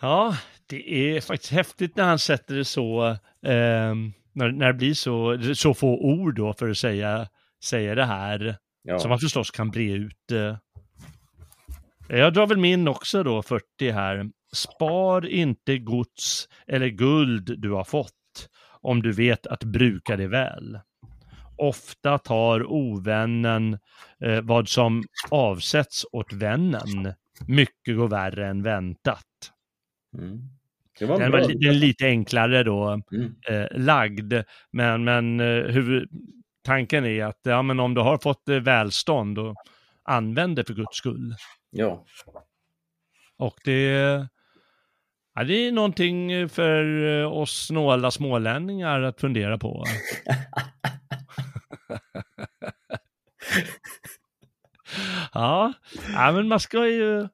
Ja, 0.00 0.36
det 0.66 0.94
är 0.94 1.20
faktiskt 1.20 1.52
häftigt 1.52 1.96
när 1.96 2.04
han 2.04 2.18
sätter 2.18 2.54
det 2.54 2.64
så, 2.64 3.06
eh, 3.46 3.94
när, 4.32 4.52
när 4.52 4.66
det 4.66 4.74
blir 4.74 4.94
så, 4.94 5.38
så 5.54 5.74
få 5.74 5.88
ord 5.88 6.36
då 6.36 6.52
för 6.52 6.68
att 6.68 6.78
säga, 6.78 7.28
säga 7.64 7.94
det 7.94 8.04
här. 8.04 8.56
Ja. 8.82 8.98
Som 8.98 9.08
man 9.08 9.18
förstås 9.18 9.50
kan 9.50 9.70
bre 9.70 9.92
ut. 9.92 10.30
Eh. 10.32 10.56
Jag 12.08 12.34
drar 12.34 12.46
väl 12.46 12.58
min 12.58 12.88
också 12.88 13.22
då, 13.22 13.42
40 13.42 13.90
här. 13.90 14.30
Spar 14.52 15.26
inte 15.26 15.78
gods 15.78 16.48
eller 16.66 16.88
guld 16.88 17.60
du 17.60 17.70
har 17.70 17.84
fått 17.84 18.48
om 18.80 19.02
du 19.02 19.12
vet 19.12 19.46
att 19.46 19.64
bruka 19.64 20.16
det 20.16 20.26
väl. 20.26 20.78
Ofta 21.56 22.18
tar 22.18 22.66
ovännen 22.72 23.78
eh, 24.24 24.40
vad 24.42 24.68
som 24.68 25.04
avsätts 25.30 26.06
åt 26.12 26.32
vännen. 26.32 27.14
Mycket 27.46 27.96
går 27.96 28.08
värre 28.08 28.46
än 28.48 28.62
väntat. 28.62 29.24
Mm. 30.18 30.38
Det 30.98 31.06
var 31.06 31.18
Den 31.18 31.32
var 31.32 31.40
li- 31.48 31.54
den 31.66 31.78
lite 31.78 32.06
enklare 32.06 32.62
då 32.62 33.02
Mm. 33.12 33.34
eh, 33.48 33.66
lagd, 33.78 34.34
men, 34.70 35.04
men 35.04 35.40
eh, 35.40 36.02
tanken 36.64 37.04
är 37.04 37.24
att 37.24 37.40
ja, 37.42 37.62
men 37.62 37.80
om 37.80 37.94
du 37.94 38.00
har 38.00 38.18
fått 38.18 38.48
eh, 38.48 38.56
välstånd, 38.60 39.38
och 39.38 39.56
använd 40.02 40.56
det 40.56 40.64
för 40.64 40.74
guds 40.74 40.96
skull. 40.96 41.34
Ja. 41.70 42.04
Och 43.36 43.54
det, 43.64 44.28
ja, 45.34 45.44
det 45.44 45.54
är 45.54 45.72
någonting 45.72 46.48
för 46.48 47.04
eh, 47.20 47.32
oss 47.32 47.66
snåla 47.66 48.10
smålänningar 48.10 49.02
att 49.02 49.20
fundera 49.20 49.58
på. 49.58 49.84
ja, 55.32 55.72
ja, 56.12 56.32
men 56.32 56.48
man 56.48 56.60
ska 56.60 56.86
ju... 56.86 57.28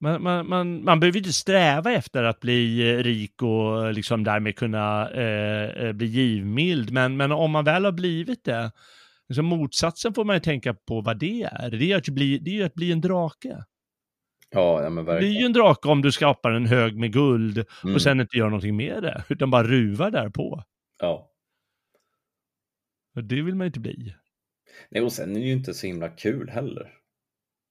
Man, 0.00 0.22
man, 0.22 0.48
man, 0.48 0.84
man 0.84 1.00
behöver 1.00 1.18
inte 1.18 1.32
sträva 1.32 1.92
efter 1.92 2.22
att 2.22 2.40
bli 2.40 2.90
eh, 2.90 2.98
rik 2.98 3.42
och 3.42 3.92
liksom 3.92 4.24
därmed 4.24 4.56
kunna 4.56 5.10
eh, 5.10 5.84
eh, 5.84 5.92
bli 5.92 6.06
givmild, 6.06 6.90
men, 6.90 7.16
men 7.16 7.32
om 7.32 7.50
man 7.50 7.64
väl 7.64 7.84
har 7.84 7.92
blivit 7.92 8.44
det, 8.44 8.72
liksom 9.28 9.46
motsatsen 9.46 10.14
får 10.14 10.24
man 10.24 10.36
ju 10.36 10.40
tänka 10.40 10.74
på 10.74 11.00
vad 11.00 11.18
det 11.18 11.42
är. 11.42 11.70
Det 11.70 11.92
är 11.92 11.96
att 11.96 12.08
bli, 12.08 12.38
det 12.38 12.50
är 12.50 12.54
ju 12.54 12.64
att 12.64 12.74
bli 12.74 12.92
en 12.92 13.00
drake. 13.00 13.64
Ja, 14.54 14.82
ja 14.82 14.90
men 14.90 15.04
Det 15.04 15.12
blir 15.18 15.20
ju 15.20 15.26
verkligen. 15.28 15.46
en 15.46 15.52
drake 15.52 15.88
om 15.88 16.02
du 16.02 16.12
skapar 16.12 16.50
en 16.50 16.66
hög 16.66 16.96
med 16.98 17.12
guld 17.12 17.64
Mm. 17.84 17.94
och 17.94 18.02
sen 18.02 18.20
inte 18.20 18.36
gör 18.36 18.44
någonting 18.46 18.76
med 18.76 19.02
det, 19.02 19.24
utan 19.28 19.50
bara 19.50 19.62
ruvar 19.66 20.10
där 20.10 20.28
på. 20.28 20.62
Ja. 21.00 21.30
Och 23.16 23.24
det 23.24 23.42
vill 23.42 23.54
man 23.54 23.64
ju 23.64 23.66
inte 23.66 23.80
bli. 23.80 24.14
Nej, 24.90 25.02
och 25.02 25.12
sen 25.12 25.30
är 25.30 25.40
det 25.40 25.46
ju 25.46 25.52
inte 25.52 25.74
så 25.74 25.86
himla 25.86 26.08
kul 26.08 26.48
heller. 26.50 26.90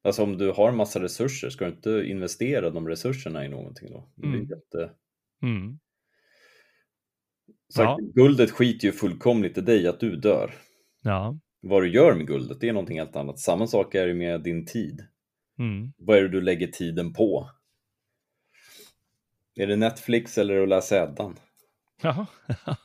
Alltså 0.04 0.24
om 0.24 0.38
du 0.38 0.52
har 0.52 0.70
en 0.70 0.76
massa 0.78 1.04
resurser, 1.04 1.50
ska 1.50 1.66
du 1.66 1.72
inte 1.72 1.90
investera 2.06 2.70
de 2.70 2.88
resurserna 2.88 3.46
i 3.46 3.50
någonting 3.50 3.92
då? 3.92 4.10
Det 4.16 4.22
blir 4.28 4.40
Mm. 4.40 4.50
jätte... 4.50 4.92
Mm. 5.44 5.80
Sagt, 7.74 7.86
Ja. 7.86 8.00
Guldet 8.14 8.52
skiter 8.52 8.86
ju 8.88 8.92
fullkomligt 8.92 9.58
i 9.58 9.62
dig 9.62 9.88
att 9.88 10.00
du 10.00 10.16
dör. 10.16 10.54
Ja. 11.02 11.40
Vad 11.62 11.82
du 11.84 11.94
gör 11.94 12.16
med 12.16 12.28
guldet, 12.28 12.60
det 12.62 12.70
är 12.70 12.74
någonting 12.74 13.00
helt 13.00 13.16
annat. 13.16 13.40
Samma 13.40 13.68
sak 13.68 13.96
är 13.96 14.08
det 14.08 14.14
med 14.14 14.44
din 14.44 14.66
tid. 14.66 15.08
Mm. 15.60 15.93
Vad 15.97 16.18
är 16.18 16.22
det 16.22 16.30
du 16.30 16.41
lägger 16.41 16.68
tiden 16.68 17.14
på? 17.14 17.49
Är 19.56 19.68
det 19.68 19.76
Netflix 19.76 20.38
eller 20.38 20.64
att 20.64 20.70
läsa 20.70 21.04
Eddan? 21.04 21.36
Ja. 22.01 22.26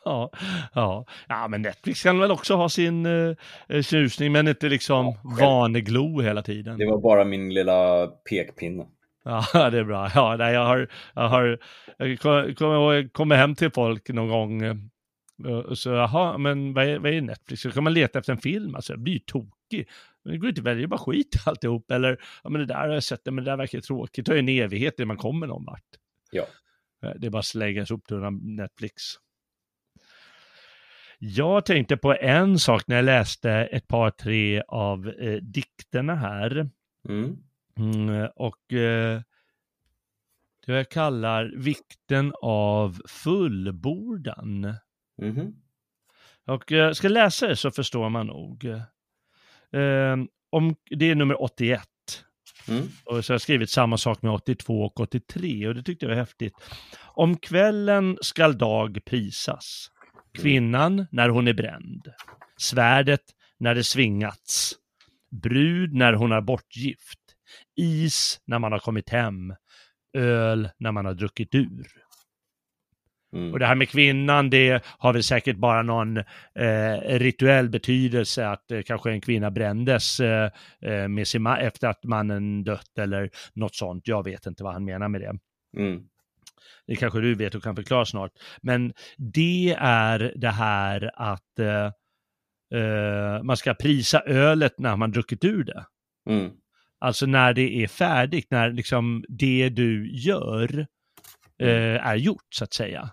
ja. 0.05 0.31
ja. 0.75 1.07
Ja, 1.29 1.49
men 1.49 1.63
Netflix 1.63 2.03
kan 2.03 2.19
väl 2.19 2.31
också 2.31 2.55
ha 2.55 2.69
sin 2.69 3.07
uh, 3.07 3.37
tjusning, 3.83 4.33
men 4.33 4.49
inte 4.49 4.69
liksom 4.69 5.07
Ja, 5.07 5.21
vaneglo 5.41 6.21
hela 6.21 6.43
tiden. 6.43 6.79
Det 6.79 6.87
var 6.87 7.01
bara 7.01 7.25
min 7.25 7.55
lilla 7.55 8.07
pekpinne. 8.07 8.87
Ja, 9.55 9.71
det 9.71 9.79
är 9.79 9.85
bra. 9.85 10.11
Ja, 10.15 10.37
nej, 10.39 10.55
jag 10.55 10.67
har, 10.67 10.89
jag 11.15 11.29
har, 11.29 11.59
jag 11.97 12.19
kommer 12.19 13.09
kommer 13.09 13.37
hem 13.37 13.55
till 13.55 13.71
folk 13.71 14.09
någon 14.09 14.29
gång 14.29 14.63
eh, 14.63 14.77
och 15.47 15.79
så, 15.79 15.91
jaha, 15.91 16.39
men 16.39 16.75
vad 16.75 16.85
är, 16.85 16.99
vad 16.99 17.13
är 17.13 17.21
Netflix? 17.21 17.63
Så 17.63 17.71
kan 17.71 17.85
man 17.85 17.95
leta 17.95 18.19
efter 18.19 18.33
en 18.33 18.39
film, 18.39 18.75
alltså 18.75 18.93
jag 18.93 19.01
blir 19.01 19.19
tokig. 19.19 19.89
Men 20.29 20.35
det 20.35 20.39
går 20.39 20.49
inte 20.49 20.61
att 20.61 20.65
välja, 20.67 20.89
bara 20.89 20.99
skit 20.99 21.35
i 21.37 21.39
alltihop. 21.47 21.91
Eller, 21.91 22.19
ja 22.43 22.51
men 22.51 22.61
det 22.61 22.67
där 22.67 22.75
har 22.75 22.89
jag 22.89 23.03
sett, 23.05 23.21
men 23.25 23.37
det 23.37 23.43
där 23.51 23.57
verkar 23.57 23.81
tråkigt. 23.81 24.15
Det 24.27 24.31
tar 24.31 24.35
ju 24.35 24.39
en 24.39 24.49
evighet 24.49 24.99
innan 24.99 25.09
man 25.09 25.17
kommer 25.17 25.47
någon 25.47 25.65
vart. 25.65 25.85
Ja. 26.31 26.47
Eh, 27.03 27.13
Det 27.17 27.27
är 27.27 27.31
bara 27.31 27.39
att 27.39 27.45
slänga 27.47 27.87
soptunnan 27.87 28.57
Netflix. 28.57 29.03
Jag 31.19 31.65
tänkte 31.67 31.97
på 31.97 32.15
en 32.15 32.59
sak 32.59 32.87
när 32.87 32.97
jag 32.97 33.05
läste 33.05 33.51
ett 33.51 33.89
par, 33.89 34.11
tre 34.11 34.63
av 34.69 35.09
eh, 35.09 35.37
dikterna 35.43 36.15
här. 36.15 36.71
Mm. 37.09 37.37
Mm, 37.79 38.29
och 38.37 38.73
eh, 38.73 39.21
det 40.67 40.73
jag 40.73 40.89
kallar 40.91 41.53
vikten 41.57 42.33
av 42.43 43.01
fullbordan. 43.09 44.75
Mhm. 45.23 45.55
Och 46.47 46.73
eh, 46.73 46.93
ska 46.93 47.09
läsa 47.09 47.47
det 47.47 47.57
så 47.57 47.71
förstår 47.71 48.09
man 48.09 48.27
nog. 48.27 48.65
Eh, 49.73 50.17
om, 50.51 50.75
det 50.91 51.11
är 51.11 51.15
nummer 51.15 51.43
81. 51.43 51.81
Mm. 52.69 52.89
Och 53.05 53.25
så 53.25 53.33
har 53.33 53.35
jag 53.35 53.41
skrivit 53.41 53.71
samma 53.71 53.99
sak 53.99 54.23
med 54.23 54.33
82 54.33 54.83
och 54.83 55.01
83 55.01 55.69
och 55.69 55.75
det 55.75 55.83
tyckte 55.83 56.07
jag 56.07 56.11
var 56.11 56.17
häftigt. 56.17 56.55
Om 57.15 57.37
kvällen 57.37 58.19
skall 58.21 58.59
dag 58.59 58.99
prisas. 59.05 59.91
Kvinnan 60.39 61.07
när 61.11 61.29
hon 61.29 61.49
är 61.49 61.53
bränd. 61.53 62.09
Svärdet 62.57 63.23
när 63.59 63.75
det 63.75 63.85
svingats. 63.85 64.75
Brud 65.43 65.95
när 65.95 66.13
hon 66.13 66.33
är 66.33 66.41
bortgift. 66.41 67.21
Is 67.77 68.41
när 68.47 68.59
man 68.59 68.73
har 68.73 68.79
kommit 68.79 69.09
hem. 69.09 69.55
Öl 70.17 70.69
när 70.79 70.93
man 70.93 71.07
har 71.07 71.15
druckit 71.15 71.55
ur. 71.55 71.87
Mm. 73.33 73.53
Och 73.53 73.59
det 73.59 73.67
här 73.67 73.75
med 73.75 73.89
kvinnan, 73.89 74.51
det 74.51 74.85
har 74.99 75.13
väl 75.13 75.23
säkert 75.23 75.57
bara 75.57 75.83
någon 75.83 76.17
eh, 76.17 77.01
rituell 77.05 77.69
betydelse 77.69 78.49
att 78.49 78.71
eh, 78.71 78.83
kanske 78.83 79.11
en 79.11 79.21
kvinna 79.21 79.51
brändes 79.51 80.21
eh, 80.21 80.51
eh, 80.81 81.09
med 81.09 81.29
sin 81.29 81.47
ma- 81.47 81.59
efter 81.59 81.89
att 81.89 82.05
mannen 82.05 82.65
dött 82.65 82.99
eller 82.99 83.31
något 83.53 83.75
sånt. 83.75 84.09
Jag 84.09 84.25
vet 84.25 84.47
inte 84.47 84.65
vad 84.65 84.73
han 84.73 84.85
menar 84.85 85.09
med 85.09 85.21
det. 85.21 85.39
Mm. 85.77 86.03
Det 86.87 86.97
kanske 86.97 87.21
du 87.21 87.35
vet 87.35 87.55
och 87.55 87.63
kan 87.63 87.77
förklara 87.77 88.05
snart. 88.05 88.33
Men 88.63 88.93
det 89.17 89.77
är 89.79 90.33
det 90.37 90.51
här 90.51 91.11
att 91.15 91.59
eh, 91.59 91.87
eh, 92.81 93.43
man 93.43 93.57
ska 93.57 93.75
prisa 93.75 94.21
ölet 94.21 94.79
när 94.79 94.97
man 94.97 95.11
druckit 95.11 95.45
ur 95.45 95.65
det. 95.65 95.85
Mm. 96.31 96.51
Alltså 96.99 97.27
när 97.27 97.53
det 97.53 97.83
är 97.83 97.87
färdigt, 97.87 98.47
när 98.51 98.71
liksom 98.71 99.25
det 99.29 99.69
du 99.69 100.17
gör 100.17 100.87
eh, 101.63 102.07
är 102.07 102.17
gjort 102.17 102.47
så 102.51 102.65
att 102.65 102.73
säga. 102.73 103.11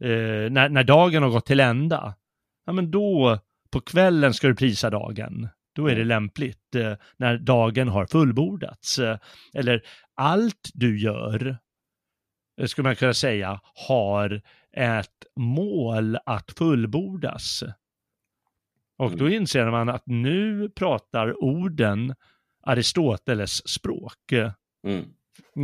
Eh, 0.00 0.50
när, 0.50 0.68
när 0.68 0.84
dagen 0.84 1.22
har 1.22 1.30
gått 1.30 1.46
till 1.46 1.60
ända, 1.60 2.14
ja 2.66 2.72
men 2.72 2.90
då 2.90 3.38
på 3.70 3.80
kvällen 3.80 4.34
ska 4.34 4.48
du 4.48 4.54
prisa 4.54 4.90
dagen. 4.90 5.48
Då 5.74 5.86
är 5.86 5.96
det 5.96 6.04
lämpligt 6.04 6.74
eh, 6.74 6.94
när 7.16 7.38
dagen 7.38 7.88
har 7.88 8.06
fullbordats. 8.06 8.98
Eh, 8.98 9.18
eller 9.54 9.82
allt 10.14 10.70
du 10.74 10.98
gör, 10.98 11.58
eh, 12.60 12.66
skulle 12.66 12.88
man 12.88 12.96
kunna 12.96 13.14
säga, 13.14 13.60
har 13.88 14.42
ett 14.72 15.26
mål 15.36 16.18
att 16.26 16.50
fullbordas. 16.58 17.64
Och 18.98 19.16
då 19.16 19.28
inser 19.28 19.70
man 19.70 19.88
att 19.88 20.06
nu 20.06 20.70
pratar 20.70 21.44
orden 21.44 22.14
Aristoteles 22.62 23.68
språk, 23.68 24.32
Mm. 24.86 25.04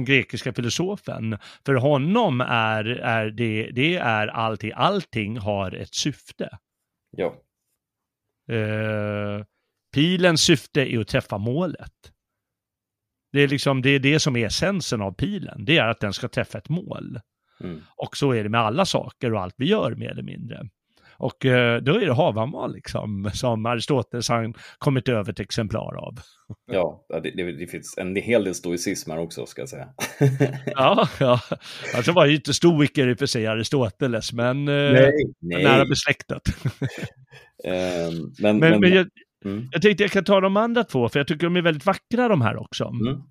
Grekiska 0.07 0.53
filosofen. 0.53 1.39
För 1.66 1.75
honom 1.75 2.41
är, 2.41 2.85
är 2.85 3.31
det, 3.31 3.70
det 3.72 3.97
är 3.97 4.27
allting, 4.27 4.72
allting 4.75 5.39
har 5.39 5.72
ett 5.72 5.95
syfte. 5.95 6.59
Ja. 7.11 7.37
Eh, 8.55 9.45
pilens 9.95 10.43
syfte 10.43 10.95
är 10.95 11.01
att 11.01 11.09
träffa 11.09 11.39
målet. 11.39 12.12
Det 13.33 13.41
är 13.41 13.49
liksom 13.49 13.83
det, 13.83 13.91
är 13.91 13.99
det 13.99 14.20
som 14.20 14.37
är 14.37 14.47
essensen 14.47 15.03
av 15.03 15.12
pilen, 15.12 15.64
det 15.64 15.79
är 15.79 15.89
att 15.89 16.01
den 16.01 16.12
ska 16.12 16.29
träffa 16.29 16.59
ett 16.59 16.68
mål. 16.68 17.20
Mm. 17.61 17.81
Och 17.97 18.16
så 18.16 18.33
är 18.33 18.43
det 18.43 18.49
med 18.49 18.61
alla 18.61 18.85
saker 18.85 19.35
och 19.35 19.41
allt 19.41 19.55
vi 19.59 19.66
gör 19.66 19.95
mer 19.95 20.11
eller 20.11 20.22
mindre. 20.22 20.68
Och 21.25 21.45
eh, 21.47 21.83
då 21.83 21.95
är 21.95 22.07
det 22.07 22.14
havamal 22.14 22.75
liksom, 22.75 23.31
som 23.35 23.66
Aristoteles 23.66 24.29
har 24.29 24.53
kommit 24.79 25.09
över 25.09 25.33
ett 25.33 25.41
exemplar 25.41 25.97
av. 25.97 26.18
Ja, 26.72 27.07
det, 27.09 27.31
det, 27.31 27.53
det 27.53 27.66
finns 27.66 27.99
en 27.99 28.16
hel 28.16 28.45
del 28.45 28.55
stoicism 28.55 29.11
här 29.11 29.18
också 29.18 29.47
ska 29.47 29.62
jag 29.62 29.68
säga. 29.68 29.89
Ja, 30.66 31.09
ja. 31.20 31.41
Alltså 31.95 32.12
var 32.12 32.27
ju 32.27 32.35
inte 32.35 32.55
stoiker 32.55 33.09
i 33.09 33.14
och 33.14 33.18
för 33.18 33.27
sig 33.27 33.47
Aristoteles, 33.47 34.33
men 34.33 34.68
eh, 34.68 34.93
nej. 34.93 35.64
nära 35.64 35.85
besläktat. 35.85 36.43
Ehm, 37.64 38.33
men, 38.39 38.59
Men, 38.59 38.81
men 38.81 38.93
jag, 38.93 39.09
mm. 39.45 39.68
jag 39.72 39.83
tänkte 39.83 40.05
jag 40.05 40.11
kan 40.11 40.25
ta 40.25 40.41
de 40.41 40.57
andra 40.57 40.85
två, 40.85 41.09
för 41.09 41.20
jag 41.20 41.27
tycker 41.27 41.47
de 41.47 41.57
är 41.57 41.62
väldigt 41.62 41.87
vackra 41.87 42.29
de 42.29 42.41
här 42.41 42.57
också. 42.57 42.85
Mm. 42.85 43.22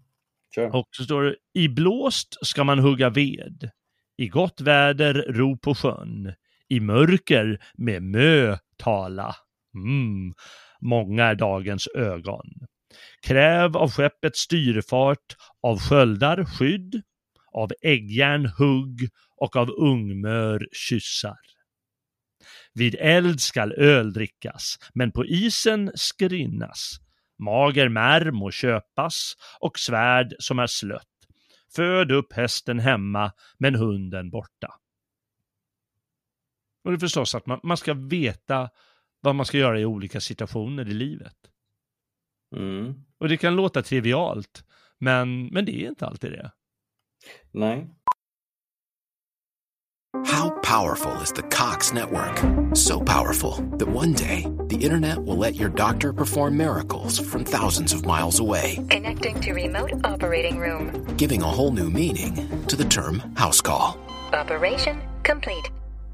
Kör. 0.56 0.76
Och 0.76 0.88
så 0.91 1.04
står 1.04 1.24
det, 1.24 1.36
i 1.54 1.70
blåst 1.70 2.46
ska 2.46 2.64
man 2.64 2.80
hugga 2.80 3.10
ved, 3.10 3.70
i 4.18 4.28
gott 4.28 4.62
väder 4.62 5.14
ro 5.14 5.58
på 5.58 5.76
sjön, 5.76 6.34
i 6.74 6.80
mörker 6.80 7.59
med 7.78 8.03
mö 8.03 8.57
tala. 8.78 9.36
Mm. 9.76 10.34
Många 10.82 11.26
är 11.26 11.36
dagens 11.36 11.88
ögon. 11.88 12.47
Kräv 13.28 13.78
av 13.78 13.91
skeppet 13.91 14.36
styrfart, 14.36 15.36
av 15.63 15.80
sköldar 15.80 16.45
skydd, 16.45 17.01
av 17.53 17.71
äggjärn 17.82 18.45
hugg 18.45 19.09
och 19.38 19.55
av 19.55 19.69
ungmör 19.69 20.67
kyssar. 20.71 21.38
Vid 22.74 22.95
eld 22.99 23.41
skall 23.41 23.74
öl 23.74 24.13
drickas, 24.13 24.78
men 24.93 25.11
på 25.11 25.26
isen 25.26 25.91
skrinnas. 25.95 26.97
Mager 27.39 27.89
märr 27.89 28.32
må 28.32 28.51
köpas 28.51 29.34
och 29.59 29.80
svärd 29.80 30.34
som 30.39 30.59
är 30.59 30.67
slött. 30.67 31.07
Föd 31.76 32.11
upp 32.11 32.34
hästen 32.34 32.80
hemma, 32.80 33.32
men 33.57 33.76
hunden 33.76 34.30
borta. 34.30 34.67
Och 36.84 36.91
det 36.91 36.95
är 36.97 36.99
förstås 36.99 37.36
att 37.36 37.45
man, 37.45 37.59
man 37.63 37.77
ska 37.77 37.93
veta 37.93 38.69
vad 39.21 39.36
man 39.36 39.45
ska 39.45 39.57
göra 39.57 39.79
i 39.79 39.86
olika 39.86 40.19
situationer 40.21 40.88
i 40.89 40.93
livet. 40.93 41.36
Mm. 42.55 42.93
Och 43.19 43.29
det 43.29 43.38
kan 43.38 43.55
låta 43.55 43.81
trivialt, 43.81 44.63
men, 44.99 45.45
men 45.47 45.65
det 45.65 45.84
är 45.86 45.89
inte 45.89 46.05
alltid 46.05 46.31
det. 46.31 46.51
Nej. 47.51 47.89
How 50.27 50.49
powerful 50.49 51.11
is 51.23 51.31
the 51.34 51.41
Cox 51.41 51.93
network? 51.93 52.38
So 52.75 52.99
powerful 52.99 53.51
that 53.79 53.88
one 53.88 54.13
day 54.13 54.45
the 54.69 54.75
internet 54.75 55.17
will 55.19 55.38
let 55.38 55.55
your 55.55 55.69
doctor 55.69 56.13
perform 56.13 56.57
miracles 56.57 57.19
from 57.31 57.43
thousands 57.43 57.93
of 57.93 58.05
miles 58.05 58.39
away, 58.39 58.75
Connecting 58.89 59.41
to 59.41 59.53
remote 59.53 59.91
operating 60.03 60.59
room. 60.59 60.91
giving 61.17 61.41
a 61.41 61.47
whole 61.47 61.71
new 61.71 61.89
meaning 61.89 62.36
to 62.67 62.75
the 62.75 62.84
term 62.86 63.19
house 63.36 63.61
call. 63.61 63.97
Operation 64.34 65.01
complete. 65.23 65.71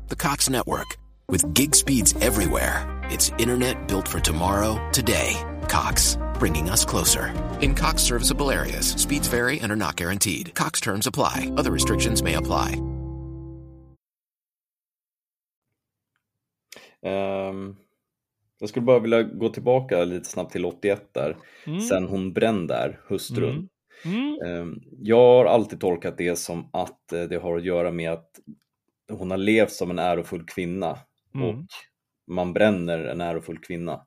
The 0.09 0.15
Cox 0.15 0.49
network, 0.49 0.97
with 1.29 1.53
gig 1.53 1.75
speeds 1.75 2.15
everywhere, 2.21 2.87
it's 3.11 3.29
internet 3.37 3.87
built 3.87 4.07
for 4.07 4.19
tomorrow, 4.19 4.79
today. 4.91 5.35
Cox, 5.69 6.17
bringing 6.39 6.67
us 6.69 6.83
closer. 6.85 7.31
In 7.61 7.75
Cox 7.75 8.01
serviceable 8.01 8.49
areas, 8.51 8.87
speeds 8.97 9.27
vary 9.27 9.59
and 9.59 9.71
are 9.71 9.75
not 9.75 9.95
guaranteed. 9.97 10.55
Cox 10.55 10.81
terms 10.81 11.05
apply, 11.07 11.51
other 11.57 11.71
restrictions 11.71 12.23
may 12.23 12.33
apply. 12.35 12.81
Ehm, 17.01 17.75
jag 18.59 18.69
skulle 18.69 18.85
bara 18.85 18.99
vilja 18.99 19.23
gå 19.23 19.49
tillbaka 19.49 20.03
lite 20.03 20.29
snabbt 20.29 20.51
till 20.51 20.65
81 20.65 21.13
där, 21.13 21.37
Mm. 21.67 21.81
sen 21.81 22.03
hon 22.07 22.33
bränn 22.33 22.67
där, 22.67 22.99
hustrun. 23.07 23.69
Mm. 24.05 24.17
Mm. 24.19 24.41
Ehm, 24.45 24.81
Jag 25.01 25.17
har 25.17 25.45
alltid 25.45 25.79
tolkat 25.79 26.17
det 26.17 26.35
som 26.35 26.69
att 26.73 27.11
eh, 27.13 27.21
det 27.23 27.37
har 27.37 27.57
att 27.57 27.63
göra 27.63 27.91
med 27.91 28.11
att 28.11 28.29
hon 29.09 29.31
har 29.31 29.37
levt 29.37 29.71
som 29.71 29.91
en 29.91 29.99
ärofull 29.99 30.45
kvinna 30.45 30.97
Mm. 31.35 31.47
och 31.47 31.55
man 32.27 32.53
bränner 32.53 32.99
en 33.05 33.21
ärofull 33.21 33.57
kvinna, 33.59 34.05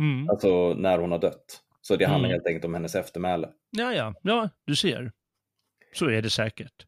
Mm. 0.00 0.30
alltså 0.30 0.74
när 0.74 0.98
hon 0.98 1.10
har 1.12 1.18
dött. 1.18 1.60
Så 1.80 1.96
det 1.96 2.04
handlar 2.04 2.28
Mm. 2.28 2.34
helt 2.34 2.46
enkelt 2.46 2.64
om 2.64 2.74
hennes 2.74 2.94
eftermäle. 2.94 3.48
Ja, 3.70 3.92
ja, 3.94 4.14
ja, 4.22 4.48
du 4.66 4.76
ser. 4.76 5.12
Så 5.94 6.06
är 6.10 6.22
det 6.22 6.30
säkert. 6.30 6.86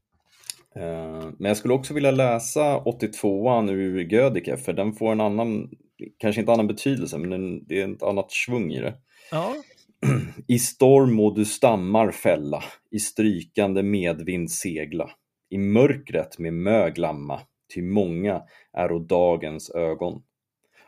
Eh, 0.76 1.30
Men 1.38 1.48
jag 1.48 1.56
skulle 1.56 1.74
också 1.74 1.94
vilja 1.94 2.10
läsa 2.10 2.78
82an 2.84 3.70
ur 3.70 4.00
Gödike 4.12 4.56
för 4.56 4.72
den 4.72 4.92
får 4.92 5.12
en 5.12 5.20
annan, 5.20 5.70
kanske 6.18 6.40
inte 6.40 6.52
annan 6.52 6.66
betydelse, 6.66 7.18
men 7.18 7.30
den, 7.30 7.66
det 7.66 7.80
är 7.80 7.92
ett 7.92 8.02
annat 8.02 8.32
svung 8.32 8.72
i 8.72 8.80
det. 8.80 8.94
Ja. 9.30 9.54
I 10.48 10.58
storm 10.58 11.14
må 11.14 11.34
du 11.34 11.44
stammar 11.44 12.10
fälla, 12.10 12.64
i 12.90 12.98
strykande 12.98 13.82
medvind 13.82 14.50
segla, 14.50 15.10
i 15.50 15.58
mörkret 15.58 16.38
med 16.38 16.52
mö 16.54 16.90
glamma, 16.90 17.40
ty 17.74 17.82
många 17.82 18.42
är 18.72 18.98
dagens 18.98 19.70
ögon. 19.70 20.22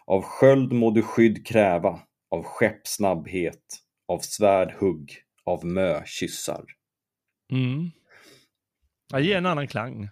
Av 0.04 0.22
sköld 0.22 0.72
må 0.72 0.90
du 0.90 1.02
skydd 1.02 1.46
kräva, 1.46 2.00
av 2.30 2.42
skeppsnabbhet, 2.42 3.62
av 4.08 4.18
svärd 4.18 4.72
hugg, 4.72 5.12
av 5.44 5.64
mö 5.64 6.02
kyssar. 6.04 6.64
Mm. 7.52 7.90
Jag 9.12 9.20
ger 9.20 9.36
en 9.36 9.46
annan 9.46 9.68
klang. 9.68 10.08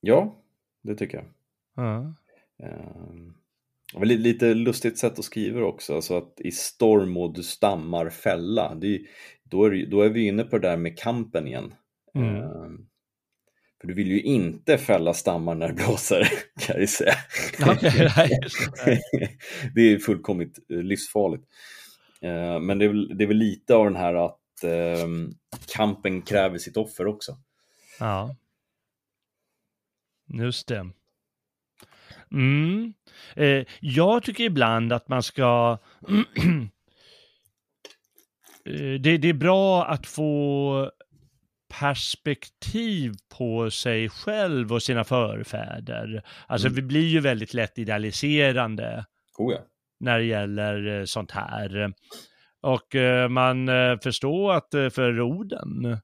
Ja, 0.00 0.34
det 0.82 0.94
tycker 0.94 1.18
jag. 1.18 1.26
Ja. 1.74 2.14
Li- 4.04 4.18
lite 4.18 4.54
lustigt 4.54 4.98
sätt 4.98 5.18
att 5.18 5.24
skriva 5.24 5.62
också, 5.62 5.94
alltså 5.94 6.16
att 6.16 6.40
i 6.40 6.50
storm 6.50 7.16
och 7.16 7.34
du 7.34 7.42
stammar 7.42 8.10
fälla. 8.10 8.70
Är, 8.70 9.00
då, 9.44 9.64
är, 9.64 9.86
då 9.86 10.02
är 10.02 10.10
vi 10.10 10.26
inne 10.26 10.44
på 10.44 10.58
det 10.58 10.68
där 10.68 10.76
med 10.76 10.98
kampen 10.98 11.46
igen. 11.46 11.74
Mm. 12.14 12.36
Ehm, 12.36 12.86
För 13.82 13.88
du 13.88 13.94
vill 13.94 14.10
ju 14.10 14.22
inte 14.22 14.78
fälla 14.78 15.14
stammar 15.14 15.54
när 15.54 15.68
det 15.68 15.74
blåser, 15.74 16.20
kan 16.60 16.74
jag 16.74 16.80
ju 16.80 16.86
säga. 16.86 17.14
Det. 19.74 19.80
är 19.80 19.98
fullkomligt 19.98 20.58
eh, 20.70 20.82
livsfarligt. 20.82 21.44
Ehm, 22.20 22.66
Men 22.66 22.78
det 22.78 22.84
är, 22.84 22.88
väl, 22.88 23.18
det 23.18 23.24
är 23.24 23.28
väl 23.28 23.36
lite 23.36 23.74
av 23.74 23.84
den 23.84 23.96
här 23.96 24.14
att 24.14 24.64
ehm, 24.64 25.34
kampen 25.74 26.22
kräver 26.22 26.58
sitt 26.58 26.76
offer 26.76 27.06
också. 27.06 27.36
Ja. 27.98 28.36
Just 30.34 30.68
det. 30.68 30.90
Mm. 32.32 32.94
Eh, 33.36 33.64
jag 33.80 34.22
tycker 34.22 34.44
ibland 34.44 34.92
att 34.92 35.08
man 35.08 35.22
ska... 35.22 35.78
Eh, 38.64 39.00
det, 39.00 39.18
det 39.18 39.28
är 39.28 39.34
bra 39.34 39.84
att 39.84 40.06
få 40.06 40.90
perspektiv 41.80 43.12
på 43.38 43.70
sig 43.70 44.08
själv 44.08 44.72
och 44.72 44.82
sina 44.82 45.04
förfäder. 45.04 46.22
Alltså 46.46 46.68
Mm. 46.68 46.74
vi 46.76 46.82
blir 46.82 47.06
ju 47.08 47.20
väldigt 47.20 47.54
lätt 47.54 47.78
idealiserande 47.78 49.04
Oh 49.38 49.52
ja. 49.52 49.58
när 50.00 50.18
det 50.18 50.24
gäller 50.24 50.98
eh, 51.00 51.04
sånt 51.04 51.30
här. 51.30 51.92
Och 52.60 52.94
eh, 52.94 53.28
man 53.28 53.68
eh, 53.68 53.98
förstår 54.02 54.52
att 54.52 54.68
för 54.70 55.20
orden, 55.20 55.98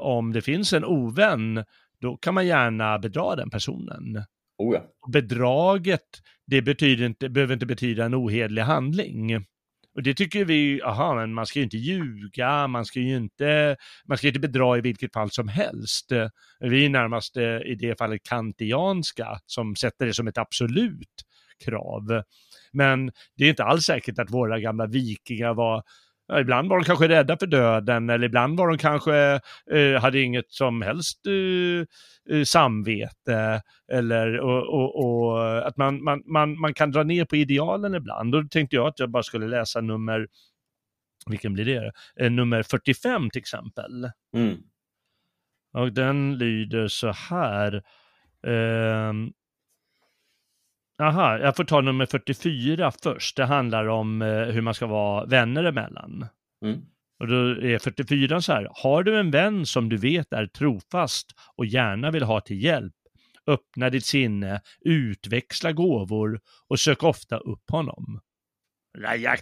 om 0.00 0.32
det 0.32 0.42
finns 0.42 0.72
en 0.72 0.84
ovän, 0.84 1.64
då 2.00 2.16
kan 2.16 2.34
man 2.34 2.46
gärna 2.46 2.98
bedra 2.98 3.36
den 3.36 3.50
personen. 3.50 4.24
Oh 4.58 4.74
ja. 4.74 5.10
Bedraget, 5.12 6.22
det 6.46 6.62
betyder 6.62 7.06
inte, 7.06 7.28
behöver 7.28 7.54
inte 7.54 7.66
betyda 7.66 8.04
en 8.04 8.14
ohederlig 8.14 8.62
handling. 8.62 9.46
Och 9.94 10.02
det 10.02 10.14
tycker 10.14 10.44
vi, 10.44 10.82
aha, 10.82 11.14
men 11.14 11.34
man 11.34 11.46
ska 11.46 11.58
ju 11.58 11.62
inte 11.64 11.76
ljuga, 11.76 12.66
man 12.66 12.84
ska 12.84 13.00
ju 13.00 13.16
inte, 13.16 13.76
man 14.08 14.18
ska 14.18 14.26
inte 14.26 14.40
bedra 14.40 14.78
i 14.78 14.80
vilket 14.80 15.12
fall 15.12 15.30
som 15.30 15.48
helst. 15.48 16.12
Vi 16.60 16.84
är 16.84 16.88
närmast 16.88 17.36
eh, 17.36 17.44
i 17.44 17.76
det 17.80 17.98
fallet 17.98 18.22
kantianska 18.22 19.38
som 19.46 19.76
sätter 19.76 20.06
det 20.06 20.14
som 20.14 20.28
ett 20.28 20.38
absolut 20.38 21.22
krav. 21.64 22.22
Men 22.72 23.12
det 23.36 23.44
är 23.44 23.50
inte 23.50 23.64
alls 23.64 23.84
säkert 23.84 24.18
att 24.18 24.30
våra 24.30 24.60
gamla 24.60 24.86
vikingar 24.86 25.54
var 25.54 25.82
ibland 26.38 26.68
var 26.68 26.78
de 26.78 26.84
kanske 26.84 27.08
rädda 27.08 27.36
för 27.36 27.46
döden 27.46 28.10
eller 28.10 28.26
ibland 28.26 28.58
var 28.58 28.68
de 28.68 28.78
kanske, 28.78 29.40
eh, 29.70 30.00
hade 30.00 30.20
inget 30.20 30.52
som 30.52 30.82
helst 30.82 31.26
eh, 31.26 32.36
eh, 32.36 32.44
samvete 32.44 33.62
eller 33.92 34.40
och, 34.40 34.66
och, 34.68 35.04
och 35.04 35.66
att 35.66 35.76
man, 35.76 36.04
man, 36.04 36.22
man, 36.26 36.60
man 36.60 36.74
kan 36.74 36.90
dra 36.90 37.02
ner 37.02 37.24
på 37.24 37.36
idealen 37.36 37.94
ibland. 37.94 38.32
Då 38.32 38.42
tänkte 38.42 38.76
jag 38.76 38.86
att 38.86 38.98
jag 38.98 39.10
bara 39.10 39.22
skulle 39.22 39.46
läsa 39.46 39.80
nummer, 39.80 40.28
vilken 41.26 41.54
blir 41.54 41.64
det? 41.64 41.92
Eh, 42.20 42.30
nummer 42.30 42.62
45 42.62 43.30
till 43.30 43.40
exempel. 43.40 44.10
Mm. 44.36 44.56
Och 45.72 45.92
den 45.92 46.38
lyder 46.38 46.88
så 46.88 47.12
här. 47.12 47.82
Ehm, 48.46 49.32
Aha, 51.00 51.38
jag 51.38 51.56
får 51.56 51.64
ta 51.64 51.80
nummer 51.80 52.06
44 52.06 52.92
först. 53.02 53.36
Det 53.36 53.44
handlar 53.44 53.86
om 53.86 54.22
eh, 54.22 54.28
hur 54.28 54.60
man 54.60 54.74
ska 54.74 54.86
vara 54.86 55.24
vänner 55.24 55.64
emellan. 55.64 56.26
Mm. 56.64 56.80
Och 57.20 57.26
då 57.26 57.34
är 57.50 57.78
44 57.78 58.40
så 58.40 58.52
här. 58.52 58.68
Har 58.70 59.02
du 59.02 59.18
en 59.18 59.30
vän 59.30 59.66
som 59.66 59.88
du 59.88 59.96
vet 59.96 60.32
är 60.32 60.46
trofast 60.46 61.26
och 61.56 61.66
gärna 61.66 62.10
vill 62.10 62.22
ha 62.22 62.40
till 62.40 62.62
hjälp, 62.62 62.94
öppna 63.46 63.90
ditt 63.90 64.06
sinne, 64.06 64.60
utväxla 64.80 65.72
gåvor 65.72 66.40
och 66.68 66.80
sök 66.80 67.02
ofta 67.02 67.38
upp 67.38 67.70
honom. 67.70 68.20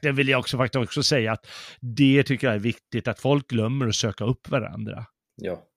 Det 0.02 0.12
vill 0.12 0.28
jag 0.28 0.40
också 0.40 0.56
faktiskt 0.56 0.84
också 0.84 1.02
säga 1.02 1.32
att 1.32 1.46
det 1.80 2.22
tycker 2.22 2.46
jag 2.46 2.56
är 2.56 2.60
viktigt, 2.60 3.08
att 3.08 3.20
folk 3.20 3.48
glömmer 3.48 3.86
att 3.86 3.94
söka 3.94 4.24
upp 4.24 4.48
varandra. 4.48 5.06
Ja. 5.36 5.67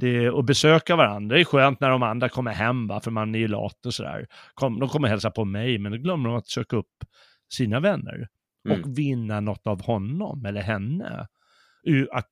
Det, 0.00 0.30
och 0.30 0.44
besöka 0.44 0.96
varandra, 0.96 1.34
det 1.34 1.42
är 1.42 1.44
skönt 1.44 1.80
när 1.80 1.90
de 1.90 2.02
andra 2.02 2.28
kommer 2.28 2.52
hem, 2.52 2.86
va? 2.86 3.00
för 3.00 3.10
man 3.10 3.34
är 3.34 3.38
ju 3.38 3.48
lat 3.48 3.86
och 3.86 3.94
sådär. 3.94 4.26
Kom, 4.54 4.80
de 4.80 4.88
kommer 4.88 5.08
hälsa 5.08 5.30
på 5.30 5.44
mig, 5.44 5.78
men 5.78 5.92
då 5.92 5.98
glömmer 5.98 6.28
de 6.28 6.38
att 6.38 6.48
söka 6.48 6.76
upp 6.76 7.04
sina 7.52 7.80
vänner. 7.80 8.28
Mm. 8.68 8.80
Och 8.80 8.98
vinna 8.98 9.40
något 9.40 9.66
av 9.66 9.82
honom 9.82 10.44
eller 10.44 10.62
henne. 10.62 11.26
Att 12.12 12.28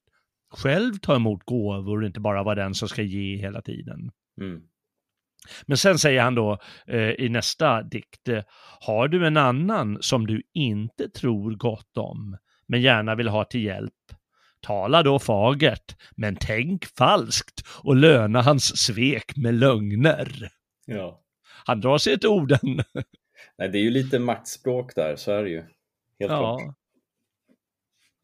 själv 0.54 0.94
ta 0.94 1.16
emot 1.16 1.44
gåvor 1.44 2.00
och 2.00 2.06
inte 2.06 2.20
bara 2.20 2.42
vara 2.42 2.54
den 2.54 2.74
som 2.74 2.88
ska 2.88 3.02
ge 3.02 3.36
hela 3.36 3.62
tiden. 3.62 4.10
Mm. 4.40 4.62
Men 5.66 5.76
sen 5.76 5.98
säger 5.98 6.22
han 6.22 6.34
då 6.34 6.58
eh, 6.86 7.10
i 7.10 7.28
nästa 7.28 7.82
dikt, 7.82 8.28
eh, 8.28 8.42
har 8.80 9.08
du 9.08 9.26
en 9.26 9.36
annan 9.36 9.98
som 10.00 10.26
du 10.26 10.42
inte 10.52 11.08
tror 11.08 11.54
gott 11.54 11.96
om, 11.96 12.36
men 12.66 12.80
gärna 12.80 13.14
vill 13.14 13.28
ha 13.28 13.44
till 13.44 13.62
hjälp, 13.62 13.92
tala 14.60 15.02
då 15.02 15.18
fagert, 15.18 15.96
men 16.16 16.36
tänk 16.40 16.84
falskt 16.84 17.66
och 17.84 17.96
löna 17.96 18.42
hans 18.42 18.76
svek 18.76 19.36
med 19.36 19.54
lögner. 19.54 20.48
Ja. 20.86 21.22
Han 21.66 21.80
drar 21.80 21.98
sig 21.98 22.18
till 22.18 22.28
orden. 22.28 22.60
Nej, 23.58 23.68
det 23.68 23.78
är 23.78 23.82
ju 23.82 23.90
lite 23.90 24.18
maktspråk 24.18 24.94
där, 24.94 25.16
så 25.16 25.32
är 25.32 25.42
det 25.42 25.50
ju. 25.50 25.62
Helt 26.20 26.30
klart. 26.30 26.62
Ja. 26.62 26.74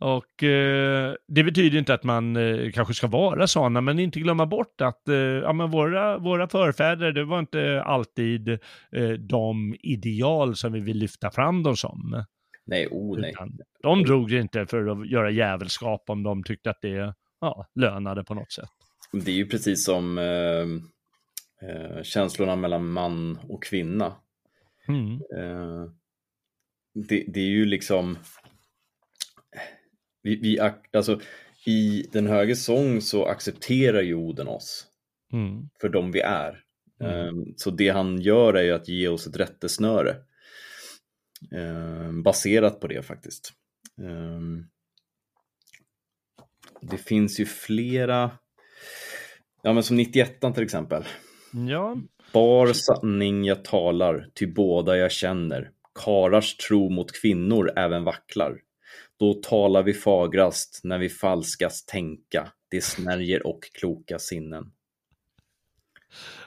Och 0.02 0.42
eh, 0.42 1.14
det 1.28 1.44
betyder 1.44 1.78
inte 1.78 1.94
att 1.94 2.04
man 2.04 2.36
eh, 2.36 2.70
kanske 2.70 2.94
ska 2.94 3.06
vara 3.06 3.46
sådana, 3.46 3.80
men 3.80 3.98
inte 3.98 4.20
glömma 4.20 4.46
bort 4.46 4.80
att 4.80 5.08
eh, 5.08 5.16
ja, 5.16 5.52
men 5.52 5.70
våra, 5.70 6.18
våra 6.18 6.48
förfäder, 6.48 7.12
det 7.12 7.24
var 7.24 7.38
inte 7.38 7.82
alltid 7.82 8.48
eh, 8.92 9.10
de 9.18 9.76
ideal 9.80 10.56
som 10.56 10.72
vi 10.72 10.80
vill 10.80 10.98
lyfta 10.98 11.30
fram 11.30 11.62
dem 11.62 11.76
som. 11.76 12.24
Nej, 12.72 12.88
oh 12.90 13.18
nej. 13.20 13.30
Utan 13.30 13.58
de 13.82 14.02
drog 14.02 14.30
det 14.30 14.38
inte 14.40 14.66
för 14.66 14.86
att 14.86 15.10
göra 15.10 15.30
jävelskap 15.30 16.04
om 16.10 16.22
de 16.22 16.44
tyckte 16.44 16.70
att 16.70 16.80
det 16.82 17.14
ja, 17.40 17.66
lönade 17.74 18.24
på 18.24 18.34
något 18.34 18.52
sätt. 18.52 18.68
Det 19.12 19.30
är 19.30 19.34
ju 19.34 19.46
precis 19.46 19.84
som 19.84 20.18
eh, 20.18 20.66
eh, 21.70 22.02
känslorna 22.02 22.56
mellan 22.56 22.86
man 22.92 23.38
och 23.48 23.62
kvinna. 23.62 24.12
Mm. 24.88 25.12
Eh, 25.14 25.84
det, 26.94 27.24
det 27.28 27.40
är 27.40 27.44
ju 27.50 27.64
liksom 27.64 28.18
vi, 30.22 30.36
vi, 30.36 30.58
ac- 30.60 30.96
alltså, 30.96 31.20
I 31.66 32.06
Den 32.12 32.26
höge 32.26 32.56
sång 32.56 33.00
så 33.00 33.24
accepterar 33.26 34.00
ju 34.00 34.14
Oden 34.14 34.48
oss 34.48 34.86
Mm. 35.32 35.68
för 35.80 35.88
de 35.88 36.12
vi 36.12 36.20
är. 36.20 36.60
Mm. 37.00 37.12
Eh, 37.18 37.32
Så 37.56 37.70
det 37.70 37.88
han 37.88 38.20
gör 38.20 38.54
är 38.54 38.62
ju 38.62 38.72
att 38.72 38.88
ge 38.88 39.08
oss 39.08 39.26
ett 39.26 39.36
rättesnöre. 39.36 40.16
Eh, 41.52 42.12
Baserat 42.24 42.80
på 42.80 42.86
det 42.86 43.02
faktiskt. 43.02 43.52
Eh, 44.00 44.40
Det 46.90 46.98
finns 46.98 47.40
ju 47.40 47.46
flera, 47.46 48.30
ja 49.62 49.72
men 49.72 49.82
som 49.82 49.96
91 49.96 50.54
till 50.54 50.62
exempel. 50.62 51.04
Ja, 51.68 51.96
Bar 52.32 52.72
sanning 52.72 53.44
jag 53.44 53.64
talar, 53.64 54.30
ty 54.34 54.46
båda 54.46 54.96
jag 54.96 55.12
känner. 55.12 55.70
Karars 56.04 56.56
tro 56.56 56.90
mot 56.90 57.12
kvinnor 57.12 57.70
även 57.76 58.04
vacklar. 58.04 58.60
Då 59.18 59.34
talar 59.34 59.82
vi 59.82 59.92
fagrast 59.92 60.80
när 60.84 60.98
vi 60.98 61.08
falskast 61.08 61.88
tänka. 61.88 62.52
Det 62.70 62.80
snärjer 62.80 63.46
och 63.46 63.60
kloka 63.80 64.18
sinnen. 64.18 64.72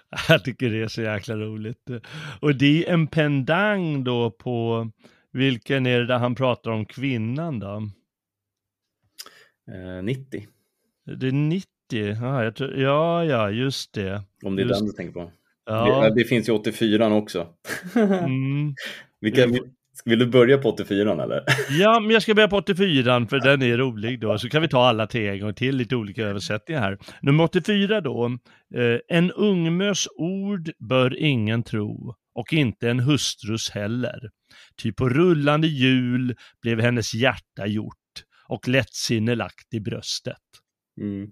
jag 0.30 0.43
tycker 0.43 0.70
det 0.70 0.82
är 0.82 0.88
så 0.88 1.01
jäkla 1.01 1.36
roligt. 1.36 1.89
Och 2.41 2.56
det 2.56 2.86
är 2.86 2.93
en 2.93 3.08
pendang 3.08 4.03
då 4.03 4.32
på, 4.32 4.88
vilken 5.32 5.86
är 5.86 5.99
det 5.99 6.06
där 6.06 6.18
han 6.18 6.36
pratar 6.36 6.72
om 6.72 6.86
kvinnan 6.86 7.60
då? 7.60 7.89
Eh, 9.72 10.03
90, 10.03 10.47
Det 11.20 11.28
är 11.28 11.32
90, 11.32 11.66
ja, 11.91 12.43
jag 12.43 12.56
tror, 12.56 12.76
ja, 12.76 13.26
ja, 13.26 13.49
just 13.51 13.93
det. 13.93 14.24
om 14.43 14.56
det 14.56 14.62
är 14.62 14.66
Just- 14.66 14.80
den 14.80 14.88
du 14.88 14.93
tänker 14.93 15.14
på. 15.14 15.32
Ja, 15.66 16.10
Det, 16.10 16.16
det 16.16 16.24
finns 16.24 16.49
ju 16.49 16.53
84 16.53 17.14
också. 17.14 17.47
mm. 17.95 18.76
Vilka, 19.22 19.47
vill, 20.06 20.20
du 20.20 20.26
börja 20.26 20.58
på 20.58 20.70
84 20.70 21.24
eller? 21.24 21.43
ja, 21.80 22.00
men 22.00 22.12
jag 22.12 22.22
ska 22.22 22.34
börja 22.34 22.48
på 22.48 22.58
84 22.58 23.28
för 23.30 23.39
den 23.39 23.62
är 23.62 23.78
rolig 23.78 24.20
då, 24.20 24.38
så 24.38 24.50
kan 24.50 24.62
vi 24.62 24.68
ta 24.68 24.86
alla 24.86 25.08
tre 25.08 25.30
en 25.30 25.39
gång 25.39 25.54
till, 25.54 25.76
lite 25.76 25.96
olika 25.96 26.24
översättningar 26.24 26.82
här. 26.82 26.98
Nummer 27.22 27.43
84 27.43 28.02
då, 28.02 28.38
eh, 28.76 29.00
en 29.08 29.32
ungmös 29.32 30.08
ord 30.16 30.72
bör 30.80 31.18
ingen 31.18 31.64
tro, 31.64 32.16
och 32.36 32.54
inte 32.54 32.89
en 32.89 33.00
hustrus 33.00 33.70
heller. 33.70 34.20
Ty 34.82 34.91
på 34.91 35.10
rullande 35.10 35.68
hjul 35.68 36.36
blev 36.62 36.80
hennes 36.80 37.14
hjärta 37.14 37.68
gjort, 37.68 37.93
och 38.48 38.68
lättsinne 38.68 39.36
lagt 39.36 39.74
i 39.74 39.80
bröstet. 39.80 40.38
Mm. 41.02 41.30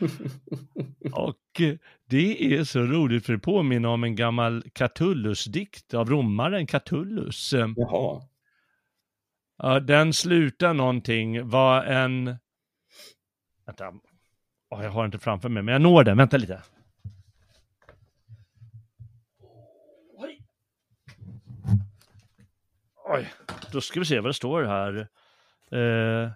Och 1.12 1.60
eh, 1.60 1.76
det 2.08 2.54
är 2.54 2.64
så 2.64 2.80
roligt 2.80 3.26
för 3.26 3.32
det 3.32 3.38
påminner 3.38 3.88
om 3.88 4.04
en 4.04 4.16
gammal 4.16 4.64
Catullus-dikt 4.72 5.94
av 5.94 6.10
romaren 6.10 6.66
Catullus. 6.66 7.52
Jaha. 7.52 8.22
Ja, 9.58 9.80
den 9.80 10.12
slutar 10.12 10.74
någonting, 10.74 11.48
var 11.48 11.84
en... 11.84 12.36
Vänta. 13.66 13.92
Åh, 14.70 14.82
jag 14.82 14.90
har 14.90 15.04
inte 15.04 15.18
framför 15.18 15.48
mig, 15.48 15.62
men 15.62 15.72
jag 15.72 15.82
når 15.82 16.04
den. 16.04 16.16
Vänta 16.16 16.36
lite. 16.36 16.62
Oj. 20.16 20.40
Oj, 23.04 23.32
då 23.72 23.80
ska 23.80 24.00
vi 24.00 24.06
se 24.06 24.20
vad 24.20 24.30
det 24.30 24.34
står 24.34 24.62
här. 24.62 25.08
Eh, 25.70 26.30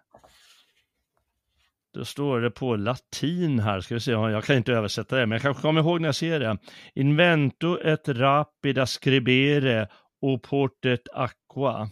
då 1.92 2.04
står 2.04 2.40
det 2.40 2.50
på 2.50 2.76
latin 2.76 3.58
här, 3.58 3.80
ska 3.80 3.94
vi 3.94 4.00
se, 4.00 4.10
jag 4.10 4.44
kan 4.44 4.56
inte 4.56 4.72
översätta 4.72 5.16
det, 5.16 5.26
men 5.26 5.36
jag 5.36 5.42
kanske 5.42 5.62
kommer 5.62 5.80
ihåg 5.80 6.00
när 6.00 6.08
jag 6.08 6.14
ser 6.14 6.40
det. 6.40 6.58
Invento 6.94 7.80
et 7.82 8.08
rapida 8.08 8.86
scribere 8.86 9.88
oportet 10.20 11.08
aqua. 11.12 11.90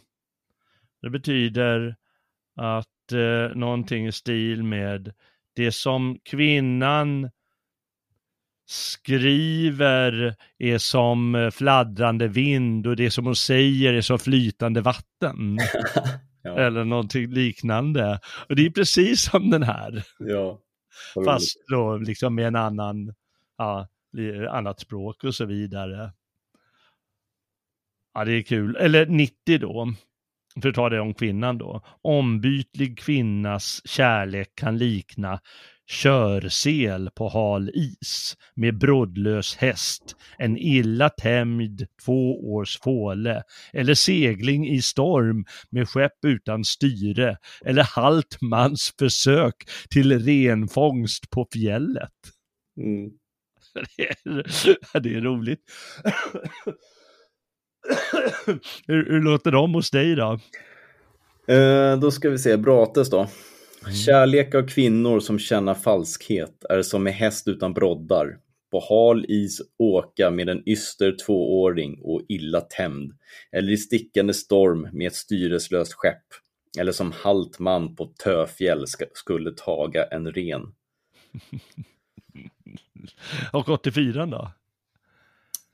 Det 1.02 1.10
betyder 1.10 1.96
att 2.56 3.12
eh, 3.12 3.56
någonting 3.56 4.06
i 4.06 4.12
stil 4.12 4.62
med 4.62 5.12
det 5.56 5.72
som 5.72 6.18
kvinnan 6.24 7.30
skriver 8.66 10.34
är 10.58 10.78
som 10.78 11.34
eh, 11.34 11.50
fladdrande 11.50 12.28
vind 12.28 12.86
och 12.86 12.96
det 12.96 13.10
som 13.10 13.26
hon 13.26 13.36
säger 13.36 13.92
är 13.92 14.00
som 14.00 14.18
flytande 14.18 14.80
vatten. 14.80 15.58
Ja, 16.48 16.58
Eller 16.58 16.84
någonting 16.84 17.26
liknande. 17.26 18.20
Och 18.48 18.56
det 18.56 18.66
är 18.66 18.70
precis 18.70 19.22
som 19.30 19.50
den 19.50 19.62
här. 19.62 20.04
ja. 20.18 20.60
Fast 21.24 21.56
då 21.68 21.96
liksom 21.96 22.34
med 22.34 22.46
en 22.46 22.56
annan, 22.56 23.14
ja, 23.58 23.88
annat 24.50 24.80
språk 24.80 25.24
och 25.24 25.34
så 25.34 25.44
vidare. 25.44 26.12
Ja, 28.14 28.24
det 28.24 28.32
är 28.32 28.42
kul. 28.42 28.76
Eller 28.76 29.06
90 29.06 29.58
då, 29.58 29.92
för 30.62 30.68
att 30.68 30.74
ta 30.74 30.88
det 30.88 31.00
om 31.00 31.14
kvinnan 31.14 31.58
då. 31.58 31.82
Ombytlig 32.02 32.98
kvinnas 32.98 33.80
kärlek 33.84 34.48
kan 34.54 34.78
likna 34.78 35.40
körsel 35.88 37.10
på 37.14 37.28
hal 37.28 37.70
is 37.74 38.36
med 38.54 38.78
brådlös 38.78 39.56
häst, 39.56 40.16
en 40.38 40.56
illa 40.56 41.08
tämjd 41.08 41.86
två 42.04 42.52
års 42.52 42.78
fåle, 42.78 43.42
eller 43.72 43.94
segling 43.94 44.68
i 44.68 44.82
storm 44.82 45.44
med 45.70 45.88
skepp 45.88 46.24
utan 46.26 46.64
styre, 46.64 47.36
eller 47.64 47.82
halt 47.82 48.38
mans 48.40 48.94
försök 48.98 49.54
till 49.90 50.24
renfångst 50.24 51.30
på 51.30 51.46
fjället. 51.52 52.12
Mm. 52.80 53.10
Det 53.96 54.08
är, 54.08 55.00
det 55.00 55.14
är 55.14 55.20
roligt. 55.20 55.60
hur, 58.86 59.10
hur 59.10 59.20
låter 59.20 59.50
de 59.50 59.74
hos 59.74 59.90
dig 59.90 60.14
då? 60.14 60.38
Eh, 61.54 61.98
då 61.98 62.10
ska 62.10 62.30
vi 62.30 62.38
se, 62.38 62.56
Brates 62.56 63.10
då. 63.10 63.28
Mm. 63.82 63.94
Kärlek 63.94 64.54
av 64.54 64.68
kvinnor 64.68 65.20
som 65.20 65.38
känner 65.38 65.74
falskhet 65.74 66.64
är 66.68 66.82
som 66.82 67.02
med 67.02 67.14
häst 67.14 67.48
utan 67.48 67.74
broddar. 67.74 68.38
På 68.70 68.84
hal 68.88 69.24
is 69.28 69.60
åka 69.78 70.30
med 70.30 70.48
en 70.48 70.68
yster 70.68 71.16
tvååring 71.26 72.00
och 72.02 72.22
illa 72.28 72.60
tämd. 72.60 73.12
Eller 73.52 73.72
i 73.72 73.76
stickande 73.76 74.34
storm 74.34 74.88
med 74.92 75.06
ett 75.06 75.14
styreslöst 75.14 75.92
skepp. 75.92 76.24
Eller 76.78 76.92
som 76.92 77.12
halt 77.12 77.58
man 77.58 77.96
på 77.96 78.12
töfjäll 78.24 78.86
ska, 78.86 79.04
skulle 79.12 79.52
taga 79.52 80.04
en 80.04 80.32
ren. 80.32 80.62
Och 83.52 83.68
84 83.68 84.26
då? 84.26 84.52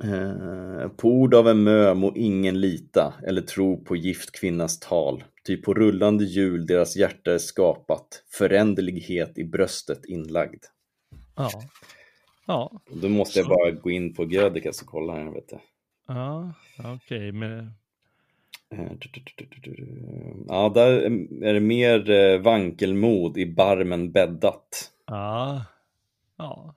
Eh, 0.02 0.88
på 0.88 1.08
ord 1.08 1.34
av 1.34 1.48
en 1.48 1.62
mö 1.62 1.94
må 1.94 2.12
ingen 2.16 2.60
lita 2.60 3.14
eller 3.26 3.42
tro 3.42 3.84
på 3.84 3.96
gift 3.96 4.32
kvinnas 4.32 4.80
tal. 4.80 5.24
Ty 5.46 5.56
på 5.56 5.74
rullande 5.74 6.24
hjul 6.24 6.66
deras 6.66 6.96
hjärta 6.96 7.34
är 7.34 7.38
skapat, 7.38 8.24
föränderlighet 8.30 9.38
i 9.38 9.44
bröstet 9.44 10.04
inlagd. 10.04 10.64
Ja. 11.36 11.50
Ja, 12.46 12.80
Då 13.02 13.08
måste 13.08 13.38
jag 13.38 13.48
bara 13.48 13.70
gå 13.70 13.90
in 13.90 14.14
på 14.14 14.24
Gödicas 14.24 14.82
och 14.82 14.88
kolla 14.88 15.12
här. 15.12 15.30
Vet 15.30 15.48
du. 15.48 15.58
ja 16.06 16.54
okej. 16.76 17.32
men 17.32 17.72
Eh. 18.70 18.90
Ja, 20.48 20.72
där 20.74 20.90
är 21.42 21.54
det 21.54 21.60
mer 21.60 22.10
eh, 22.10 22.38
vankelmod 22.38 23.38
i 23.38 23.54
barmen 23.54 24.12
bäddat. 24.12 24.90
Ja. 25.06 25.64
ja. 26.36 26.74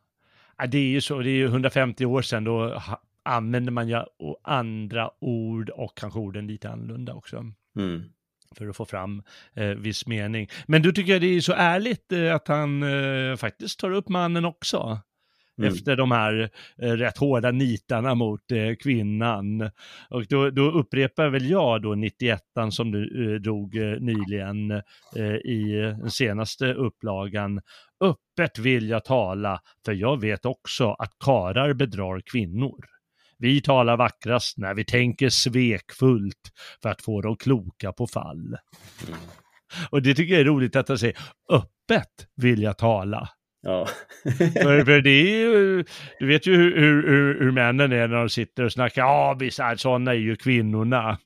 Det 0.71 0.77
är 0.77 0.81
ju 0.81 1.01
så, 1.01 1.19
det 1.19 1.29
är 1.29 1.35
ju 1.35 1.45
150 1.45 2.05
år 2.05 2.21
sedan 2.21 2.43
då 2.43 2.81
använder 3.27 3.71
man 3.71 3.89
ju 3.89 4.01
andra 4.43 5.09
ord 5.19 5.69
och 5.69 5.97
kanske 5.97 6.19
orden 6.19 6.47
lite 6.47 6.69
annorlunda 6.69 7.13
också. 7.13 7.45
Mm. 7.79 8.03
För 8.55 8.67
att 8.67 8.77
få 8.77 8.85
fram 8.85 9.23
eh, 9.53 9.67
viss 9.67 10.07
mening. 10.07 10.49
Men 10.67 10.81
du 10.81 10.91
tycker 10.91 11.11
jag 11.11 11.21
det 11.21 11.35
är 11.35 11.41
så 11.41 11.53
ärligt 11.53 12.11
eh, 12.11 12.35
att 12.35 12.47
han 12.47 12.83
eh, 12.83 13.35
faktiskt 13.35 13.79
tar 13.79 13.91
upp 13.91 14.09
mannen 14.09 14.45
också. 14.45 15.01
Mm. 15.59 15.73
efter 15.73 15.95
de 15.95 16.11
här 16.11 16.49
eh, 16.81 16.91
rätt 16.91 17.17
hårda 17.17 17.51
nitarna 17.51 18.15
mot 18.15 18.51
eh, 18.51 18.75
kvinnan. 18.75 19.71
Och 20.09 20.25
då, 20.29 20.49
då 20.49 20.71
upprepar 20.71 21.29
väl 21.29 21.49
jag 21.49 21.81
då 21.81 21.95
91 21.95 22.41
som 22.71 22.91
du 22.91 23.33
eh, 23.33 23.41
drog 23.41 23.75
eh, 23.75 23.99
nyligen 23.99 24.71
eh, 25.15 25.35
i 25.45 25.95
den 26.01 26.11
senaste 26.11 26.73
upplagan. 26.73 27.61
Öppet 28.01 28.59
vill 28.59 28.89
jag 28.89 29.05
tala, 29.05 29.61
för 29.85 29.93
jag 29.93 30.21
vet 30.21 30.45
också 30.45 30.91
att 30.91 31.11
karar 31.19 31.73
bedrar 31.73 32.21
kvinnor. 32.31 32.96
Vi 33.39 33.61
talar 33.61 33.97
vackrast 33.97 34.57
när 34.57 34.73
vi 34.73 34.85
tänker 34.85 35.29
svekfullt 35.29 36.51
för 36.81 36.89
att 36.89 37.01
få 37.01 37.21
de 37.21 37.35
kloka 37.37 37.91
på 37.91 38.07
fall. 38.07 38.57
Och 39.89 40.01
det 40.01 40.15
tycker 40.15 40.33
jag 40.33 40.41
är 40.41 40.45
roligt 40.45 40.75
att 40.75 40.87
han 40.87 40.97
säger, 40.97 41.17
öppet 41.51 42.27
vill 42.35 42.61
jag 42.61 42.77
tala. 42.77 43.29
Ja. 43.61 43.87
För, 44.63 44.85
för 44.85 45.01
det 45.01 45.09
är 45.09 45.39
ju, 45.39 45.83
du 46.19 46.27
vet 46.27 46.47
ju 46.47 46.55
hur, 46.55 46.75
hur, 46.79 47.07
hur, 47.07 47.39
hur 47.39 47.51
männen 47.51 47.91
är 47.91 48.07
när 48.07 48.17
de 48.17 48.29
sitter 48.29 48.63
och 48.63 48.71
snackar, 48.71 49.01
ja 49.01 49.37
visst, 49.39 49.59
sådana 49.77 50.11
är 50.11 50.15
ju 50.15 50.35
kvinnorna. 50.35 51.17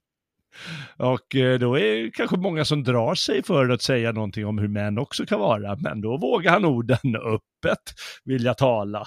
Och 0.97 1.35
eh, 1.35 1.59
då 1.59 1.79
är 1.79 2.03
det 2.03 2.11
kanske 2.11 2.37
många 2.37 2.65
som 2.65 2.83
drar 2.83 3.15
sig 3.15 3.43
för 3.43 3.69
att 3.69 3.81
säga 3.81 4.11
någonting 4.11 4.45
om 4.45 4.57
hur 4.57 4.67
män 4.67 4.97
också 4.97 5.25
kan 5.25 5.39
vara, 5.39 5.75
men 5.75 6.01
då 6.01 6.17
vågar 6.17 6.51
han 6.51 6.65
orden 6.65 7.15
öppet, 7.15 7.93
vill 8.23 8.43
jag 8.43 8.57
tala. 8.57 9.05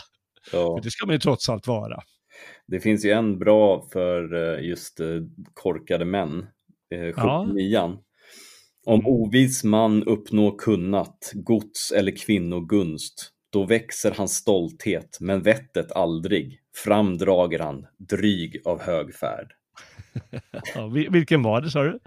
ja. 0.53 0.77
För 0.77 0.85
det 0.85 0.91
ska 0.91 1.07
man 1.07 1.15
ju 1.15 1.19
trots 1.19 1.49
allt 1.49 1.67
vara. 1.67 2.03
Det 2.67 2.81
finns 2.81 3.05
ju 3.05 3.11
en 3.11 3.39
bra 3.39 3.89
för 3.93 4.35
eh, 4.59 4.65
just 4.69 5.01
eh, 5.01 5.07
korkade 5.55 6.05
män, 6.05 6.47
eh, 6.95 7.15
79 7.47 7.99
Om 8.87 9.07
ovis 9.07 9.65
man 9.65 10.05
uppnår 10.05 10.59
kunnat, 10.59 11.33
gods 11.35 11.93
eller 11.93 12.17
kvinnogunst, 12.17 13.31
då 13.53 13.65
växer 13.67 14.11
hans 14.17 14.35
stolthet, 14.37 15.19
men 15.21 15.43
vettet 15.43 15.93
aldrig. 15.93 16.61
Fram 16.85 17.19
drager 17.19 17.59
han, 17.59 17.87
dryg 17.99 18.63
av 18.65 18.81
hög 18.83 19.15
färd. 19.15 19.53
Ja, 20.75 20.87
vil- 20.87 21.11
vilken 21.11 21.43
var 21.43 21.61
det 21.61 21.71
sa 21.71 21.83
du? 21.83 21.99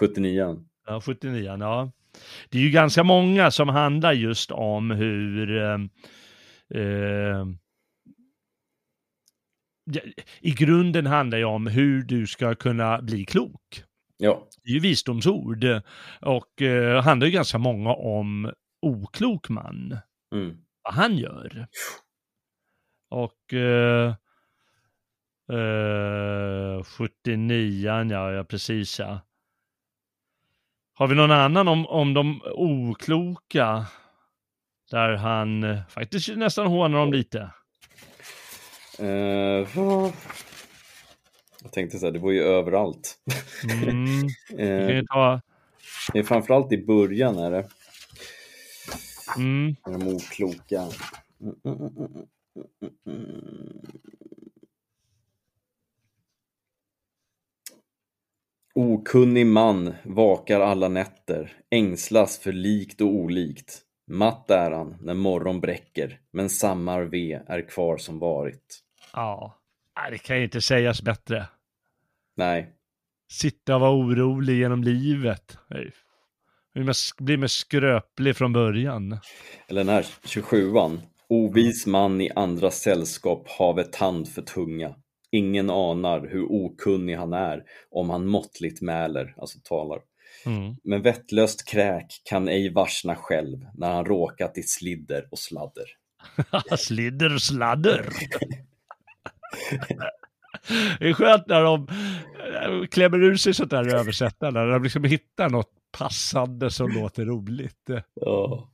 79 0.00 0.64
Ja, 0.86 1.00
79, 1.00 1.56
ja. 1.60 1.90
Det 2.50 2.58
är 2.58 2.62
ju 2.62 2.70
ganska 2.70 3.04
många 3.04 3.50
som 3.50 3.68
handlar 3.68 4.12
just 4.12 4.50
om 4.50 4.90
hur 4.90 5.56
eh, 5.58 5.78
eh, 6.74 6.82
ja, 7.40 7.46
i 10.40 10.50
grunden 10.50 11.06
handlar 11.06 11.38
det 11.38 11.44
om 11.44 11.66
hur 11.66 12.02
du 12.02 12.26
ska 12.26 12.54
kunna 12.54 13.02
bli 13.02 13.24
klok. 13.24 13.84
Ja, 14.16 14.48
Det 14.64 14.70
är 14.70 14.74
ju 14.74 14.80
visdomsord 14.80 15.64
och 16.20 16.62
eh, 16.62 17.02
handlar 17.02 17.26
ju 17.26 17.32
ganska 17.32 17.58
många 17.58 17.94
om 17.94 18.52
oklok 18.82 19.48
man, 19.48 19.98
mm. 20.34 20.56
vad 20.82 20.94
han 20.94 21.18
gör. 21.18 21.66
Och 23.10 23.54
eh, 23.54 24.14
eh, 25.52 26.82
79, 26.82 27.86
ja, 28.10 28.32
ja 28.32 28.44
precis 28.44 28.98
ja. 28.98 29.20
Har 30.94 31.06
vi 31.06 31.14
någon 31.14 31.30
annan 31.30 31.68
om, 31.68 31.86
om 31.86 32.14
de 32.14 32.42
okloka? 32.54 33.86
Där 34.90 35.16
han 35.16 35.64
eh, 35.64 35.86
faktiskt 35.88 36.36
nästan 36.36 36.66
hånar 36.66 36.98
dem 36.98 37.12
lite. 37.12 37.50
Eh, 38.98 39.68
jag 41.62 41.72
tänkte 41.72 41.98
så 41.98 42.06
här, 42.06 42.12
det 42.12 42.18
var 42.18 42.32
ju 42.32 42.42
överallt. 42.42 43.18
Mm. 43.80 44.28
Ju 44.90 45.06
ta, 45.06 45.40
det 46.12 46.18
är 46.18 46.22
framförallt 46.22 46.72
i 46.72 46.84
början 46.84 47.38
är 47.38 47.50
det, 47.50 47.68
mm, 49.36 49.76
är 49.86 49.92
de 49.92 50.08
okloka. 50.16 50.88
Mm, 51.40 51.54
mm, 51.64 51.76
mm, 51.76 51.92
mm, 51.96 52.26
mm, 52.82 52.92
mm. 53.06 53.80
Okunnig 58.74 59.46
man 59.46 59.94
vakar 60.04 60.60
alla 60.60 60.88
nätter, 60.88 61.56
ängslas 61.70 62.38
för 62.38 62.52
likt 62.52 63.00
och 63.00 63.08
olikt. 63.08 63.82
Matt 64.10 64.50
är 64.50 64.70
han 64.70 64.96
när 65.00 65.14
morgon 65.14 65.60
bräcker, 65.60 66.20
men 66.32 66.50
samma 66.50 67.00
ve 67.00 67.40
är 67.46 67.68
kvar 67.68 67.96
som 67.96 68.18
varit. 68.18 68.87
Ja, 69.12 69.60
det 70.10 70.18
kan 70.18 70.36
ju 70.38 70.44
inte 70.44 70.60
sägas 70.60 71.02
bättre. 71.02 71.46
Nej, 72.36 72.78
Sitta 73.30 73.74
och 73.74 73.80
vara 73.80 73.92
orolig 73.92 74.58
genom 74.58 74.82
livet. 74.82 75.58
Blir 77.18 77.36
man 77.36 77.48
skröplig 77.48 78.36
från 78.36 78.52
början. 78.52 79.18
eller 79.68 79.84
den 79.84 79.94
här 79.94 80.02
27an. 80.24 81.00
Ovis 81.28 81.86
man 81.86 82.20
i 82.20 82.30
andras 82.30 82.80
sällskap 82.80 83.48
have 83.48 83.84
tand 83.84 84.28
för 84.28 84.42
tunga. 84.42 84.94
Ingen 85.30 85.70
anar 85.70 86.28
hur 86.28 86.52
okunnig 86.52 87.16
han 87.16 87.32
är 87.32 87.62
om 87.90 88.10
han 88.10 88.26
måttligt 88.26 88.82
mäler, 88.82 89.34
alltså 89.36 89.58
talar. 89.64 90.00
Mm. 90.46 90.76
Men 90.84 91.02
vettlöst 91.02 91.68
kräk 91.68 92.06
kan 92.24 92.48
ej 92.48 92.72
varsna 92.72 93.16
själv 93.16 93.58
när 93.74 93.92
han 93.92 94.04
råkat 94.04 94.58
i 94.58 94.62
slidder 94.62 95.28
och 95.30 95.38
sladder. 95.38 95.84
Slidder 96.78 97.34
och 97.34 97.42
sladder. 97.42 98.08
Det 100.98 101.08
är 101.08 101.12
skönt 101.12 101.46
när 101.46 101.62
de 101.62 101.88
eh, 102.54 102.86
klämmer 102.86 103.22
ur 103.22 103.36
sig 103.36 103.54
sånt 103.54 103.70
där 103.70 103.94
översättande, 103.94 104.60
när 104.60 104.72
de 104.72 104.82
liksom 104.82 105.04
hittar 105.04 105.48
något 105.48 105.70
passande 105.98 106.70
som 106.70 106.90
låter 106.90 107.24
roligt. 107.24 107.90
Ja. 108.14 108.68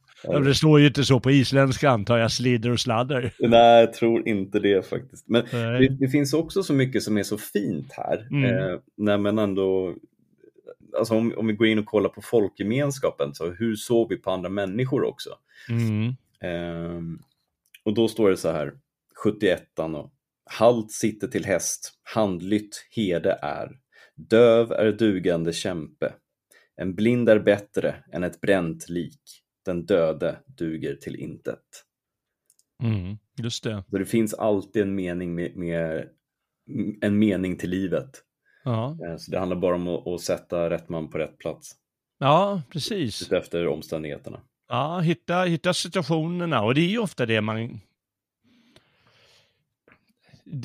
Det 0.44 0.54
står 0.54 0.80
ju 0.80 0.86
inte 0.86 1.04
så 1.04 1.20
på 1.20 1.30
isländska 1.30 1.90
antar 1.90 2.18
jag, 2.18 2.32
slidder 2.32 2.70
och 2.70 2.80
sladder. 2.80 3.32
Nej, 3.38 3.80
jag 3.80 3.92
tror 3.92 4.28
inte 4.28 4.60
det 4.60 4.86
faktiskt. 4.86 5.28
Men 5.28 5.44
det, 5.52 5.88
det 5.88 6.08
finns 6.08 6.34
också 6.34 6.62
så 6.62 6.72
mycket 6.72 7.02
som 7.02 7.18
är 7.18 7.22
så 7.22 7.38
fint 7.38 7.92
här. 7.92 8.28
Mm. 8.30 8.44
Eh, 8.44 8.78
när 8.96 9.18
man 9.18 9.38
ändå, 9.38 9.94
alltså 10.98 11.14
om, 11.14 11.34
om 11.36 11.46
vi 11.46 11.52
går 11.52 11.66
in 11.66 11.78
och 11.78 11.86
kollar 11.86 12.08
på 12.08 12.22
folkgemenskapen, 12.22 13.34
så 13.34 13.50
hur 13.50 13.76
såg 13.76 14.08
vi 14.08 14.16
på 14.16 14.30
andra 14.30 14.48
människor 14.48 15.04
också? 15.04 15.30
Mm. 15.68 16.14
Ehm, 16.40 17.18
och 17.84 17.94
då 17.94 18.08
står 18.08 18.30
det 18.30 18.36
så 18.36 18.50
här, 18.50 18.72
71 19.24 19.78
och 19.78 20.10
Halt 20.47 20.90
sitter 20.92 21.28
till 21.28 21.45
häst, 21.45 21.92
handlytt 22.14 22.86
herde 22.90 23.38
är. 23.42 23.78
Döv 24.16 24.72
är 24.72 24.92
dugande 24.92 25.53
kämpe. 25.53 26.12
En 26.76 26.95
blind 26.95 27.28
är 27.28 27.38
bättre 27.38 27.95
än 28.12 28.24
ett 28.24 28.40
bränt 28.40 28.88
lik. 28.88 29.20
Den 29.64 29.86
döde 29.86 30.36
duger 30.47 30.95
till 30.95 31.16
intet. 31.16 31.61
Mm. 32.82 33.16
Just 33.42 33.64
det. 33.64 33.84
Så 33.90 33.99
det 33.99 34.05
finns 34.07 34.34
alltid 34.34 34.82
en 34.82 34.95
mening 34.95 35.34
med, 35.34 35.57
med 35.57 36.09
en 37.01 37.18
mening 37.18 37.57
till 37.57 37.70
livet. 37.70 38.22
Ja, 38.64 38.99
Eh, 39.07 39.16
Så 39.16 39.30
det 39.30 39.38
handlar 39.38 39.57
bara 39.57 39.74
om 39.74 39.88
att, 39.88 40.07
att 40.07 40.20
sätta 40.20 40.70
rätt 40.70 40.88
man 40.88 41.11
på 41.11 41.18
rätt 41.18 41.38
plats 41.38 41.76
ja 42.18 42.62
precis. 42.70 43.32
efter 43.32 43.66
omständigheterna. 43.66 44.40
Ja, 44.68 45.01
hitta, 45.01 45.42
hitta 45.42 45.74
situationerna 45.74 46.62
och 46.62 46.74
det 46.74 46.80
är 46.80 46.88
ju 46.88 46.99
ofta 46.99 47.26
det 47.26 47.40
man... 47.40 47.80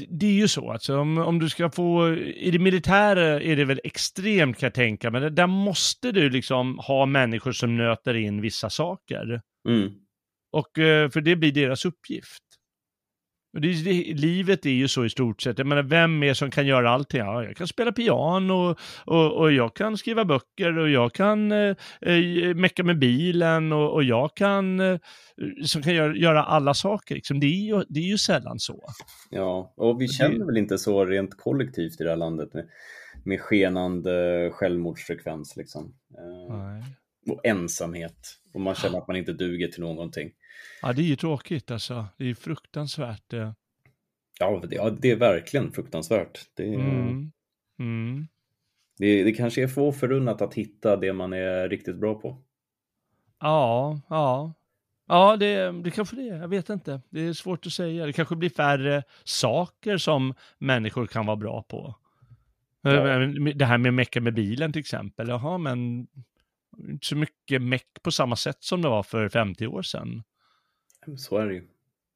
Det 0.09 0.25
är 0.25 0.31
ju 0.31 0.47
så, 0.47 0.71
alltså 0.71 0.97
om, 0.97 1.17
om 1.17 1.39
du 1.39 1.49
ska 1.49 1.69
få, 1.69 2.15
i 2.15 2.51
det 2.51 2.59
militära 2.59 3.41
är 3.41 3.55
det 3.55 3.65
väl 3.65 3.81
extremt 3.83 4.57
kan 4.57 4.67
jag 4.67 4.73
tänka, 4.73 5.11
men 5.11 5.35
där 5.35 5.47
måste 5.47 6.11
du 6.11 6.29
liksom 6.29 6.79
ha 6.79 7.05
människor 7.05 7.51
som 7.51 7.77
nöter 7.77 8.13
in 8.13 8.41
vissa 8.41 8.69
saker. 8.69 9.41
Mm. 9.67 9.91
Och 10.51 10.79
eh, 10.79 11.09
för 11.09 11.21
det 11.21 11.35
blir 11.35 11.51
deras 11.51 11.85
uppgift. 11.85 12.43
Det, 13.53 13.83
det, 13.83 14.13
livet 14.13 14.65
är 14.65 14.69
ju 14.69 14.87
så 14.87 15.05
i 15.05 15.09
stort 15.09 15.41
sett. 15.41 15.57
Jag 15.57 15.67
menar, 15.67 15.83
vem 15.83 16.23
är 16.23 16.33
som 16.33 16.51
kan 16.51 16.67
göra 16.67 16.89
allting? 16.91 17.19
Ja, 17.19 17.43
jag 17.43 17.55
kan 17.55 17.67
spela 17.67 17.91
piano 17.91 18.53
och, 18.53 18.79
och, 19.05 19.37
och 19.37 19.51
jag 19.51 19.75
kan 19.75 19.97
skriva 19.97 20.25
böcker 20.25 20.77
och 20.77 20.89
jag 20.89 21.13
kan 21.13 21.51
eh, 21.51 21.75
eh, 22.01 22.55
mecka 22.55 22.83
med 22.83 22.99
bilen 22.99 23.73
och, 23.73 23.93
och 23.93 24.03
jag 24.03 24.35
kan, 24.35 24.79
eh, 24.79 24.97
som 25.65 25.81
kan 25.81 25.93
göra, 25.95 26.15
göra 26.15 26.43
alla 26.43 26.73
saker. 26.73 27.15
Liksom. 27.15 27.39
Det, 27.39 27.45
är 27.47 27.65
ju, 27.77 27.83
det 27.89 27.99
är 27.99 28.03
ju 28.07 28.17
sällan 28.17 28.59
så. 28.59 28.83
Ja, 29.29 29.73
och 29.77 30.01
vi 30.01 30.05
det- 30.05 30.13
känner 30.13 30.45
väl 30.45 30.57
inte 30.57 30.77
så 30.77 31.05
rent 31.05 31.37
kollektivt 31.37 32.01
i 32.01 32.03
det 32.03 32.09
här 32.09 32.17
landet 32.17 32.53
med, 32.53 32.65
med 33.25 33.41
skenande 33.41 34.49
självmordsfrekvens 34.53 35.55
liksom. 35.57 35.93
Eh, 36.17 37.33
och 37.33 37.45
ensamhet. 37.45 38.17
Och 38.53 38.61
man 38.61 38.75
känner 38.75 38.97
att 38.97 39.07
man 39.07 39.17
inte 39.17 39.33
duger 39.33 39.67
till 39.67 39.81
någonting. 39.81 40.29
Ja, 40.81 40.93
det 40.93 41.01
är 41.01 41.05
ju 41.05 41.15
tråkigt 41.15 41.71
alltså. 41.71 42.05
Det 42.17 42.23
är 42.23 42.27
ju 42.27 42.35
fruktansvärt. 42.35 43.33
Ja, 44.39 44.61
det, 44.69 44.75
ja, 44.75 44.89
det 44.89 45.11
är 45.11 45.15
verkligen 45.15 45.71
fruktansvärt. 45.71 46.39
Det, 46.55 46.63
är- 46.73 46.79
Mm. 46.79 47.31
Mm. 47.79 48.27
det, 48.97 49.23
det 49.23 49.31
kanske 49.31 49.63
är 49.63 49.67
få 49.67 49.91
förunnat 49.91 50.41
att 50.41 50.53
hitta 50.53 50.95
det 50.97 51.13
man 51.13 51.33
är 51.33 51.69
riktigt 51.69 51.95
bra 51.95 52.15
på. 52.15 52.37
Ja, 53.39 53.99
ja. 54.09 54.53
Ja, 55.07 55.37
det, 55.37 55.71
det 55.83 55.91
kanske 55.91 56.15
det 56.15 56.29
är. 56.29 56.35
Jag 56.37 56.47
vet 56.47 56.69
inte. 56.69 57.01
Det 57.09 57.21
är 57.21 57.33
svårt 57.33 57.65
att 57.65 57.71
säga. 57.73 58.05
Det 58.05 58.13
kanske 58.13 58.35
blir 58.35 58.49
färre 58.49 59.03
saker 59.23 59.97
som 59.97 60.33
människor 60.57 61.07
kan 61.07 61.25
vara 61.25 61.35
bra 61.37 61.63
på. 61.63 61.95
Ja. 62.81 62.91
Det 63.55 63.65
här 63.65 63.77
med 63.77 63.93
mecka 63.93 64.21
med 64.21 64.33
bilen 64.33 64.73
till 64.73 64.79
exempel. 64.79 65.27
Jaha, 65.29 65.57
men 65.57 66.07
inte 66.77 67.05
så 67.07 67.15
mycket 67.15 67.61
meck 67.61 67.87
på 68.03 68.11
samma 68.11 68.35
sätt 68.35 68.57
som 68.63 68.81
det 68.81 68.89
var 68.89 69.03
för 69.03 69.29
50 69.29 69.67
år 69.67 69.81
sedan. 69.81 70.23
Så 71.17 71.37
är 71.37 71.47
det 71.47 71.53
ju. 71.53 71.67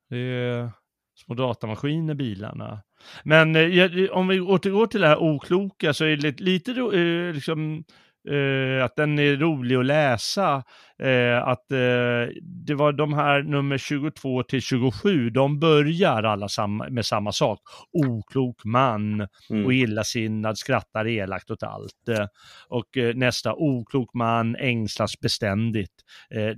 Det 0.10 0.18
är, 0.18 0.72
små 1.16 1.36
datamaskiner, 1.36 2.14
bilarna. 2.14 2.82
Men 3.24 3.56
eh, 3.56 4.12
om 4.12 4.28
vi 4.28 4.40
återgår 4.40 4.88
till 4.88 5.02
det 5.02 5.08
här 5.08 5.18
okloka 5.18 5.94
så 5.94 6.06
är 6.06 6.18
det 6.18 6.40
lite, 6.40 6.72
eh, 6.72 7.34
liksom, 7.34 7.84
eh, 8.30 8.86
att 8.86 8.96
den 8.96 9.20
är 9.20 9.36
rolig 9.36 9.76
att 9.76 9.86
läsa. 9.86 10.64
Eh, 11.00 11.48
att 11.48 11.72
eh, 11.72 12.34
det 12.42 12.76
var 12.76 12.92
de 12.92 13.14
här 13.14 13.42
nummer 13.44 13.78
22 13.78 14.44
till 14.44 14.62
27, 14.62 15.30
de 15.30 15.60
börjar 15.60 16.24
alla 16.24 16.48
samma, 16.50 16.90
med 16.90 17.06
samma 17.06 17.32
sak. 17.32 17.60
Oklok 17.92 18.64
man 18.66 19.28
Mm. 19.50 19.66
och 19.66 19.74
illasinnad 19.74 20.58
skrattar 20.58 21.08
elakt 21.08 21.52
åt 21.52 21.64
allt. 21.64 22.30
Och 22.68 22.98
nästa, 23.16 23.54
oklok 23.54 24.14
man 24.14 24.56
ängslas 24.56 25.20
beständigt. 25.20 25.94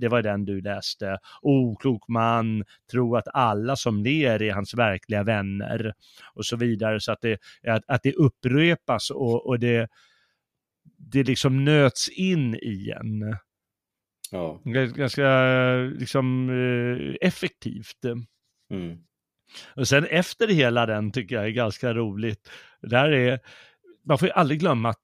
Det 0.00 0.08
var 0.08 0.22
den 0.22 0.44
du 0.44 0.60
läste. 0.60 1.18
Oklok 1.42 2.08
man 2.08 2.64
tror 2.90 3.18
att 3.18 3.28
alla 3.34 3.76
som 3.76 4.02
ler 4.02 4.42
är 4.42 4.52
hans 4.52 4.74
verkliga 4.74 5.22
vänner. 5.22 5.92
Och 6.34 6.46
så 6.46 6.56
vidare. 6.56 7.00
Så 7.00 7.12
att 7.12 7.20
det, 7.20 7.38
att, 7.68 7.82
att 7.86 8.02
det 8.02 8.12
upprepas 8.12 9.10
och, 9.10 9.46
och 9.46 9.58
det, 9.58 9.88
det 10.98 11.22
liksom 11.24 11.64
nöts 11.64 12.08
in 12.08 12.54
i 12.54 12.90
en. 13.00 13.36
Ja. 14.30 14.62
Gans- 14.64 14.92
Ganska 14.96 15.28
liksom 16.00 16.50
eh, 16.50 17.28
effektivt. 17.28 18.04
Mm. 18.70 18.98
Och 19.76 19.88
sen 19.88 20.04
efter 20.04 20.48
hela 20.48 20.86
den 20.86 21.12
tycker 21.12 21.36
jag 21.36 21.44
är 21.44 21.50
ganska 21.50 21.94
roligt. 21.94 22.50
Där 22.82 23.10
är, 23.12 23.40
man 24.04 24.18
får 24.18 24.28
ju 24.28 24.32
aldrig 24.32 24.60
glömma 24.60 24.88
att 24.88 25.00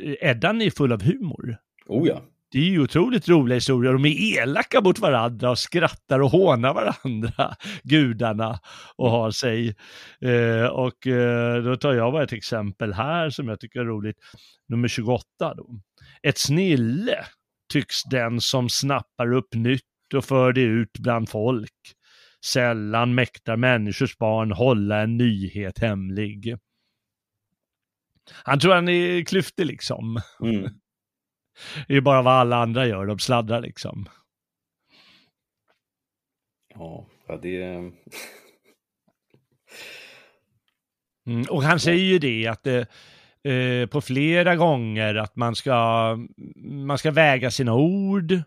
eh, 0.00 0.14
Eddan 0.30 0.62
är 0.62 0.70
full 0.70 0.92
av 0.92 1.02
humor. 1.02 1.56
Oh 1.86 2.08
ja. 2.08 2.22
Det 2.54 2.60
är 2.60 2.70
ju 2.70 2.80
otroligt 2.80 3.28
roliga 3.28 3.54
historier. 3.54 3.92
De 3.92 4.04
är 4.04 4.42
elaka 4.42 4.80
mot 4.80 4.98
varandra 4.98 5.50
och 5.50 5.58
skrattar 5.58 6.20
och 6.20 6.30
hånar 6.30 6.74
varandra, 6.74 7.56
gudarna, 7.82 8.58
och 8.96 9.10
har 9.10 9.30
sig. 9.30 9.76
Eh, 10.20 10.66
och 10.66 11.06
eh, 11.06 11.62
då 11.62 11.76
tar 11.76 11.94
jag 11.94 12.12
bara 12.12 12.22
ett 12.22 12.32
exempel 12.32 12.92
här 12.92 13.30
som 13.30 13.48
jag 13.48 13.60
tycker 13.60 13.80
är 13.80 13.84
roligt. 13.84 14.16
Nummer 14.68 14.88
28 14.88 15.24
då. 15.56 15.80
Ett 16.22 16.38
snille 16.38 17.24
tycks 17.72 18.02
den 18.04 18.40
som 18.40 18.68
snappar 18.68 19.32
upp 19.32 19.54
nytt 19.54 20.14
och 20.14 20.24
för 20.24 20.52
det 20.52 20.62
ut 20.62 20.98
bland 20.98 21.28
folk. 21.28 21.72
Sällan 22.44 23.14
mäktar 23.14 23.56
människors 23.56 24.18
barn 24.18 24.52
hålla 24.52 25.00
en 25.00 25.16
nyhet 25.16 25.78
hemlig. 25.78 26.56
Han 28.42 28.60
tror 28.60 28.74
han 28.74 28.88
är 28.88 29.24
klyftig 29.24 29.66
liksom. 29.66 30.20
Mm. 30.42 30.70
Det 31.88 31.96
är 31.96 32.00
bara 32.00 32.22
vad 32.22 32.34
alla 32.34 32.56
andra 32.56 32.86
gör, 32.86 33.06
de 33.06 33.18
sladdrar 33.18 33.60
liksom. 33.60 34.08
Ja, 36.74 37.06
det. 37.42 37.62
Mm, 41.26 41.44
och 41.50 41.62
han 41.62 41.80
säger 41.80 42.04
ju 42.04 42.18
det 42.18 42.46
att 42.46 42.62
det, 42.62 42.86
eh, 43.52 43.86
på 43.86 44.00
flera 44.00 44.56
gånger 44.56 45.14
att 45.14 45.36
man 45.36 45.56
ska, 45.56 46.18
man 46.62 46.98
ska 46.98 47.10
väga 47.10 47.50
sina 47.50 47.74
ord. 47.74 48.42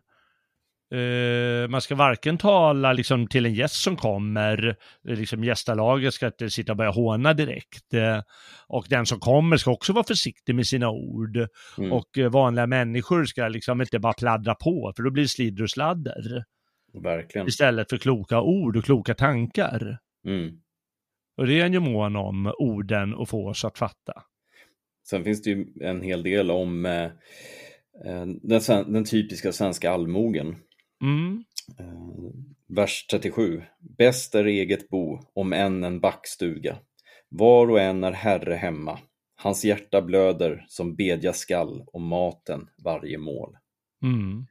Eh, 0.91 1.69
man 1.69 1.81
ska 1.81 1.95
varken 1.95 2.37
tala 2.37 2.93
liksom, 2.93 3.27
till 3.27 3.45
en 3.45 3.53
gäst 3.53 3.75
som 3.75 3.97
kommer, 3.97 4.67
eh, 5.07 5.15
liksom 5.15 5.43
gästalaget 5.43 6.13
ska 6.13 6.25
inte 6.25 6.49
sitta 6.49 6.71
och 6.71 6.77
börja 6.77 6.91
håna 6.91 7.33
direkt. 7.33 7.93
Eh, 7.93 8.21
och 8.67 8.85
den 8.89 9.05
som 9.05 9.19
kommer 9.19 9.57
ska 9.57 9.71
också 9.71 9.93
vara 9.93 10.03
försiktig 10.03 10.55
med 10.55 10.67
sina 10.67 10.89
ord. 10.89 11.37
Mm. 11.77 11.91
Och 11.91 12.17
eh, 12.17 12.29
vanliga 12.29 12.67
människor 12.67 13.25
ska 13.25 13.47
liksom 13.47 13.81
inte 13.81 13.99
bara 13.99 14.13
pladdra 14.13 14.55
på, 14.55 14.93
för 14.95 15.03
då 15.03 15.11
blir 15.11 15.23
det 15.23 15.29
slidder 15.29 15.63
och 15.63 15.69
sladder. 15.69 16.43
Verkligen. 17.03 17.47
Istället 17.47 17.89
för 17.89 17.97
kloka 17.97 18.41
ord 18.41 18.77
och 18.77 18.85
kloka 18.85 19.13
tankar. 19.13 19.97
Mm. 20.25 20.51
Och 21.37 21.47
det 21.47 21.59
är 21.59 21.61
han 21.61 21.73
ju 21.73 21.79
mån 21.79 22.15
om, 22.15 22.53
orden, 22.57 23.13
och 23.13 23.29
få 23.29 23.49
oss 23.49 23.65
att 23.65 23.77
fatta. 23.77 24.23
Sen 25.09 25.23
finns 25.23 25.41
det 25.41 25.49
ju 25.49 25.65
en 25.81 26.01
hel 26.01 26.23
del 26.23 26.51
om 26.51 26.83
den, 28.41 28.93
den 28.93 29.05
typiska 29.05 29.51
svenska 29.51 29.91
allmogen. 29.91 30.55
Mm. 31.01 31.43
Eh, 31.79 32.31
vers 32.67 33.05
37. 33.11 33.63
Bäst 33.79 34.35
är 34.35 34.45
eget 34.45 34.89
bo, 34.89 35.19
om 35.33 35.53
än 35.53 35.83
en 35.83 35.99
backstuga. 35.99 36.79
Var 37.29 37.69
och 37.69 37.79
en 37.79 38.03
är 38.03 38.11
herre 38.11 38.53
hemma. 38.53 38.99
Hans 39.35 39.65
hjärta 39.65 40.01
blöder 40.01 40.65
som 40.67 40.95
bedja 40.95 41.33
skall 41.33 41.83
om 41.93 42.07
maten 42.07 42.69
varje 42.83 43.17
mål. 43.17 43.57
Mm. 44.03 44.47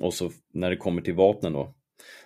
Och 0.00 0.14
så 0.14 0.30
när 0.52 0.70
det 0.70 0.76
kommer 0.76 1.02
till 1.02 1.14
vapnen 1.14 1.52
då. 1.52 1.74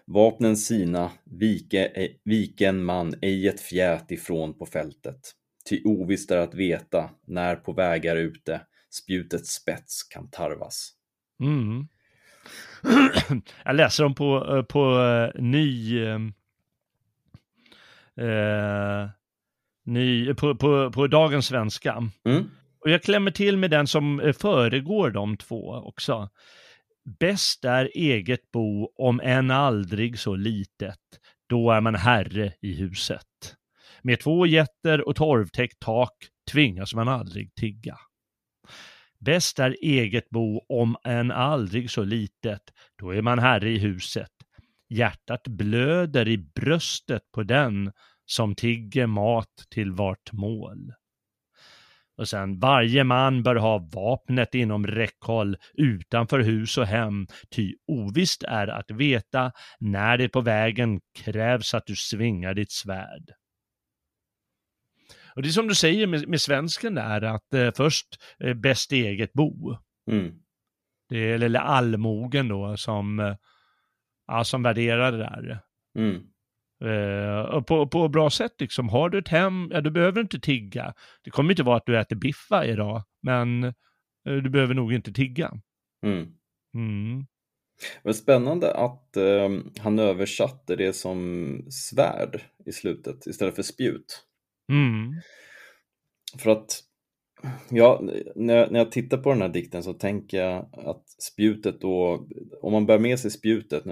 Vapnen 0.06 0.56
sina, 0.56 1.12
vike, 1.24 2.08
vike 2.24 2.68
en 2.68 2.84
man 2.84 3.14
ej 3.22 3.48
ett 3.48 3.60
fjät 3.60 4.10
ifrån 4.10 4.58
på 4.58 4.66
fältet. 4.66 5.20
Ty 5.68 5.82
ovisst 5.84 6.30
är 6.30 6.36
att 6.36 6.54
veta 6.54 7.10
när 7.26 7.56
på 7.56 7.72
vägar 7.72 8.16
ute 8.16 8.60
spjutets 8.94 9.50
spets 9.54 10.02
kan 10.02 10.30
tarvas. 10.30 10.92
Mm. 11.40 11.88
Jag 13.64 13.76
läser 13.76 14.04
dem 14.04 14.14
på, 14.14 14.56
eh, 14.56 14.62
på 14.62 15.00
eh, 15.00 15.42
ny... 15.42 15.98
eh, 16.04 16.18
Eh, 18.16 19.08
ny 19.84 20.34
på, 20.34 20.54
på, 20.54 20.90
på 20.92 21.06
dagens 21.06 21.46
svenska. 21.46 22.10
Mm. 22.24 22.50
Och 22.80 22.90
jag 22.90 23.02
klämmer 23.02 23.30
till 23.30 23.56
med 23.56 23.70
den 23.70 23.86
som 23.86 24.32
föregår 24.38 25.10
de 25.10 25.36
två 25.36 25.72
också. 25.72 26.28
Bäst 27.20 27.64
är 27.64 27.90
eget 27.94 28.50
bo, 28.52 28.92
om 28.96 29.20
än 29.20 29.50
aldrig 29.50 30.18
så 30.18 30.36
litet. 30.36 31.00
Då 31.48 31.70
är 31.70 31.80
man 31.80 31.94
herre 31.94 32.52
i 32.60 32.74
huset. 32.74 33.56
Med 34.02 34.20
två 34.20 34.46
getter 34.46 35.08
och 35.08 35.16
torvtäckt 35.16 35.80
tak 35.80 36.12
tvingas 36.52 36.94
man 36.94 37.08
aldrig 37.08 37.54
tigga. 37.54 37.96
Bäst 39.18 39.58
är 39.58 39.76
eget 39.82 40.30
bo, 40.30 40.60
om 40.68 40.96
än 41.04 41.30
aldrig 41.30 41.90
så 41.90 42.04
litet. 42.04 42.62
Då 42.98 43.14
är 43.14 43.22
man 43.22 43.38
herre 43.38 43.70
i 43.70 43.78
huset. 43.78 44.30
Hjärtat 44.88 45.48
blöder 45.48 46.28
i 46.28 46.38
bröstet 46.38 47.22
på 47.32 47.42
den 47.42 47.92
som 48.26 48.54
tigger 48.54 49.06
mat 49.06 49.66
till 49.70 49.92
vart 49.92 50.32
mål. 50.32 50.92
Och 52.16 52.28
sen, 52.28 52.58
varje 52.58 53.04
man 53.04 53.42
bör 53.42 53.56
ha 53.56 53.78
vapnet 53.78 54.54
inom 54.54 54.86
räckhåll 54.86 55.56
utanför 55.74 56.40
hus 56.40 56.78
och 56.78 56.86
hem, 56.86 57.26
ty 57.50 57.74
ovisst 57.86 58.42
är 58.42 58.68
att 58.68 58.90
veta 58.90 59.52
när 59.80 60.18
det 60.18 60.28
på 60.28 60.40
vägen 60.40 61.00
krävs 61.18 61.74
att 61.74 61.86
du 61.86 61.96
svingar 61.96 62.54
ditt 62.54 62.72
svärd. 62.72 63.30
Och 65.36 65.42
det 65.42 65.48
är 65.48 65.52
som 65.52 65.68
du 65.68 65.74
säger 65.74 66.06
med, 66.06 66.28
med 66.28 66.40
svensken 66.40 66.94
där, 66.94 67.22
att 67.22 67.54
eh, 67.54 67.70
först 67.76 68.06
eh, 68.38 68.54
bäst 68.54 68.92
eget 68.92 69.32
bo. 69.32 69.76
Mm. 70.10 70.43
Det 71.08 71.18
är, 71.18 71.42
eller 71.42 71.60
allmogen 71.60 72.48
då, 72.48 72.76
som, 72.76 73.20
eh, 73.20 73.36
ja, 74.26 74.44
som 74.44 74.62
värderar 74.62 75.12
det 75.12 75.18
där. 75.18 75.60
Mm. 75.98 76.22
Och 77.54 77.66
på, 77.66 77.86
på 77.86 78.08
bra 78.08 78.30
sätt 78.30 78.54
liksom. 78.58 78.88
Har 78.88 79.08
du 79.08 79.18
ett 79.18 79.28
hem, 79.28 79.68
ja 79.72 79.80
du 79.80 79.90
behöver 79.90 80.20
inte 80.20 80.40
tigga. 80.40 80.94
Det 81.22 81.30
kommer 81.30 81.50
inte 81.50 81.62
vara 81.62 81.76
att 81.76 81.86
du 81.86 81.98
äter 81.98 82.16
biff 82.16 82.46
varje 82.50 82.76
dag, 82.76 83.02
men 83.22 83.64
eh, 83.64 83.72
du 84.24 84.50
behöver 84.50 84.74
nog 84.74 84.92
inte 84.92 85.12
tigga. 85.12 85.52
Mm. 86.02 86.26
Mm. 86.74 87.26
Men 88.02 88.14
spännande 88.14 88.74
att 88.74 89.16
eh, 89.16 89.48
han 89.80 89.98
översatte 89.98 90.76
det 90.76 90.92
som 90.92 91.58
svärd 91.70 92.40
i 92.66 92.72
slutet 92.72 93.26
istället 93.26 93.54
för 93.54 93.62
spjut. 93.62 94.26
Mm. 94.68 95.14
För 96.38 96.50
att 96.50 96.80
ja, 97.70 98.00
när, 98.34 98.54
jag- 98.56 98.72
när 98.72 98.78
jag 98.78 98.92
tittar 98.92 99.18
på 99.18 99.30
den 99.32 99.42
här 99.42 99.48
dikten 99.48 99.82
så 99.82 99.92
tänker 99.92 100.38
jag 100.38 100.68
att 100.72 101.08
spjutet 101.08 101.80
då, 101.80 102.26
om 102.62 102.72
man 102.72 102.86
bär 102.86 102.98
med 102.98 103.18
sig 103.18 103.30
spjutet 103.30 103.84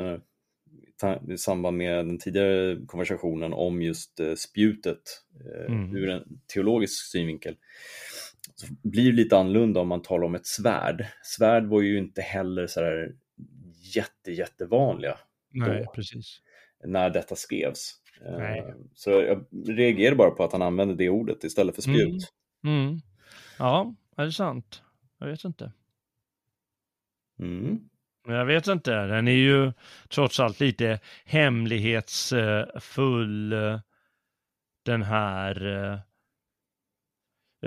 ta- 1.00 1.20
i 1.32 1.38
samband 1.38 1.76
med 1.76 2.06
den 2.06 2.18
tidigare 2.18 2.78
konversationen 2.86 3.52
om 3.52 3.82
just 3.82 4.20
eh, 4.20 4.34
spjutet 4.34 5.00
eh, 5.40 5.72
Mm. 5.74 5.96
ur 5.96 6.08
en 6.08 6.22
teologisk 6.54 7.10
synvinkel 7.10 7.56
så 8.54 8.66
blir 8.82 9.04
det 9.10 9.16
lite 9.16 9.36
annorlunda 9.38 9.80
om 9.80 9.88
man 9.88 10.02
talar 10.02 10.24
om 10.26 10.34
ett 10.34 10.46
svärd. 10.46 11.06
Svärd 11.22 11.66
var 11.66 11.80
ju 11.80 11.98
inte 11.98 12.20
heller 12.22 12.66
så 12.66 12.80
här 12.80 13.12
jätte, 13.94 14.32
jättevanliga 14.32 15.18
Nej, 15.54 15.82
Då. 15.86 15.92
precis. 15.92 16.40
när 16.84 17.10
detta 17.10 17.36
skrevs. 17.36 17.94
Eh, 18.26 18.38
Nej. 18.38 18.74
Så 18.94 19.10
jag 19.10 19.44
reagerar 19.68 20.14
bara 20.14 20.30
på 20.30 20.44
att 20.44 20.52
han 20.52 20.62
använde 20.62 20.94
det 20.94 21.08
ordet 21.08 21.44
istället 21.44 21.74
för 21.74 21.82
spjut. 21.82 22.32
Mm. 22.66 23.00
Ja, 23.62 23.94
är 24.16 24.24
det 24.24 24.32
sant? 24.32 24.82
Jag 25.18 25.26
vet 25.26 25.44
inte. 25.44 25.72
Mm. 27.38 27.88
Jag 28.26 28.44
vet 28.44 28.66
inte, 28.66 29.06
den 29.06 29.28
är 29.28 29.32
ju 29.32 29.72
trots 30.08 30.40
allt 30.40 30.60
lite 30.60 31.00
hemlighetsfull, 31.24 33.50
den 34.84 35.02
här. 35.02 35.66
eh. 35.66 35.98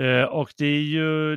Eh, 0.04 0.24
Och 0.24 0.52
det 0.58 0.66
är 0.66 0.82
ju, 0.82 1.36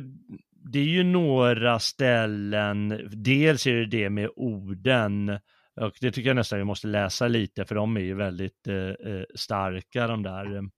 det 0.50 0.78
är 0.78 0.84
ju 0.84 1.04
några 1.04 1.78
ställen, 1.78 3.08
dels 3.12 3.66
är 3.66 3.74
det 3.74 3.86
det 3.86 4.10
med 4.10 4.30
orden, 4.36 5.38
Och 5.80 5.92
det 6.00 6.12
tycker 6.12 6.28
jag 6.30 6.36
nästan 6.36 6.58
vi 6.58 6.64
måste 6.64 6.86
läsa 6.86 7.28
lite, 7.28 7.64
för 7.64 7.74
de 7.74 7.96
är 7.96 8.00
ju 8.00 8.14
väldigt 8.14 8.68
eh, 8.68 8.92
starka 9.34 10.06
de 10.06 10.22
där. 10.22 10.70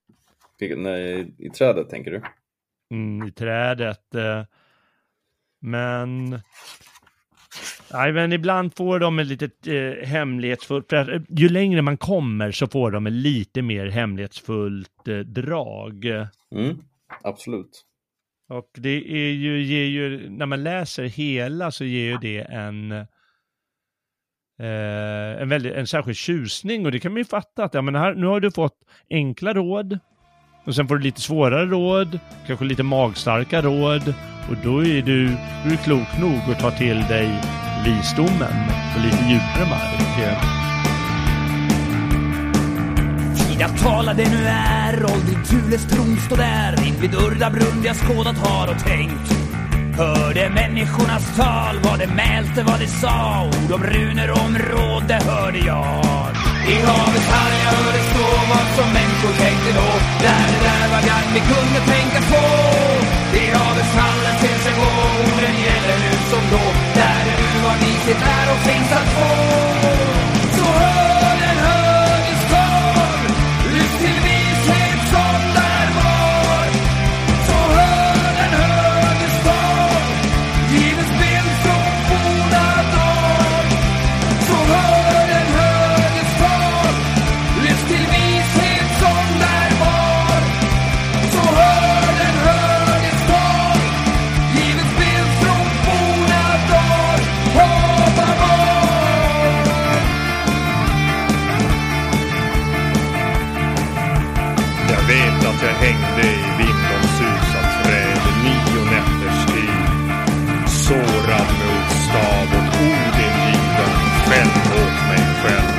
Nej, 0.77 1.35
I 1.39 1.51
trädet 1.51 1.91
tänker 1.91 2.11
du? 2.11 2.23
Mm, 2.93 3.29
I 3.29 3.33
trädet. 3.33 4.15
Eh, 4.15 4.45
men 5.61 6.41
Nej, 7.93 8.13
men 8.13 8.33
ibland 8.33 8.77
får 8.77 8.99
de 8.99 9.19
ett 9.19 9.27
litet 9.27 9.67
eh, 9.67 10.09
hemlighetsfullt, 10.09 10.93
eh, 10.93 11.07
ju 11.29 11.49
längre 11.49 11.83
man 11.83 11.97
kommer 11.97 12.51
så 12.51 12.67
får 12.67 12.91
de 12.91 13.07
ett 13.07 13.13
lite 13.13 13.63
mer 13.63 13.87
hemlighetsfullt 13.87 15.09
eh, 15.09 15.19
drag. 15.19 16.05
Mm, 16.55 16.77
absolut. 17.23 17.85
Och 18.49 18.71
det 18.75 19.13
är 19.13 19.33
ju, 19.33 19.63
ger 19.63 19.85
ju, 19.85 20.31
när 20.31 20.47
man 20.47 20.63
läser 20.63 21.05
hela 21.05 21.71
så 21.71 21.85
ger 21.85 22.11
ju 22.11 22.17
det 22.17 22.41
en, 22.41 22.93
eh, 22.93 23.07
en, 25.43 25.49
väldigt, 25.49 25.75
en 25.75 25.87
särskild 25.87 26.17
tjusning 26.17 26.87
och 26.87 26.93
det 26.93 27.01
kan 27.01 27.13
man 27.13 27.19
ju 27.19 27.25
fatta 27.25 27.65
att 27.65 27.75
ja, 27.75 27.83
men 27.83 27.95
här, 27.95 28.15
nu 28.15 28.27
har 28.27 28.41
du 28.41 28.51
fått 28.51 28.79
enkla 29.11 29.55
råd 29.55 29.99
och 30.65 30.75
sen 30.75 30.89
får 30.89 30.97
du 30.97 31.03
lite 31.03 31.21
svårare 31.21 31.67
råd, 31.67 32.19
kanske 32.47 32.65
lite 32.65 32.83
magstarka 32.83 33.63
råd 33.63 34.15
och 34.51 34.57
då 34.65 34.87
är 34.87 35.03
du, 35.03 35.27
du 35.65 35.73
är 35.73 35.85
klok 35.85 36.19
nog 36.21 36.41
att 36.51 36.61
ta 36.61 36.71
till 36.71 37.03
dig 37.03 37.41
visdomen 37.85 38.53
på 38.95 39.01
lite 39.03 39.25
djupare 39.29 39.71
mark. 39.71 40.03
Jag 43.61 43.79
talade 43.79 44.25
nu 44.31 44.45
är, 44.47 45.05
åldrig 45.05 45.45
Tules 45.47 45.87
tron 45.87 46.17
stå 46.17 46.37
där 46.37 46.87
invid 46.87 47.15
Urda 47.15 47.51
brunn 47.51 47.83
jag 47.85 47.97
skådat 47.97 48.37
har 48.37 48.75
och 48.75 48.81
tänkt. 48.85 49.33
Hörde 49.97 50.51
människornas 50.51 51.37
tal, 51.37 51.77
vad 51.85 51.99
det 51.99 52.07
mälte, 52.07 52.63
vad 52.63 52.81
det 52.81 52.87
sa, 52.87 53.47
ord 53.47 53.73
om 53.73 53.83
runor 53.83 54.31
om 54.31 54.59
råd, 54.59 55.05
det 55.09 55.25
hörde 55.25 55.59
jag. 55.59 56.52
I 56.65 56.75
havets 56.87 57.27
hall 57.33 57.53
jag 57.65 57.73
hörde 57.79 58.03
stå 58.11 58.27
vad 58.51 58.67
som 58.77 58.89
människor 58.93 59.33
tänkte 59.45 59.71
då, 59.81 59.89
där 60.27 60.47
det 60.53 60.61
där 60.69 60.85
var 60.93 61.03
gagn 61.11 61.31
vi 61.35 61.41
kunde 61.41 61.81
tänka 61.95 62.21
på. 62.31 62.43
I 63.43 63.45
havets 63.57 63.95
hallen 64.03 64.37
till 64.41 64.59
sig 64.65 64.73
gå, 64.81 64.91
orden 65.27 65.57
gäller 65.67 65.99
nu 66.05 66.13
som 66.31 66.45
då, 66.51 66.65
där 66.95 67.21
det 67.27 67.35
nu 67.43 67.63
var 67.65 67.77
vishet 67.83 68.23
är 68.39 68.47
och 68.53 68.61
finns 68.69 68.93
att 68.93 69.09
få. 69.17 69.72
Jag 105.67 105.75
hängde 105.85 106.23
i 106.29 106.43
vindens 106.59 107.11
susat 107.19 107.85
träd 107.85 108.23
nio 108.45 108.81
nätters 108.93 109.47
tid. 109.53 109.83
Sårad 110.69 111.49
med 111.59 111.69
ordstav 111.77 112.47
och 112.59 112.75
Odin 112.87 113.37
given 113.47 113.93
själv 114.27 114.55
åt 114.81 114.99
mig 115.11 115.25
själv. 115.43 115.73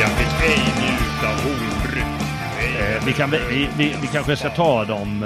Jag 0.00 0.10
fick 0.10 0.50
ej 0.50 0.64
njuta 0.80 1.28
hornbryck. 1.42 2.12
ej 2.60 2.96
Eh, 2.96 3.06
vi, 3.06 3.12
kan, 3.12 3.30
vi, 3.30 3.68
vi, 3.78 3.94
vi 4.02 4.06
kanske 4.06 4.36
ska 4.36 4.50
ta 4.50 4.84
dem 4.84 5.22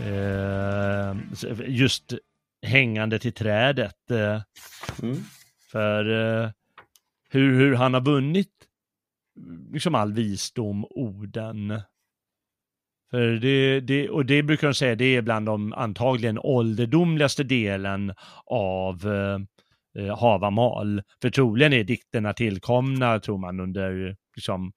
eh, 0.00 1.16
just 1.66 2.12
hängande 2.66 3.18
till 3.18 3.32
trädet. 3.32 4.10
Eh, 4.10 4.40
Mm. 5.02 5.16
för 5.72 6.04
eh, 6.44 6.50
hur, 7.30 7.54
hur 7.58 7.74
han 7.74 7.94
har 7.94 8.00
vunnit 8.00 8.48
liksom 9.72 9.94
all 9.94 10.12
visdom, 10.12 10.84
orden. 10.90 11.82
För 13.10 13.26
det, 13.32 13.80
det, 13.80 14.08
och 14.08 14.26
det 14.26 14.42
brukar 14.42 14.66
de 14.68 14.74
säga, 14.74 14.94
det 14.94 15.16
är 15.16 15.22
bland 15.22 15.46
de 15.46 15.72
antagligen 15.72 16.38
ålderdomligaste 16.38 17.42
delen 17.44 18.14
av 18.46 19.06
eh, 19.06 19.38
eh, 20.04 20.18
Havamal. 20.18 21.02
För 21.22 21.30
troligen 21.30 21.72
är 21.72 21.84
dikterna 21.84 22.32
tillkomna, 22.32 23.20
tror 23.20 23.38
man, 23.38 23.60
under 23.60 24.16
liksom, 24.36 24.72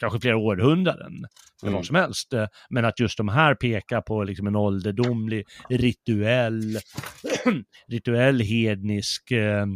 kanske 0.00 0.20
flera 0.20 0.36
århundraden. 0.36 1.12
Eller 1.62 1.68
Mm. 1.68 1.74
vad 1.74 1.86
som 1.86 1.96
helst. 1.96 2.32
Men 2.70 2.84
att 2.84 3.00
just 3.00 3.16
de 3.18 3.28
här 3.28 3.54
pekar 3.54 4.00
på 4.00 4.24
liksom 4.24 4.46
en 4.46 4.56
ålderdomlig 4.56 5.44
rituell, 5.68 6.76
rituell 7.88 8.40
hednisk 8.40 9.30
eh, 9.30 9.66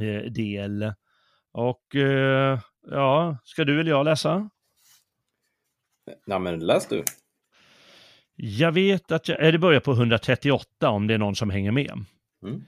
eh, 0.00 0.22
del. 0.30 0.92
Och 1.52 1.96
eh, 1.96 2.58
ja, 2.90 3.38
ska 3.44 3.64
du 3.64 3.80
eller 3.80 3.90
jag 3.90 4.04
läsa? 4.04 4.50
Nej, 6.26 6.40
men 6.40 6.60
läs 6.60 6.88
du. 6.88 7.04
Jag 8.36 8.72
vet 8.72 9.12
att 9.12 9.28
jag, 9.28 9.44
eh, 9.46 9.52
det 9.52 9.58
börjar 9.58 9.80
på 9.80 9.92
138 9.92 10.90
om 10.90 11.06
det 11.06 11.14
är 11.14 11.18
någon 11.18 11.36
som 11.36 11.50
hänger 11.50 11.72
med. 11.72 12.04
Mm. 12.42 12.64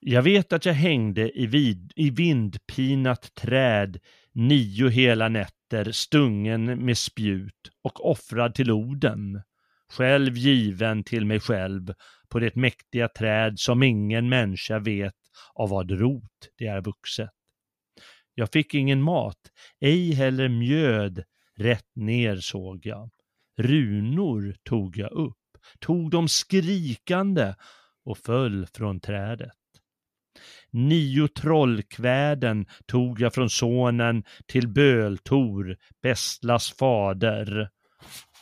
Jag 0.00 0.22
vet 0.22 0.52
att 0.52 0.64
jag 0.64 0.74
hängde 0.74 1.40
i, 1.40 1.46
vid, 1.46 1.92
i 1.96 2.10
vindpinat 2.10 3.34
träd 3.34 3.98
nio 4.32 4.88
hela 4.88 5.28
nätter 5.28 5.92
stungen 5.92 6.84
med 6.84 6.98
spjut 6.98 7.70
och 7.82 8.10
offrad 8.10 8.54
till 8.54 8.70
orden, 8.70 9.42
själv 9.92 10.36
given 10.36 11.04
till 11.04 11.26
mig 11.26 11.40
själv 11.40 11.92
på 12.28 12.38
det 12.38 12.56
mäktiga 12.56 13.08
träd 13.08 13.58
som 13.58 13.82
ingen 13.82 14.28
människa 14.28 14.78
vet 14.78 15.14
av 15.54 15.68
vad 15.68 15.90
rot 15.90 16.48
det 16.58 16.66
är 16.66 16.80
vuxet. 16.80 17.30
Jag 18.34 18.52
fick 18.52 18.74
ingen 18.74 19.02
mat, 19.02 19.38
ej 19.80 20.12
heller 20.12 20.48
mjöd, 20.48 21.24
rätt 21.60 21.96
ner 21.96 22.36
såg 22.36 22.86
jag. 22.86 23.10
Runor 23.58 24.56
tog 24.64 24.96
jag 24.96 25.12
upp, 25.12 25.36
tog 25.80 26.10
dem 26.10 26.28
skrikande 26.28 27.54
och 28.04 28.18
föll 28.18 28.66
från 28.66 29.00
trädet. 29.00 29.52
Nio 30.70 31.28
trollkväden 31.28 32.66
tog 32.86 33.20
jag 33.20 33.34
från 33.34 33.50
sonen 33.50 34.24
till 34.46 34.68
Böltor, 34.68 35.76
Bestlas 36.02 36.72
fader. 36.72 37.70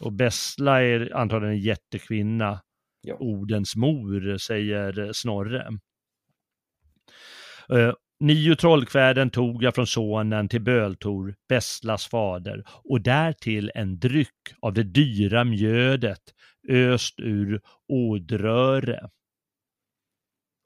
Och 0.01 0.13
Bestla 0.13 0.83
är 0.83 1.17
antagligen 1.17 1.55
en 1.55 1.63
jättekvinna, 1.63 2.61
Ja. 3.01 3.17
Odens 3.21 3.77
mor, 3.77 4.39
säger 4.39 5.13
Snorre. 5.13 5.69
Nio 8.21 8.57
trollkväden 8.57 9.31
tog 9.31 9.63
jag 9.63 9.75
från 9.75 9.87
sonen 9.87 10.49
till 10.49 10.61
Böltor, 10.61 11.35
Bestlas 11.49 12.07
fader, 12.07 12.65
och 12.85 13.01
därtill 13.01 13.71
en 13.75 13.99
dryck 13.99 14.55
av 14.61 14.73
det 14.73 14.83
dyra 14.83 15.45
mjödet 15.45 16.23
öst 16.69 17.15
ur 17.21 17.61
ådröre. 17.89 19.09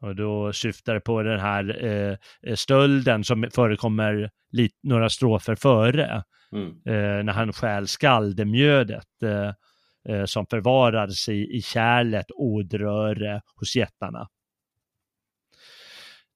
Och 0.01 0.17
då 0.17 0.53
syftar 0.53 0.95
det 0.95 1.01
på 1.01 1.23
den 1.23 1.41
här 1.41 1.85
eh, 1.85 2.17
stölden 2.55 3.25
som 3.25 3.49
förekommer 3.55 4.31
lit, 4.51 4.79
några 4.83 5.11
strofer 5.11 5.55
före, 5.55 6.23
Mm. 6.55 6.69
eh, 6.69 7.25
när 7.25 7.33
han 7.33 7.53
stjäl 7.53 7.89
skaldemjödet 7.89 9.23
eh, 9.23 9.53
eh, 10.15 10.25
som 10.25 10.47
förvarades 10.47 11.29
i, 11.29 11.57
i 11.57 11.63
kärlet 11.63 12.27
ådröre 12.31 13.41
hos 13.55 13.77
jättarna. 13.77 14.29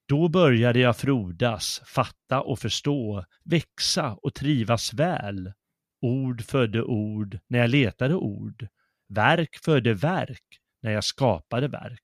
Då 0.09 0.29
började 0.29 0.79
jag 0.79 0.97
frodas, 0.97 1.83
fatta 1.87 2.41
och 2.41 2.59
förstå, 2.59 3.25
växa 3.45 4.15
och 4.23 4.35
trivas 4.35 4.95
väl. 4.95 5.53
Ord 6.01 6.43
födde 6.43 6.83
ord 6.83 7.39
när 7.49 7.59
jag 7.59 7.71
letade 7.71 8.15
ord. 8.15 8.67
Verk 9.09 9.57
födde 9.65 9.95
verk 9.95 10.45
när 10.83 10.91
jag 10.93 11.05
skapade 11.05 11.69
verk. 11.69 12.01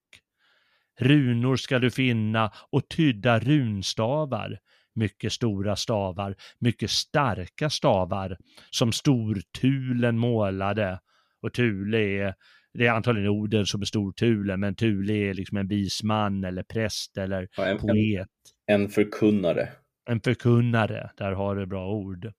Runor 1.01 1.57
ska 1.57 1.79
du 1.79 1.91
finna 1.91 2.53
och 2.71 2.89
tydda 2.89 3.39
runstavar, 3.39 4.59
mycket 4.95 5.33
stora 5.33 5.77
stavar, 5.77 6.37
mycket 6.59 6.91
starka 6.91 7.71
stavar, 7.71 8.37
som 8.71 8.93
stortulen 8.93 10.19
målade. 10.19 11.01
Och 11.43 11.53
Tule 11.53 11.99
är, 11.99 12.35
det 12.75 12.87
är 12.87 12.91
antagligen 12.91 13.29
orden 13.31 13.67
som 13.67 13.81
är 13.81 13.85
stortulen, 13.85 14.61
men 14.61 14.75
Tule 14.75 15.13
är 15.13 15.35
liksom 15.35 15.59
en 15.59 15.69
visman 15.69 16.45
eller 16.45 16.63
präst 16.63 17.17
eller 17.19 17.49
Ja, 17.57 17.65
en, 17.65 17.71
en, 17.71 17.79
poet. 17.79 18.29
en 18.67 18.89
förkunnare. 18.89 19.69
En 20.11 20.21
förkunnare, 20.21 21.11
där 21.17 21.33
har 21.33 21.57
du 21.57 21.67
bra 21.67 21.89
ord. 21.89 22.33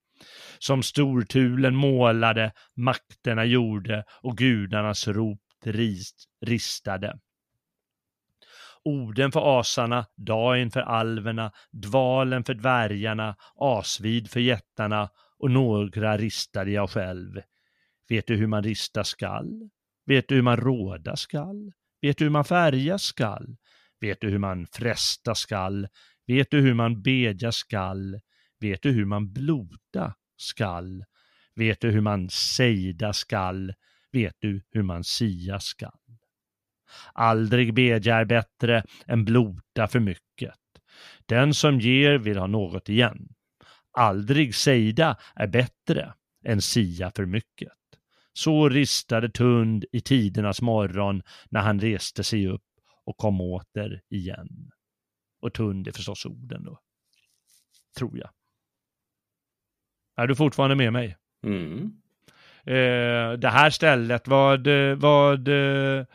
Som 0.59 0.83
stortulen 0.83 1.75
målade, 1.75 2.51
makterna 2.75 3.45
gjorde 3.45 4.03
och 4.21 4.37
gudarnas 4.37 5.07
rop 5.07 5.39
rist, 5.65 6.25
ristade. 6.45 7.19
Oden 8.83 9.31
för 9.31 9.59
asarna, 9.59 10.05
Dain 10.17 10.71
för 10.71 10.81
alverna, 10.81 11.51
Dvalen 11.71 12.43
för 12.43 12.53
dvärgarna, 12.53 13.35
Asvid 13.55 14.29
för 14.29 14.39
jättarna 14.39 15.09
och 15.39 15.51
några 15.51 16.17
ristade 16.17 16.71
jag 16.71 16.89
själv. 16.89 17.41
Vet 18.09 18.27
du 18.27 18.35
hur 18.35 18.47
man 18.47 18.63
ristar 18.63 19.03
skall? 19.03 19.69
Vet 20.05 20.27
du 20.27 20.35
hur 20.35 20.41
man 20.41 20.57
råda 20.57 21.15
skall? 21.15 21.71
Vet 22.01 22.17
du 22.17 22.25
hur 22.25 22.31
man 22.31 22.45
färga 22.45 22.97
skall? 22.97 23.57
Vet 24.01 24.21
du 24.21 24.29
hur 24.29 24.37
man 24.37 24.67
fresta 24.67 25.35
skall? 25.35 25.87
Vet 26.27 26.51
du 26.51 26.61
hur 26.61 26.73
man 26.73 27.01
bedja 27.01 27.51
skall? 27.51 28.19
Vet 28.59 28.81
du 28.81 28.91
hur 28.91 29.05
man 29.05 29.33
blota 29.33 30.13
skall? 30.37 31.03
Vet 31.55 31.81
du 31.81 31.91
hur 31.91 32.01
man 32.01 32.29
sejda 32.29 33.13
skall? 33.13 33.73
Vet 34.11 34.35
du 34.39 34.61
hur 34.71 34.83
man 34.83 35.03
sia 35.03 35.59
skall? 35.59 35.99
Aldrig 37.13 37.73
bedja 37.73 38.15
är 38.15 38.25
bättre 38.25 38.83
än 39.07 39.25
blota 39.25 39.87
för 39.87 39.99
mycket. 39.99 40.53
Den 41.25 41.53
som 41.53 41.79
ger 41.79 42.17
vill 42.17 42.37
ha 42.37 42.47
något 42.47 42.89
igen. 42.89 43.27
Aldrig 43.97 44.55
sejda 44.55 45.17
är 45.35 45.47
bättre 45.47 46.13
än 46.45 46.61
sia 46.61 47.11
för 47.15 47.25
mycket. 47.25 47.71
Så 48.33 48.69
ristade 48.69 49.29
Tund 49.29 49.85
i 49.91 50.01
tidernas 50.01 50.61
morgon 50.61 51.21
när 51.49 51.61
han 51.61 51.79
reste 51.79 52.23
sig 52.23 52.47
upp 52.47 52.61
och 53.05 53.17
kom 53.17 53.41
åter 53.41 54.01
igen. 54.09 54.71
Och 55.41 55.53
Tund 55.53 55.87
är 55.87 55.91
förstås 55.91 56.25
orden 56.25 56.63
då. 56.63 56.79
Tror 57.97 58.17
jag. 58.17 58.29
Är 60.15 60.27
du 60.27 60.35
fortfarande 60.35 60.75
med 60.75 60.93
mig? 60.93 61.17
Mm. 61.45 61.91
Eh, 62.65 63.39
det 63.39 63.49
här 63.49 63.69
stället, 63.69 64.27
vad, 64.27 64.67
vad 64.97 65.47
eh, 65.47 66.05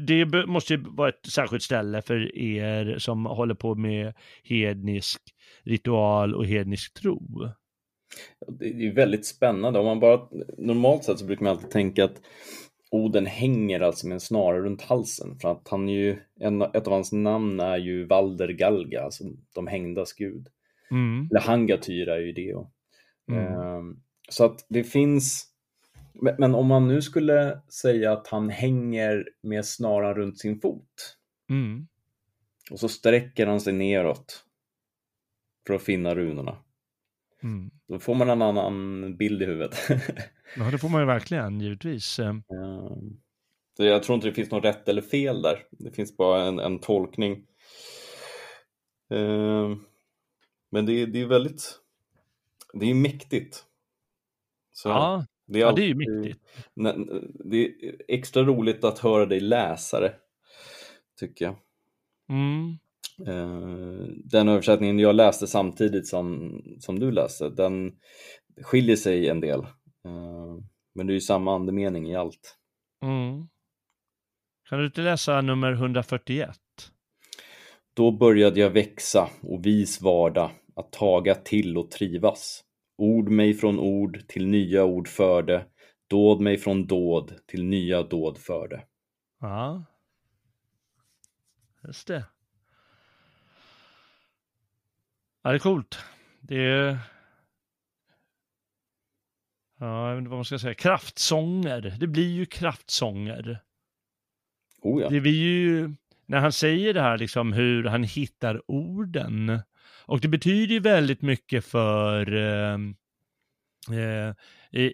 det 0.00 0.46
måste 0.46 0.74
ju 0.74 0.84
vara 0.88 1.08
ett 1.08 1.26
särskilt 1.26 1.62
ställe 1.62 2.02
för 2.02 2.38
er 2.38 2.98
som 2.98 3.26
håller 3.26 3.54
på 3.54 3.74
med 3.74 4.14
hednisk 4.44 5.22
ritual 5.62 6.34
och 6.34 6.46
hednisk 6.46 6.94
tro. 6.94 7.52
Det 8.48 8.86
är 8.86 8.92
väldigt 8.92 9.26
spännande. 9.26 9.78
Om 9.78 9.84
man 9.84 10.00
bara, 10.00 10.28
normalt 10.58 11.04
sett 11.04 11.18
så 11.18 11.24
brukar 11.24 11.44
man 11.44 11.50
alltid 11.50 11.70
tänka 11.70 12.04
att 12.04 12.20
Oden 12.90 13.26
hänger 13.26 13.80
alltså 13.80 14.06
med 14.06 14.14
en 14.14 14.20
snara 14.20 14.58
runt 14.58 14.82
halsen 14.82 15.38
för 15.38 15.48
att 15.48 15.68
han 15.68 15.88
ju, 15.88 16.18
en, 16.40 16.62
ett 16.62 16.86
av 16.86 16.92
hans 16.92 17.12
namn 17.12 17.60
är 17.60 17.76
ju 17.76 18.06
Valder 18.06 18.48
Galga, 18.48 19.02
alltså 19.02 19.24
de 19.54 19.66
hängdas 19.66 20.12
gud. 20.12 20.48
Mm. 20.90 21.28
Eller 21.30 21.40
Hangatyr 21.40 22.08
är 22.08 22.18
ju 22.18 22.32
det. 22.32 22.54
Mm. 23.30 23.54
ehm, 23.54 23.96
så 24.28 24.44
att 24.44 24.66
det 24.68 24.84
finns, 24.84 25.46
men, 26.12 26.34
men 26.38 26.54
om 26.54 26.66
man 26.66 26.88
nu 26.88 27.02
skulle 27.02 27.60
säga 27.68 28.12
att 28.12 28.26
han 28.26 28.50
hänger 28.50 29.28
med 29.42 29.66
snaran 29.66 30.14
runt 30.14 30.38
sin 30.38 30.60
fot 30.60 31.16
Mm. 31.50 31.86
och 32.70 32.80
så 32.80 32.88
sträcker 32.88 33.46
han 33.46 33.60
sig 33.60 33.72
neråt 33.72 34.44
för 35.66 35.74
att 35.74 35.82
finna 35.82 36.14
runorna. 36.14 36.56
Då 37.92 37.98
får 37.98 38.14
man 38.14 38.30
en 38.30 38.42
annan 38.42 39.16
bild 39.16 39.42
i 39.42 39.46
huvudet. 39.46 39.76
Ja, 40.56 40.70
det 40.70 40.78
får 40.78 40.88
man 40.88 41.00
ju 41.00 41.06
verkligen, 41.06 41.60
givetvis. 41.60 42.18
Eh, 42.18 42.28
Ehm, 42.28 43.16
Så 43.76 43.84
jag 43.84 44.02
tror 44.02 44.14
inte 44.14 44.28
det 44.28 44.34
finns 44.34 44.50
något 44.50 44.64
rätt 44.64 44.88
eller 44.88 45.02
fel 45.02 45.42
där. 45.42 45.58
Det 45.70 45.90
finns 45.90 46.16
bara 46.16 46.44
en, 46.44 46.58
en 46.58 46.78
tolkning. 46.78 47.46
Ehm, 49.10 49.78
Men 50.70 50.86
det, 50.86 50.92
är- 50.92 51.06
det 51.06 51.20
är 51.20 51.26
väldigt, 51.26 51.78
det 52.74 52.90
är 52.90 52.94
mäktigt. 52.94 53.64
Så 54.72 54.88
Ja, 54.88 55.26
det 55.46 55.58
är, 55.58 55.62
ja, 55.66 55.72
det 55.72 55.82
är 55.82 55.86
ju 55.86 55.94
mäktigt. 55.94 56.40
Det 57.44 57.56
är 57.66 57.72
extra 58.08 58.42
roligt 58.42 58.84
att 58.84 58.98
höra 58.98 59.26
dig 59.26 59.40
läsa 59.40 60.00
det, 60.00 60.14
tycker 61.18 61.44
jag. 61.44 61.56
Mm. 62.28 62.78
Eh, 63.26 64.06
Den 64.24 64.48
översättningen 64.48 64.98
jag 64.98 65.14
läste 65.14 65.46
samtidigt 65.46 66.06
som, 66.08 66.52
som 66.78 66.98
du 66.98 67.12
läste, 67.12 67.48
den 67.48 67.92
skiljer 68.62 68.96
sig 68.96 69.28
en 69.28 69.40
del. 69.40 69.60
Eh, 69.60 70.56
Men 70.94 71.06
det 71.06 71.12
är 71.12 71.14
ju 71.14 71.20
samma 71.20 71.54
andemening 71.54 72.10
i 72.10 72.16
allt. 72.16 72.58
Mm. 73.02 73.48
Kan 74.68 74.78
du 74.78 74.86
inte 74.86 75.00
läsa 75.00 75.40
nummer 75.40 75.72
141? 75.72 76.50
Då 77.94 78.10
började 78.10 78.60
jag 78.60 78.70
växa 78.70 79.28
och 79.42 79.66
vis 79.66 80.00
vardag, 80.00 80.50
att 80.76 80.92
taga 80.92 81.34
till 81.34 81.78
och 81.78 81.90
trivas. 81.90 82.64
Ord 82.98 83.28
mig 83.28 83.54
från 83.54 83.78
ord 83.78 84.28
till 84.28 84.46
nya 84.46 84.84
ord 84.84 85.08
förde, 85.08 85.66
dåd 86.10 86.40
mig 86.40 86.58
från 86.58 86.86
dåd 86.86 87.34
till 87.46 87.64
nya 87.64 88.02
dåd 88.02 88.38
förde. 88.38 88.84
Ja. 89.40 89.84
Just 91.86 92.06
det. 92.08 92.24
Ja, 95.42 95.50
det 95.50 95.56
är 95.56 95.58
coolt. 95.58 96.04
Det 96.40 96.64
är... 96.64 96.98
Ja, 99.78 100.08
jag 100.08 100.14
vet 100.14 100.18
inte 100.18 100.30
vad 100.30 100.38
man 100.38 100.44
ska 100.44 100.58
säga. 100.58 100.74
Kraftsånger. 100.74 101.96
Det 102.00 102.06
blir 102.06 102.30
ju 102.30 102.46
kraftsånger. 102.46 103.60
Oh 104.82 105.02
ja. 105.02 105.08
Det 105.08 105.20
blir 105.20 105.32
ju, 105.32 105.94
när 106.26 106.38
han 106.38 106.52
säger 106.52 106.94
det 106.94 107.00
här 107.00 107.18
liksom 107.18 107.52
hur 107.52 107.84
han 107.84 108.04
hittar 108.04 108.70
orden. 108.70 109.60
Och 110.04 110.20
det 110.20 110.28
betyder 110.28 110.74
ju 110.74 110.80
väldigt 110.80 111.22
mycket 111.22 111.64
för 111.64 112.34
eh, 112.34 112.74
eh, 113.98 114.34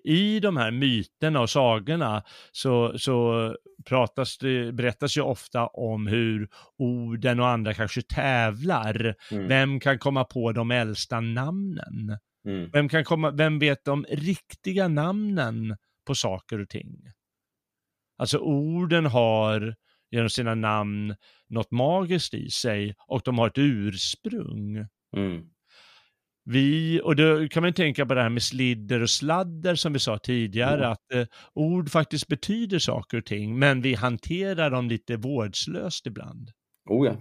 i 0.04 0.40
de 0.40 0.56
här 0.56 0.70
myterna 0.70 1.40
och 1.40 1.50
sagorna 1.50 2.22
så, 2.52 2.98
så 2.98 3.54
pratas 3.84 4.38
det, 4.38 4.72
berättas 4.72 5.16
ju 5.16 5.20
ofta 5.20 5.66
om 5.66 6.06
hur 6.06 6.48
orden 6.78 7.40
och 7.40 7.48
andra 7.48 7.74
kanske 7.74 8.02
tävlar. 8.02 9.14
Mm. 9.30 9.48
Vem 9.48 9.80
kan 9.80 9.98
komma 9.98 10.24
på 10.24 10.52
de 10.52 10.70
äldsta 10.70 11.20
namnen? 11.20 12.18
Mm. 12.46 12.70
Vem, 12.72 12.88
kan 12.88 13.04
komma, 13.04 13.30
vem 13.30 13.58
vet 13.58 13.84
de 13.84 14.04
riktiga 14.08 14.88
namnen 14.88 15.76
på 16.06 16.14
saker 16.14 16.60
och 16.60 16.68
ting? 16.68 17.12
Alltså 18.18 18.38
orden 18.38 19.06
har 19.06 19.74
genom 20.10 20.30
sina 20.30 20.54
namn 20.54 21.14
något 21.48 21.70
magiskt 21.70 22.34
i 22.34 22.50
sig 22.50 22.94
och 23.06 23.22
de 23.24 23.38
har 23.38 23.46
ett 23.46 23.58
ursprung. 23.58 24.86
Mm. 25.16 25.50
Vi, 26.50 27.00
och 27.04 27.16
då 27.16 27.48
kan 27.48 27.62
man 27.62 27.72
tänka 27.72 28.06
på 28.06 28.14
det 28.14 28.22
här 28.22 28.28
med 28.28 28.42
slidder 28.42 29.02
och 29.02 29.10
sladder 29.10 29.74
som 29.74 29.92
vi 29.92 29.98
sa 29.98 30.18
tidigare, 30.18 30.82
Ja. 30.82 30.88
att 30.88 31.12
eh, 31.14 31.26
ord 31.54 31.90
faktiskt 31.90 32.28
betyder 32.28 32.78
saker 32.78 33.18
och 33.18 33.24
ting, 33.26 33.58
men 33.58 33.80
vi 33.80 33.94
hanterar 33.94 34.70
dem 34.70 34.88
lite 34.88 35.16
vårdslöst 35.16 36.06
ibland. 36.06 36.50
Oh 36.88 37.06
ja. 37.06 37.16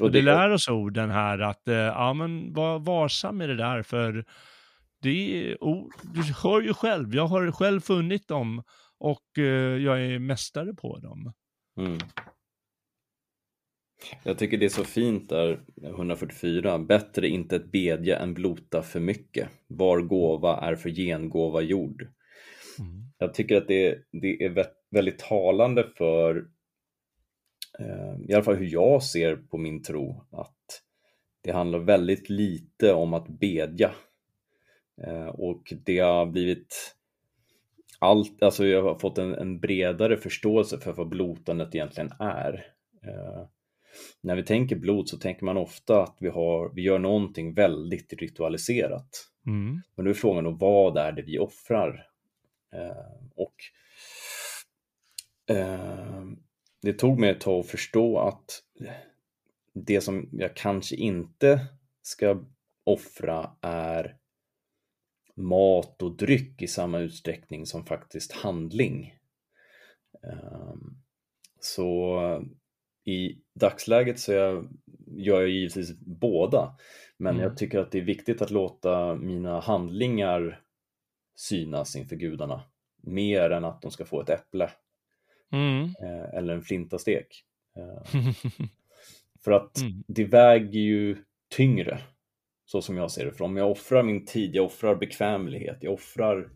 Och 0.00 0.12
det 0.12 0.22
lär 0.22 0.50
oss 0.50 0.68
orden 0.68 1.10
här 1.10 1.38
att, 1.38 1.68
eh, 1.68 1.74
ja 1.74 2.12
men 2.14 2.52
var 2.52 2.78
varsam 2.78 3.36
med 3.36 3.48
det 3.48 3.56
där 3.56 3.82
för 3.82 4.24
det 5.02 5.10
är 5.50 5.64
ord, 5.64 5.92
du 6.14 6.22
hör 6.42 6.60
ju 6.60 6.74
själv, 6.74 7.14
jag 7.14 7.26
har 7.26 7.52
själv 7.52 7.80
funnit 7.80 8.28
dem 8.28 8.62
och 8.98 9.38
eh, 9.38 9.44
jag 9.82 10.02
är 10.04 10.18
mästare 10.18 10.74
på 10.74 10.98
dem. 10.98 11.32
Mm. 11.78 11.98
Jag 14.24 14.38
tycker 14.38 14.58
det 14.58 14.64
är 14.64 14.68
så 14.68 14.84
fint 14.84 15.28
där, 15.28 15.60
144. 15.82 16.78
Bättre 16.78 17.28
inte 17.28 17.56
ett 17.56 17.72
bedja 17.72 18.18
än 18.18 18.34
blota 18.34 18.82
för 18.82 19.00
mycket. 19.00 19.48
Var 19.66 20.00
gåva 20.00 20.56
är 20.56 20.76
för 20.76 20.90
gengåva 20.90 21.60
gjord. 21.60 22.08
Mm. 22.78 23.02
Jag 23.18 23.34
tycker 23.34 23.56
att 23.56 23.68
det, 23.68 23.98
det 24.12 24.44
är 24.44 24.50
vä- 24.50 24.72
väldigt 24.90 25.18
talande 25.18 25.86
för 25.96 26.36
eh, 27.78 28.20
i 28.28 28.34
alla 28.34 28.44
fall 28.44 28.56
hur 28.56 28.72
jag 28.72 29.02
ser 29.02 29.36
på 29.36 29.58
min 29.58 29.82
tro. 29.82 30.24
Att 30.32 30.82
det 31.42 31.52
handlar 31.52 31.78
väldigt 31.78 32.30
lite 32.30 32.92
om 32.92 33.14
att 33.14 33.28
bedja. 33.28 33.90
Eh, 35.06 35.26
och 35.26 35.72
det 35.84 35.98
har 35.98 36.26
blivit 36.26 36.96
allt, 37.98 38.42
alltså 38.42 38.66
jag 38.66 38.82
har 38.82 38.98
fått 38.98 39.18
en, 39.18 39.34
en 39.34 39.60
bredare 39.60 40.16
förståelse 40.16 40.78
för 40.78 40.92
vad 40.92 41.08
blotandet 41.08 41.74
egentligen 41.74 42.12
är. 42.18 42.66
Eh, 43.06 43.46
när 44.20 44.36
vi 44.36 44.42
tänker 44.42 44.76
blod 44.76 45.08
så 45.08 45.18
tänker 45.18 45.44
man 45.44 45.56
ofta 45.56 46.02
att 46.02 46.16
vi, 46.20 46.28
har, 46.28 46.72
vi 46.74 46.82
gör 46.82 46.98
någonting 46.98 47.54
väldigt 47.54 48.12
ritualiserat. 48.12 49.30
Mm. 49.46 49.82
Men 49.94 50.04
då 50.04 50.10
är 50.10 50.14
frågan 50.14 50.44
då, 50.44 50.50
vad 50.50 50.96
är 50.96 51.12
det 51.12 51.22
vi 51.22 51.38
offrar? 51.38 52.06
Eh, 52.72 53.26
och 53.34 53.54
eh, 55.56 56.24
det 56.82 56.92
tog 56.92 57.18
mig 57.18 57.30
ett 57.30 57.40
tag 57.40 57.60
att 57.60 57.66
förstå 57.66 58.18
att 58.18 58.62
det 59.74 60.00
som 60.00 60.28
jag 60.32 60.56
kanske 60.56 60.96
inte 60.96 61.66
ska 62.02 62.44
offra 62.84 63.56
är 63.60 64.16
mat 65.36 66.02
och 66.02 66.16
dryck 66.16 66.62
i 66.62 66.66
samma 66.66 66.98
utsträckning 66.98 67.66
som 67.66 67.86
faktiskt 67.86 68.32
handling. 68.32 69.14
Eh, 70.22 70.74
så 71.60 72.20
i 73.04 73.38
dagsläget 73.54 74.18
så 74.20 74.32
jag, 74.32 74.68
gör 75.06 75.40
jag 75.40 75.50
givetvis 75.50 75.98
båda. 76.00 76.76
Men 77.16 77.34
Mm. 77.34 77.42
jag 77.42 77.56
tycker 77.56 77.78
att 77.78 77.92
det 77.92 77.98
är 77.98 78.02
viktigt 78.02 78.42
att 78.42 78.50
låta 78.50 79.14
mina 79.14 79.60
handlingar 79.60 80.60
synas 81.34 81.96
inför 81.96 82.16
gudarna. 82.16 82.62
Mer 83.02 83.50
än 83.50 83.64
att 83.64 83.82
de 83.82 83.90
ska 83.90 84.04
få 84.04 84.20
ett 84.20 84.30
äpple 84.30 84.70
Mm. 85.52 85.84
eh, 85.84 86.34
eller 86.34 86.54
en 86.54 86.62
flintastek. 86.62 87.44
Eh, 87.76 88.02
För 89.44 89.52
att 89.52 89.80
Mm. 89.80 90.04
det 90.08 90.24
väger 90.24 90.80
ju 90.80 91.16
tyngre, 91.56 91.98
så 92.64 92.82
som 92.82 92.96
jag 92.96 93.10
ser 93.10 93.24
det. 93.26 93.32
För 93.32 93.44
om 93.44 93.56
jag 93.56 93.70
offrar 93.70 94.02
min 94.02 94.26
tid, 94.26 94.54
jag 94.54 94.64
offrar 94.64 94.94
bekvämlighet, 94.94 95.78
jag 95.80 95.92
offrar 95.92 96.50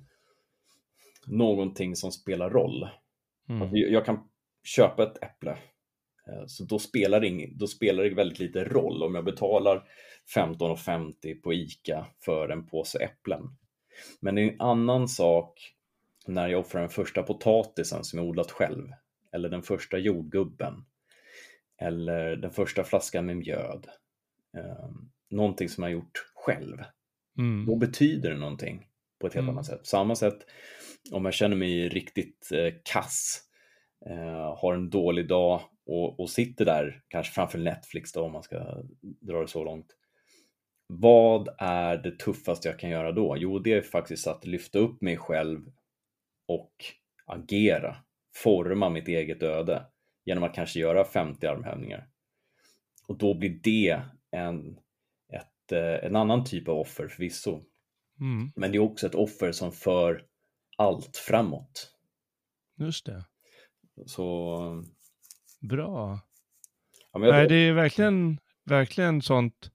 någonting 1.27 1.97
som 1.97 2.13
spelar 2.13 2.51
roll. 2.51 2.89
Mm. 3.49 3.63
Alltså, 3.63 3.77
jag 3.77 4.05
kan 4.05 4.29
köpa 4.65 5.03
ett 5.03 5.23
äpple, 5.23 5.57
så 6.47 6.65
då 6.65 6.79
spelar, 6.79 7.21
det 7.21 7.49
då 7.55 7.67
spelar 7.67 8.05
det 8.05 8.15
väldigt 8.15 8.39
lite 8.39 8.65
roll 8.65 9.03
om 9.03 9.15
jag 9.15 9.25
betalar 9.25 9.89
15,50 10.35 11.35
på 11.43 11.53
ICA 11.55 12.07
för 12.25 12.49
en 12.49 12.67
påse 12.67 12.99
äpplen. 12.99 13.43
Men 14.21 14.35
det 14.35 14.43
är 14.43 14.53
en 14.53 14.61
annan 14.61 15.09
sak 15.09 15.75
när 16.27 16.49
jag 16.49 16.61
offrar 16.61 16.81
den 16.81 16.91
första 16.91 17.23
potatisen 17.23 18.05
som 18.05 18.19
jag 18.19 18.29
odlat 18.29 18.51
själv, 18.51 18.89
eller 19.33 19.49
den 19.49 19.63
första 19.63 19.99
jordgubben, 19.99 20.85
eller 21.81 22.37
den 22.37 22.51
första 22.51 22.85
flaskan 22.85 23.27
med 23.27 23.37
mjöd. 23.37 23.87
Eh, 24.57 24.91
någonting 25.31 25.69
som 25.69 25.85
jag 25.85 25.93
gjort 25.93 26.27
själv. 26.35 26.77
Mm. 27.39 27.67
Då 27.67 27.77
betyder 27.77 28.31
det 28.31 28.37
någonting 28.37 28.87
på 29.21 29.27
ett 29.27 29.35
helt 29.35 29.45
Mm. 29.45 29.55
annat 29.55 29.67
sätt. 29.67 29.79
På 29.79 29.85
samma 29.85 30.17
sätt 30.17 30.39
om 31.13 31.25
jag 31.25 31.35
känner 31.35 31.57
mig 31.57 31.89
riktigt 31.89 32.51
eh, 32.53 32.75
kass, 32.85 33.43
eh, 34.07 34.57
har 34.57 34.75
en 34.75 34.91
dålig 34.91 35.29
dag 35.29 35.61
och, 35.87 36.21
och 36.21 36.31
sitter 36.31 36.65
där, 36.65 37.03
kanske 37.09 37.33
framför 37.33 37.59
Netflix 37.59 38.13
då 38.13 38.23
om 38.23 38.33
man 38.33 38.43
ska 38.43 38.83
dra 39.01 39.41
det 39.41 39.49
så 39.49 39.65
långt. 39.65 39.97
Vad 40.87 41.49
är 41.59 41.97
det 41.97 42.19
tuffaste 42.19 42.69
jag 42.69 42.79
kan 42.79 42.91
göra 42.91 43.13
då? 43.13 43.37
Jo, 43.39 43.59
det 43.59 43.73
är 43.73 43.83
faktiskt 43.83 44.27
att 44.27 44.47
lyfta 44.47 44.79
upp 44.79 45.01
mig 45.01 45.17
själv 45.17 45.61
och 46.49 46.73
agera, 47.27 47.97
forma 48.37 48.89
mitt 48.89 49.09
eget 49.09 49.43
öde 49.43 49.87
genom 50.25 50.45
att 50.45 50.55
kanske 50.55 50.81
göra 50.81 51.05
50 51.05 51.47
armhävningar. 51.47 52.09
Och 53.09 53.19
då 53.19 53.35
blir 53.35 53.61
det 53.63 54.03
en, 54.31 54.79
ett, 55.33 55.73
eh, 55.73 56.07
en 56.07 56.17
annan 56.17 56.45
typ 56.45 56.69
av 56.69 56.79
offer 56.79 57.09
förvisso. 57.09 57.63
Mm. 58.21 58.53
Men 58.57 58.73
det 58.73 58.79
är 58.79 58.83
också 58.83 59.07
ett 59.07 59.15
offer 59.15 59.53
som 59.53 59.73
för 59.73 60.27
allt 60.77 61.17
framåt. 61.17 61.91
Just 62.77 63.07
det. 63.07 63.25
Så, 64.07 64.85
Bra. 65.61 66.21
ja, 67.13 67.19
Nej, 67.19 67.49
det 67.49 67.55
är 67.55 67.73
verkligen, 67.73 68.41
verkligen 68.65 69.23
sånt 69.23 69.71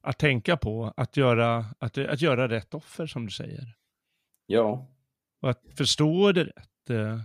att 0.00 0.18
tänka 0.18 0.56
på, 0.56 0.92
att 0.96 1.16
göra, 1.16 1.64
att, 1.78 1.98
att 1.98 2.20
göra 2.20 2.48
rätt 2.48 2.74
offer 2.74 3.06
som 3.06 3.24
du 3.26 3.30
säger. 3.32 3.76
ja, 4.46 4.86
Och 5.40 5.50
att 5.50 5.62
förstå 5.76 6.32
det 6.32 6.44
rätt. 6.44 6.90
eh, 6.90 7.20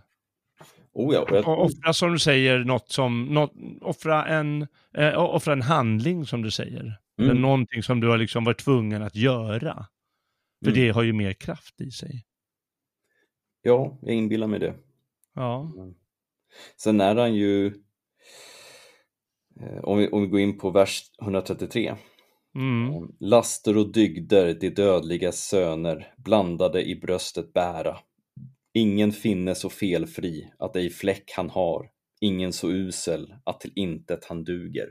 oh 0.93 1.13
ja, 1.15 1.25
jag, 1.29 1.47
Och 1.47 1.65
offra 1.65 1.93
som 1.93 2.11
du 2.11 2.19
säger, 2.19 2.59
något 2.63 2.91
som, 2.91 3.25
något, 3.25 3.53
offra, 3.81 4.25
en, 4.25 4.67
eh, 4.93 5.17
offra 5.19 5.53
en 5.53 5.61
handling 5.61 6.25
som 6.25 6.41
du 6.41 6.51
säger. 6.51 6.99
Eller 7.19 7.29
Mm. 7.31 7.41
någonting 7.41 7.83
som 7.83 7.99
du 7.99 8.07
har 8.07 8.17
liksom 8.17 8.43
varit 8.43 8.59
tvungen 8.59 9.01
att 9.03 9.15
göra. 9.15 9.87
För 10.63 10.71
Mm. 10.71 10.79
det 10.79 10.89
har 10.89 11.03
ju 11.03 11.13
mer 11.13 11.33
kraft 11.33 11.81
i 11.81 11.91
sig. 11.91 12.25
ja, 13.61 13.97
jag 14.01 14.15
inbillar 14.15 14.47
mig 14.47 14.59
det. 14.59 14.73
Ja. 15.37 15.71
Sen 16.77 17.01
är 17.01 17.15
han 17.15 17.35
ju, 17.35 17.67
eh, 19.61 19.83
om 19.83 19.97
vi, 19.97 20.09
om 20.09 20.21
vi 20.21 20.27
går 20.27 20.39
in 20.39 20.57
på 20.57 20.69
vers 20.69 21.11
133. 21.21 21.95
Mm. 22.55 23.15
Laster 23.19 23.77
och 23.77 23.91
dygder, 23.93 24.53
de 24.53 24.69
dödliga 24.69 25.31
söner, 25.31 26.13
blandade 26.17 26.83
i 26.89 26.95
bröstet 26.95 27.53
bära. 27.53 27.97
Ingen 28.73 29.11
finne 29.11 29.55
så 29.55 29.69
felfri, 29.69 30.51
att 30.59 30.75
ej 30.75 30.89
fläck 30.89 31.31
han 31.35 31.49
har, 31.49 31.89
ingen 32.21 32.53
så 32.53 32.69
usel, 32.71 33.35
att 33.43 33.59
till 33.59 33.71
intet 33.75 34.25
han 34.25 34.43
duger. 34.43 34.89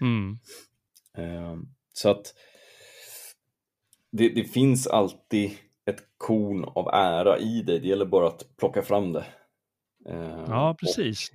Mm. 0.00 0.38
Eh, 1.18 1.56
Så 1.92 2.10
att 2.10 2.34
det, 4.12 4.28
det 4.28 4.44
finns 4.44 4.86
alltid 4.86 5.50
ett 5.86 6.04
korn 6.18 6.64
av 6.64 6.88
ära 6.88 7.38
i 7.38 7.62
dig, 7.62 7.80
det 7.80 7.88
gäller 7.88 8.06
bara 8.06 8.28
att 8.28 8.56
plocka 8.56 8.82
fram 8.82 9.12
det. 9.12 9.24
Eh, 10.08 10.44
Ja, 10.48 10.76
precis. 10.80 11.32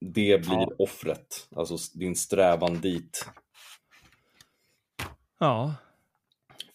Det 0.00 0.38
blir 0.46 0.82
offret, 0.82 1.48
alltså 1.56 1.98
din 1.98 2.16
strävan 2.16 2.80
dit. 2.80 3.26
Ja. 5.40 5.74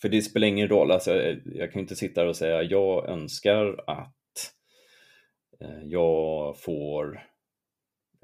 För 0.01 0.09
det 0.09 0.21
spelar 0.21 0.47
ingen 0.47 0.67
roll, 0.67 0.91
alltså, 0.91 1.11
jag, 1.15 1.41
jag 1.45 1.71
kan 1.71 1.79
ju 1.79 1.81
inte 1.81 1.95
sitta 1.95 2.21
här 2.21 2.27
och 2.27 2.35
säga 2.35 2.63
jag 2.63 3.09
önskar 3.09 3.83
att 3.87 4.53
eh, 5.59 5.83
jag 5.83 6.57
får 6.59 7.21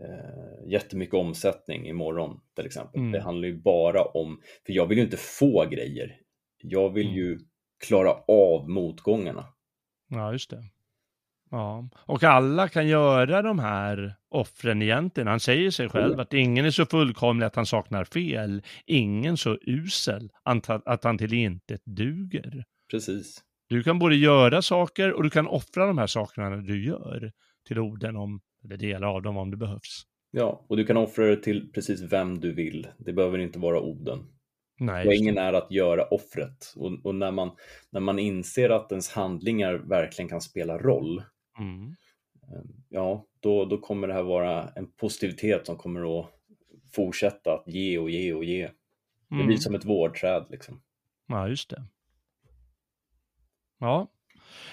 eh, 0.02 0.70
jättemycket 0.72 1.16
omsättning 1.16 1.88
imorgon 1.88 2.40
till 2.56 2.66
exempel. 2.66 3.00
Mm. 3.00 3.12
Det 3.12 3.22
handlar 3.22 3.48
ju 3.48 3.58
bara 3.62 4.04
om, 4.04 4.42
för 4.66 4.74
jag 4.74 4.88
vill 4.88 4.98
ju 4.98 5.04
inte 5.04 5.18
få 5.18 5.66
grejer. 5.66 6.20
Jag 6.58 6.94
vill 6.94 7.08
Mm. 7.08 7.18
ju 7.18 7.40
klara 7.88 8.14
av 8.28 8.70
motgångarna. 8.70 9.46
Ja, 10.08 10.32
just 10.32 10.50
det. 10.50 10.64
Ja, 11.52 11.90
och 11.96 12.24
alla 12.24 12.68
kan 12.68 12.88
göra 12.88 13.42
de 13.42 13.60
här 13.60 14.16
offren 14.30 14.82
egentligen. 14.82 15.28
Han 15.28 15.40
säger 15.40 15.72
sig 15.72 15.90
själv 15.90 16.20
att 16.20 16.34
ingen 16.34 16.66
är 16.66 16.72
så 16.72 16.86
fullkomlig 16.86 17.46
att 17.46 17.56
han 17.56 17.66
saknar 17.66 18.04
fel. 18.04 18.62
Ingen 18.86 19.38
så 19.38 19.58
usel 19.62 20.30
att 20.86 21.04
han 21.04 21.18
till 21.18 21.34
intet 21.34 21.82
duger. 21.86 22.64
Precis. 22.92 23.44
Du 23.70 23.84
kan 23.84 24.00
både 24.00 24.16
göra 24.16 24.62
saker 24.62 25.14
och 25.14 25.24
du 25.24 25.30
kan 25.30 25.48
offra 25.48 25.88
de 25.88 25.98
här 25.98 26.08
sakerna 26.08 26.50
när 26.50 26.58
du 26.58 26.86
gör 26.86 27.32
till 27.68 27.80
orden 27.80 28.16
om, 28.16 28.42
eller 28.64 28.78
delar 28.78 29.08
av 29.08 29.22
dem 29.22 29.38
om 29.38 29.52
det 29.52 29.58
behövs. 29.58 30.04
Ja, 30.32 30.66
och 30.70 30.78
du 30.78 30.86
kan 30.86 30.98
offra 30.98 31.26
det 31.26 31.44
till 31.44 31.72
precis 31.72 32.02
vem 32.02 32.40
du 32.40 32.54
vill. 32.54 32.88
Det 32.98 33.14
behöver 33.14 33.38
inte 33.38 33.60
vara 33.60 33.82
Oden. 33.82 34.20
Nej, 34.80 35.06
Poängen 35.06 35.38
är 35.38 35.54
att 35.54 35.72
göra 35.72 36.04
offret. 36.04 36.74
Och, 36.76 37.06
och 37.06 37.16
när, 37.16 37.32
man, 37.32 37.52
när 37.92 38.02
man 38.02 38.20
inser 38.20 38.70
att 38.70 38.92
ens 38.92 39.10
handlingar 39.10 39.74
verkligen 39.74 40.30
kan 40.30 40.42
spela 40.42 40.78
roll, 40.78 41.24
Mm. 41.60 41.96
ja, 42.90 43.26
då, 43.40 43.66
då 43.66 43.78
kommer 43.78 44.08
det 44.08 44.14
här 44.14 44.24
vara 44.24 44.70
en 44.76 44.88
positivitet 44.92 45.66
som 45.66 45.78
kommer 45.78 46.20
att 46.20 46.26
fortsätta 46.96 47.54
att 47.54 47.68
ge 47.68 47.98
och 47.98 48.10
ge 48.10 48.34
och 48.34 48.44
ge. 48.44 48.62
Det 49.30 49.36
Mm. 49.36 49.48
blir 49.48 49.58
som 49.58 49.76
ett 49.76 49.86
vårdträd 49.86 50.46
liksom. 50.50 50.82
Ja, 51.28 51.48
just 51.48 51.70
det. 51.70 51.84
Ja. 53.80 54.08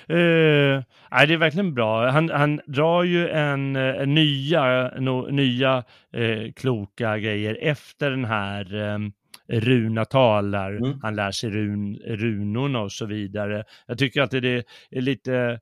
Eh, 0.09 0.83
nej, 1.11 1.27
det 1.27 1.35
är 1.35 1.37
verkligen 1.37 1.75
bra. 1.75 2.11
Han, 2.11 2.31
han 2.31 2.61
drar 2.67 3.03
ju 3.03 3.29
en, 3.29 3.77
eh, 3.77 4.07
nya, 4.07 4.91
no, 4.99 5.31
nya 5.31 5.85
eh, 6.13 6.53
kloka 6.53 7.19
grejer 7.19 7.59
efter 7.61 8.11
den 8.11 8.25
här 8.25 8.75
eh, 8.75 8.99
Runa 9.49 10.05
talar, 10.05 10.73
Mm. 10.77 10.99
han 11.03 11.17
lär 11.17 11.31
sig 11.31 11.51
run, 11.51 11.97
runorna 11.97 12.81
och 12.81 12.93
så 12.93 13.07
vidare. 13.07 13.65
Jag 13.87 13.99
tycker 13.99 14.23
att 14.23 14.31
det 14.31 14.65
är 14.91 15.01
lite 15.01 15.61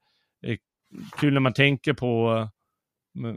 kul 1.18 1.32
när 1.32 1.40
man 1.40 1.52
tänker 1.52 1.92
på 1.92 2.38
eh, 3.24 3.34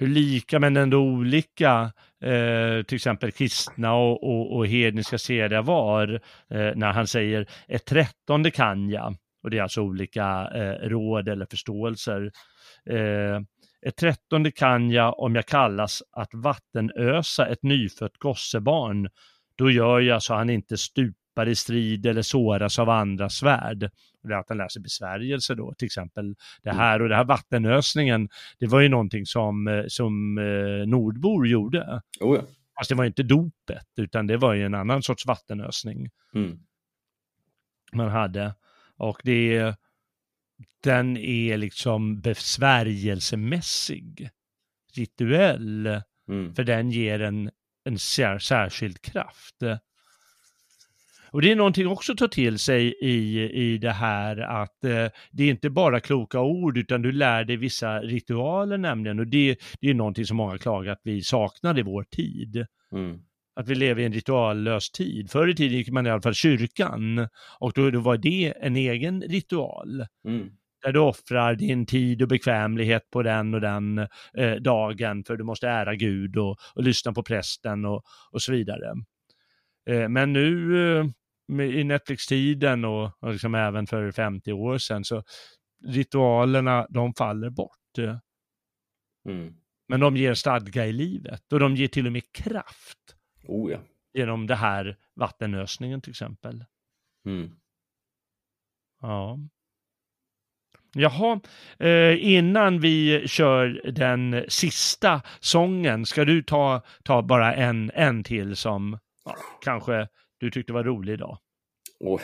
hur 0.00 0.06
lika 0.06 0.58
men 0.58 0.76
ändå 0.76 0.98
olika 0.98 1.92
eh, 2.24 2.82
till 2.82 2.96
exempel 2.96 3.32
kristna 3.32 3.94
och, 3.94 4.24
och, 4.24 4.56
och 4.56 4.66
hedniska 4.66 5.18
seder 5.18 5.62
var 5.62 6.14
eh, 6.50 6.72
när 6.76 6.92
han 6.92 7.06
säger 7.06 7.46
ett 7.68 7.84
trettonde 7.84 8.50
kan 8.50 8.90
jag. 8.90 9.16
Och 9.42 9.50
det 9.50 9.58
är 9.58 9.62
alltså 9.62 9.80
olika 9.82 10.50
eh, 10.54 10.88
råd 10.88 11.28
eller 11.28 11.46
förståelser. 11.50 12.30
Eh, 12.90 13.40
ett 13.86 13.96
trettonde 13.96 14.50
kan 14.50 14.90
jag 14.90 15.18
om 15.18 15.34
jag 15.34 15.46
kallas 15.46 16.02
att 16.12 16.34
vattenösa 16.34 17.46
ett 17.46 17.62
nyfött 17.62 18.18
gossebarn. 18.18 19.08
Då 19.56 19.70
gör 19.70 20.00
jag 20.00 20.22
så 20.22 20.34
han 20.34 20.50
inte 20.50 20.76
stupar 21.30 21.48
i 21.48 21.54
strid 21.54 22.06
eller 22.06 22.22
såras 22.22 22.78
av 22.78 22.90
andras 22.90 23.34
svärd. 23.34 23.90
Det 24.22 24.34
är 24.34 24.38
att 24.38 24.48
han 24.48 24.58
lär 24.58 24.68
sig 24.68 24.82
besvärjelse 24.82 25.54
då, 25.54 25.74
till 25.74 25.86
exempel 25.86 26.34
det 26.62 26.72
här 26.72 27.02
och 27.02 27.08
det 27.08 27.16
här 27.16 27.24
vattenösningen, 27.24 28.28
det 28.58 28.66
var 28.66 28.80
ju 28.80 28.88
någonting 28.88 29.26
som, 29.26 29.68
eh, 29.68 29.84
som 29.88 30.38
eh, 30.38 30.86
nordbor 30.86 31.48
gjorde. 31.48 32.02
Oh, 32.20 32.36
ja. 32.36 32.42
Fast 32.78 32.88
det 32.88 32.94
var 32.94 33.04
inte 33.04 33.22
dopet, 33.22 33.86
utan 33.96 34.26
det 34.26 34.36
var 34.36 34.54
ju 34.54 34.64
en 34.64 34.74
annan 34.74 35.02
sorts 35.02 35.26
vattenösning 35.26 36.10
mm. 36.34 36.58
man 37.92 38.08
hade. 38.08 38.54
Och 38.96 39.20
det 39.24 39.74
den 40.82 41.16
är 41.16 41.56
liksom 41.56 42.20
besvärjelsemässig, 42.20 44.30
rituell, 44.94 46.00
Mm. 46.28 46.54
för 46.54 46.64
den 46.64 46.90
ger 46.90 47.20
en, 47.20 47.50
en 47.84 47.98
sär, 47.98 48.38
särskild 48.38 49.02
kraft. 49.02 49.62
Och 51.32 51.42
det 51.42 51.50
är 51.50 51.56
någonting 51.56 51.86
också 51.86 52.12
att 52.12 52.18
ta 52.18 52.28
till 52.28 52.58
sig 52.58 52.94
i, 53.00 53.40
i 53.40 53.78
det 53.78 53.92
här 53.92 54.36
att 54.36 54.84
eh, 54.84 55.06
det 55.30 55.44
är 55.44 55.50
inte 55.50 55.70
bara 55.70 56.00
kloka 56.00 56.40
ord 56.40 56.78
utan 56.78 57.02
du 57.02 57.12
lär 57.12 57.44
dig 57.44 57.56
vissa 57.56 58.00
ritualer 58.00 58.78
nämligen 58.78 59.18
och 59.18 59.26
det, 59.26 59.56
det 59.80 59.90
är 59.90 59.94
någonting 59.94 60.24
som 60.24 60.36
många 60.36 60.58
klagar 60.58 60.92
att 60.92 61.00
vi 61.04 61.22
saknar 61.22 61.78
i 61.78 61.82
vår 61.82 62.02
tid. 62.02 62.66
Mm. 62.92 63.18
Att 63.56 63.68
vi 63.68 63.74
lever 63.74 64.02
i 64.02 64.04
en 64.04 64.12
rituallös 64.12 64.90
tid. 64.90 65.30
Förr 65.30 65.48
i 65.48 65.54
tiden 65.54 65.78
gick 65.78 65.90
man 65.90 66.06
i 66.06 66.10
alla 66.10 66.22
fall 66.22 66.34
kyrkan 66.34 67.28
och 67.58 67.72
då, 67.74 67.90
då 67.90 68.00
var 68.00 68.16
det 68.16 68.54
en 68.60 68.76
egen 68.76 69.22
ritual. 69.22 70.06
Mm. 70.26 70.48
där 70.82 70.92
du 70.92 70.98
offrar 70.98 71.54
din 71.54 71.86
tid 71.86 72.22
och 72.22 72.28
bekvämlighet 72.28 73.10
på 73.10 73.22
den 73.22 73.54
och 73.54 73.60
den 73.60 73.98
eh, 74.38 74.54
dagen 74.60 75.24
för 75.24 75.36
du 75.36 75.44
måste 75.44 75.68
ära 75.68 75.94
Gud 75.94 76.36
och, 76.36 76.56
och 76.74 76.82
lyssna 76.82 77.12
på 77.12 77.22
prästen 77.22 77.84
och, 77.84 78.02
och 78.32 78.42
så 78.42 78.52
vidare. 78.52 78.92
Eh, 79.90 80.08
men 80.08 80.32
nu 80.32 80.78
eh, 80.98 81.04
i 81.60 81.84
Netflix-tiden 81.84 82.84
och, 82.84 83.10
och 83.20 83.32
liksom 83.32 83.54
även 83.54 83.86
för 83.86 84.10
50 84.10 84.52
år 84.52 84.78
sedan 84.78 85.04
så 85.04 85.22
ritualerna 85.84 86.86
de 86.90 87.14
faller 87.14 87.50
bort. 87.50 87.98
Mm. 89.28 89.54
Men 89.88 90.00
de 90.00 90.16
ger 90.16 90.34
stadga 90.34 90.86
i 90.86 90.92
livet 90.92 91.52
och 91.52 91.60
de 91.60 91.76
ger 91.76 91.88
till 91.88 92.06
och 92.06 92.12
med 92.12 92.32
kraft 92.32 93.16
Oh 93.46 93.72
ja. 93.72 93.78
genom 94.12 94.46
det 94.46 94.54
här 94.54 94.96
vattenösningen 95.14 96.00
till 96.00 96.10
exempel. 96.10 96.64
Mm. 97.26 97.50
Ja. 99.00 99.38
Jaha, 100.94 101.40
eh, 101.78 102.34
innan 102.34 102.80
vi 102.80 103.28
kör 103.28 103.90
den 103.92 104.44
sista 104.48 105.22
sången, 105.40 106.06
ska 106.06 106.24
du 106.24 106.42
ta, 106.42 106.82
ta 107.04 107.22
bara 107.22 107.54
en, 107.54 107.90
en 107.94 108.24
till 108.24 108.56
som 108.56 108.98
ja, 109.24 109.36
kanske 109.64 110.08
du 110.40 110.50
tyckte 110.50 110.72
var 110.72 110.84
rolig 110.84 111.12
idag? 111.12 111.38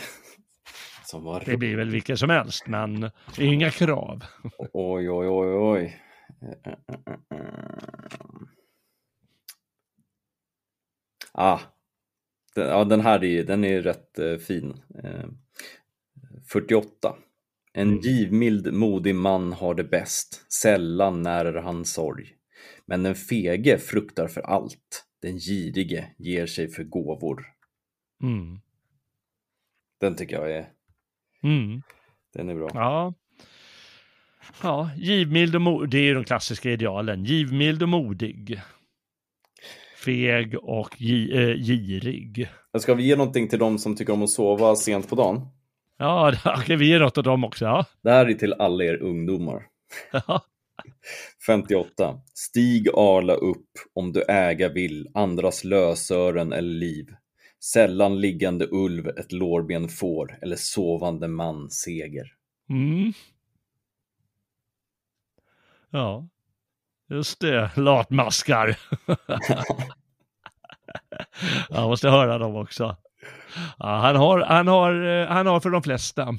Som 1.05 1.24
var 1.24 1.43
Det 1.47 1.56
blir 1.56 1.76
väl 1.76 1.90
vilken 1.90 2.16
som 2.18 2.30
helst, 2.30 2.66
men 2.66 3.01
det 3.01 3.43
är 3.43 3.52
inga 3.52 3.70
krav. 3.70 4.24
Oj, 4.72 5.10
oj, 5.10 5.28
oj, 5.28 5.48
oj. 5.55 6.02
Ah. 11.32 11.60
Den, 12.55 12.66
ja, 12.68 12.84
den 12.84 13.01
här 13.01 13.18
är, 13.24 13.28
ju- 13.28 13.44
den 13.44 13.64
är 13.64 13.82
rätt 13.82 14.18
eh, 14.18 14.36
fin. 14.36 14.80
Eh, 15.05 15.28
48. 16.52 17.16
En 17.72 17.88
Mm. 17.88 18.01
givmild, 18.01 18.72
modig 18.72 19.14
man 19.14 19.52
har 19.52 19.74
det 19.74 19.84
bäst. 19.84 20.52
Sällan 20.52 21.22
närer 21.22 21.62
han 21.62 21.84
sorg. 21.84 22.32
Men 22.86 23.02
den 23.02 23.14
fege 23.14 23.78
fruktar 23.78 24.28
för 24.28 24.40
allt. 24.40 25.05
Den 25.22 25.38
girige 25.38 26.06
ger 26.18 26.47
sig 26.47 26.68
för 26.68 26.84
gåvor. 26.84 27.44
Mm. 28.22 28.60
Den 30.01 30.16
tycker 30.16 30.36
jag 30.36 30.51
är, 30.52 30.66
Mm. 31.43 31.82
den 32.34 32.48
är 32.48 32.55
bra. 32.55 32.70
Ja. 32.74 33.14
Ja, 34.62 34.90
givmild 34.97 35.55
och 35.55 35.60
modig, 35.60 35.90
det 35.90 35.98
är 35.98 36.02
ju 36.02 36.14
de 36.14 36.24
klassiska 36.24 36.70
idealen. 36.70 37.24
Givmild 37.24 37.82
och 37.82 37.88
modig. 37.88 38.60
Feg 40.05 40.55
och 40.62 41.01
gi, 41.01 41.32
eh, 41.36 41.55
girig. 41.56 42.48
Ska 42.78 42.94
vi 42.94 43.02
ge 43.06 43.16
någonting 43.16 43.48
till 43.48 43.59
de 43.59 43.78
som 43.78 43.97
tycker 43.97 44.12
om 44.12 44.22
att 44.22 44.30
sova 44.30 44.76
sent 44.76 45.09
på 45.09 45.14
dagen? 45.16 45.47
Ja, 45.98 46.32
okej, 46.59 46.76
vi 46.76 46.88
ger 46.88 47.01
något 47.01 47.18
åt 47.18 47.24
dem 47.24 47.44
också. 47.44 47.64
Ja. 47.64 47.84
Det 48.02 48.10
här 48.10 48.26
är 48.26 48.34
till 48.34 48.52
alla 48.52 48.84
er 48.84 49.02
ungdomar. 49.02 49.62
Ja. 50.12 50.43
58. 51.47 52.20
Stig 52.34 52.88
Arla 52.94 53.34
upp 53.34 53.68
om 53.94 54.12
du 54.12 54.22
äga 54.28 54.68
vill 54.68 55.09
andras 55.14 55.64
lösören 55.64 56.52
eller 56.52 56.74
liv. 56.74 57.06
Sällan 57.60 58.20
liggande 58.20 58.68
ulv 58.70 59.08
ett 59.08 59.32
lårben 59.32 59.88
får 59.88 60.38
eller 60.42 60.56
sovande 60.56 61.28
man 61.28 61.70
seger. 61.70 62.32
Mm. 62.68 63.12
Ja, 65.90 66.28
just 67.08 67.40
det. 67.40 67.70
Latmaskar. 67.76 68.78
Jag 71.68 71.88
måste 71.88 72.08
höra 72.08 72.38
dem 72.38 72.56
också. 72.56 72.96
Ja, 73.78 73.96
han, 73.96 74.16
har, 74.16 74.40
han, 74.40 74.68
har, 74.68 75.04
eh, 75.04 75.26
han 75.26 75.46
har 75.46 75.60
för 75.60 75.70
de 75.70 75.82
flesta 75.82 76.38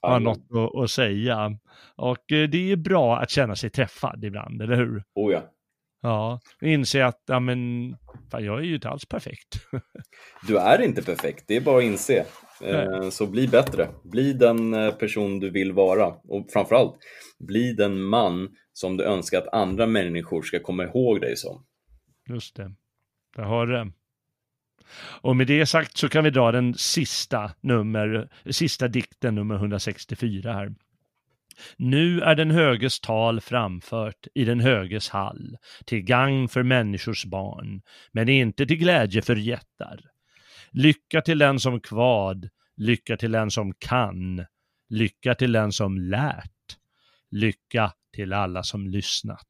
har 0.00 0.10
han 0.10 0.22
något 0.22 0.46
att, 0.50 0.82
att 0.82 0.90
säga. 0.90 1.58
Och 1.96 2.32
eh, 2.32 2.48
det 2.48 2.72
är 2.72 2.76
bra 2.76 3.18
att 3.18 3.30
känna 3.30 3.56
sig 3.56 3.70
träffad 3.70 4.24
ibland, 4.24 4.62
eller 4.62 4.76
hur? 4.76 5.04
Oh 5.14 5.32
ja. 5.32 5.42
Ja, 6.00 6.40
och 6.60 6.68
inse 6.68 7.06
att 7.06 7.22
ja, 7.26 7.40
men, 7.40 7.58
fan, 8.30 8.44
jag 8.44 8.58
är 8.58 8.62
ju 8.62 8.74
inte 8.74 8.88
alls 8.88 9.04
perfekt. 9.04 9.64
Du 10.46 10.58
är 10.58 10.82
inte 10.82 11.02
perfekt, 11.02 11.44
det 11.48 11.56
är 11.56 11.60
bara 11.60 11.78
att 11.78 11.84
inse. 11.84 12.24
Eh, 12.64 13.10
Så 13.10 13.26
bli 13.26 13.48
bättre. 13.48 13.88
Bli 14.04 14.32
den 14.32 14.74
eh, 14.74 14.90
person 14.94 15.40
du 15.40 15.50
vill 15.50 15.72
vara. 15.72 16.06
Och 16.06 16.46
framförallt, 16.52 16.96
bli 17.38 17.72
den 17.72 18.02
man 18.02 18.48
som 18.72 18.96
du 18.96 19.04
önskar 19.04 19.38
att 19.38 19.54
andra 19.54 19.86
människor 19.86 20.42
ska 20.42 20.60
komma 20.60 20.84
ihåg 20.84 21.20
dig 21.20 21.36
som. 21.36 21.64
Just 22.28 22.56
det. 22.56 22.74
Där 23.36 23.42
har 23.42 23.66
du 23.66 23.72
det. 23.72 23.92
Och 25.20 25.36
med 25.36 25.46
det 25.46 25.66
sagt 25.66 25.96
så 25.96 26.08
kan 26.08 26.24
vi 26.24 26.30
dra 26.30 26.52
den 26.52 26.74
sista, 26.74 27.50
nummer, 27.60 28.28
sista 28.50 28.88
dikten, 28.88 29.34
nummer 29.34 29.54
164 29.54 30.52
här. 30.52 30.74
Nu 31.76 32.20
är 32.20 32.34
den 32.34 32.50
höges 32.50 33.00
tal 33.00 33.40
framfört 33.40 34.26
i 34.34 34.44
den 34.44 34.60
höges 34.60 35.08
hall, 35.08 35.56
till 35.84 36.00
gagn 36.00 36.48
för 36.48 36.62
människors 36.62 37.24
barn, 37.24 37.82
men 38.12 38.28
inte 38.28 38.66
till 38.66 38.76
glädje 38.76 39.22
för 39.22 39.36
jättar. 39.36 40.00
Lycka 40.70 41.22
till 41.22 41.38
den 41.38 41.60
som 41.60 41.80
kvad, 41.80 42.48
lycka 42.76 43.16
till 43.16 43.32
den 43.32 43.50
som 43.50 43.74
kan, 43.74 44.46
lycka 44.88 45.34
till 45.34 45.52
den 45.52 45.72
som 45.72 45.98
lärt, 45.98 46.76
lycka 47.30 47.92
till 48.14 48.32
alla 48.32 48.62
som 48.62 48.86
lyssnat. 48.88 49.46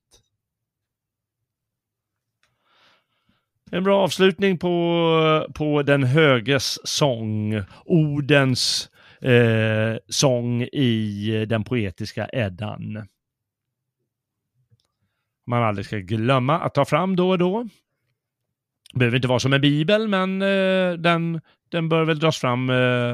En 3.71 3.85
bra 3.85 4.03
avslutning 4.05 4.59
på, 4.59 5.47
på 5.55 5.83
den 5.83 6.03
höges 6.03 6.89
sång, 6.89 7.63
ordens 7.85 8.91
eh, 9.20 9.97
sång 10.09 10.62
i 10.62 11.47
den 11.49 11.65
poetiska 11.65 12.28
Eddan. 12.32 13.09
Man 15.47 15.62
aldrig 15.62 15.86
ska 15.86 15.99
glömma 15.99 16.61
att 16.61 16.74
ta 16.74 16.85
fram 16.85 17.16
då 17.16 17.31
och 17.31 17.39
då. 17.39 17.69
Behöver 18.95 19.16
inte 19.16 19.28
vara 19.28 19.39
som 19.39 19.53
en 19.53 19.61
bibel, 19.61 20.09
men 20.09 20.43
eh, 20.43 20.93
den, 20.93 21.40
den 21.69 21.89
bör 21.89 22.05
väl 22.05 22.19
dras 22.19 22.39
fram 22.39 22.70
eh, 22.70 23.11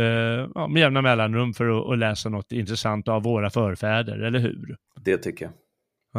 eh, 0.00 0.68
med 0.68 0.76
jämna 0.76 1.02
mellanrum 1.02 1.54
för 1.54 1.80
att, 1.80 1.92
att 1.92 1.98
läsa 1.98 2.28
något 2.28 2.52
intressant 2.52 3.08
av 3.08 3.22
våra 3.22 3.50
förfäder, 3.50 4.18
eller 4.18 4.38
hur? 4.38 4.76
Det 5.00 5.18
tycker 5.18 5.44
jag. 5.44 5.52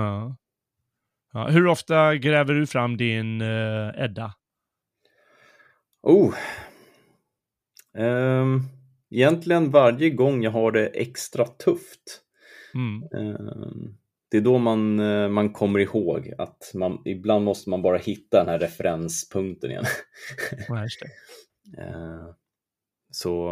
Ja. 0.04 0.36
Ja, 1.34 1.48
hur 1.48 1.68
ofta 1.68 2.16
gräver 2.16 2.54
du 2.54 2.68
fram 2.68 2.98
din 2.98 3.42
eh, 3.42 3.90
Edda? 3.98 4.34
Oh. 6.02 6.36
Ehm, 7.98 8.62
egentligen 9.10 9.72
varje 9.72 10.10
gång 10.10 10.44
jag 10.44 10.52
har 10.52 10.72
det 10.72 10.88
extra 10.88 11.46
tufft. 11.46 12.22
Mm. 12.74 13.04
Ehm, 13.04 13.98
det 14.32 14.38
är 14.38 14.42
då 14.42 14.58
man, 14.58 15.00
eh, 15.00 15.30
man 15.30 15.54
kommer 15.54 15.80
ihåg 15.80 16.34
att 16.38 16.72
man, 16.74 17.02
ibland 17.06 17.46
måste 17.46 17.70
man 17.70 17.82
bara 17.82 17.98
hitta 17.98 18.38
den 18.38 18.48
här 18.48 18.60
referenspunkten 18.60 19.72
igen. 19.72 19.86
Ja. 20.68 20.88
Ehm, 21.78 22.34
så 23.12 23.50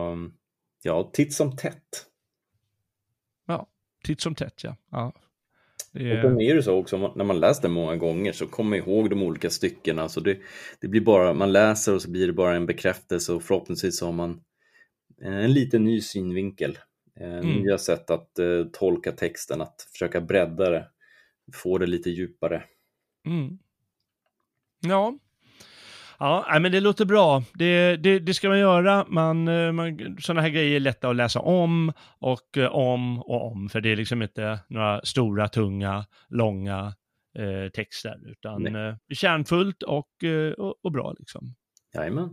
ja, 0.84 1.10
titt 1.14 1.34
som 1.34 1.56
tätt. 1.56 2.06
Ja, 3.48 3.68
titt 4.04 4.22
som 4.22 4.36
tätt 4.36 4.64
ja. 4.64 4.76
ja. 4.92 5.14
Det 5.92 6.12
Och 6.12 6.18
är, 6.18 6.22
sen 6.22 6.42
är 6.42 6.56
det 6.56 6.64
så 6.64 6.76
också, 6.76 7.14
när 7.16 7.26
man 7.26 7.40
läst 7.40 7.62
det 7.62 7.70
många 7.70 7.96
gånger 7.96 8.32
så 8.32 8.48
kommer 8.48 8.70
man 8.70 8.80
ihåg 8.80 9.10
de 9.10 9.24
olika 9.24 9.50
styckena. 9.50 10.10
Så 10.10 10.20
det, 10.20 10.38
det 10.82 10.88
blir 10.88 11.02
bara, 11.02 11.34
man 11.34 11.52
läser 11.52 11.94
och 11.94 12.02
så 12.02 12.12
blir 12.12 12.28
det 12.28 12.34
bara 12.34 12.56
en 12.56 12.66
bekräftelse 12.66 13.34
och 13.34 13.44
förhoppningsvis 13.44 13.98
så 13.98 14.06
har 14.06 14.14
man 14.14 14.42
en 15.22 15.54
liten 15.54 15.84
ny 15.84 16.02
synvinkel. 16.02 16.78
Eh, 17.20 17.28
Mm. 17.38 17.62
Nya 17.62 17.78
sätt 17.78 18.10
att 18.10 18.40
eh, 18.40 18.64
tolka 18.74 19.12
texten, 19.12 19.62
att 19.62 19.88
försöka 19.92 20.22
bredda 20.22 20.70
det, 20.70 20.88
få 21.54 21.78
det 21.78 21.88
lite 21.88 22.10
djupare. 22.10 22.64
mm. 23.26 23.60
Ja. 24.80 25.18
Ja, 26.20 26.60
men 26.62 26.72
det 26.72 26.80
låter 26.80 27.06
bra. 27.06 27.44
Det, 27.54 27.96
det, 27.96 28.20
det 28.20 28.34
ska 28.34 28.50
man 28.50 28.60
göra. 28.60 29.06
Man, 29.10 29.48
eh, 29.48 29.72
man, 29.72 30.18
sådana 30.20 30.42
här 30.42 30.50
grejer 30.50 30.76
är 30.76 30.80
lätta 30.80 31.10
att 31.10 31.16
läsa 31.16 31.40
om 31.40 31.94
och 32.20 32.58
eh, 32.58 32.68
om 32.76 33.20
och 33.20 33.52
om. 33.52 33.70
För 33.70 33.82
det 33.82 33.90
är 33.92 33.96
liksom 33.96 34.22
inte 34.22 34.60
några 34.70 35.02
stora, 35.06 35.48
tunga, 35.48 36.06
långa 36.30 36.94
eh, 37.38 37.70
texter. 37.74 38.32
Utan 38.32 38.76
eh, 38.76 38.96
kärnfullt 39.14 39.84
och, 39.84 40.24
eh, 40.24 40.52
och, 40.54 40.86
och 40.86 40.92
bra 40.92 41.14
liksom. 41.20 41.56
Jajamän. 41.96 42.30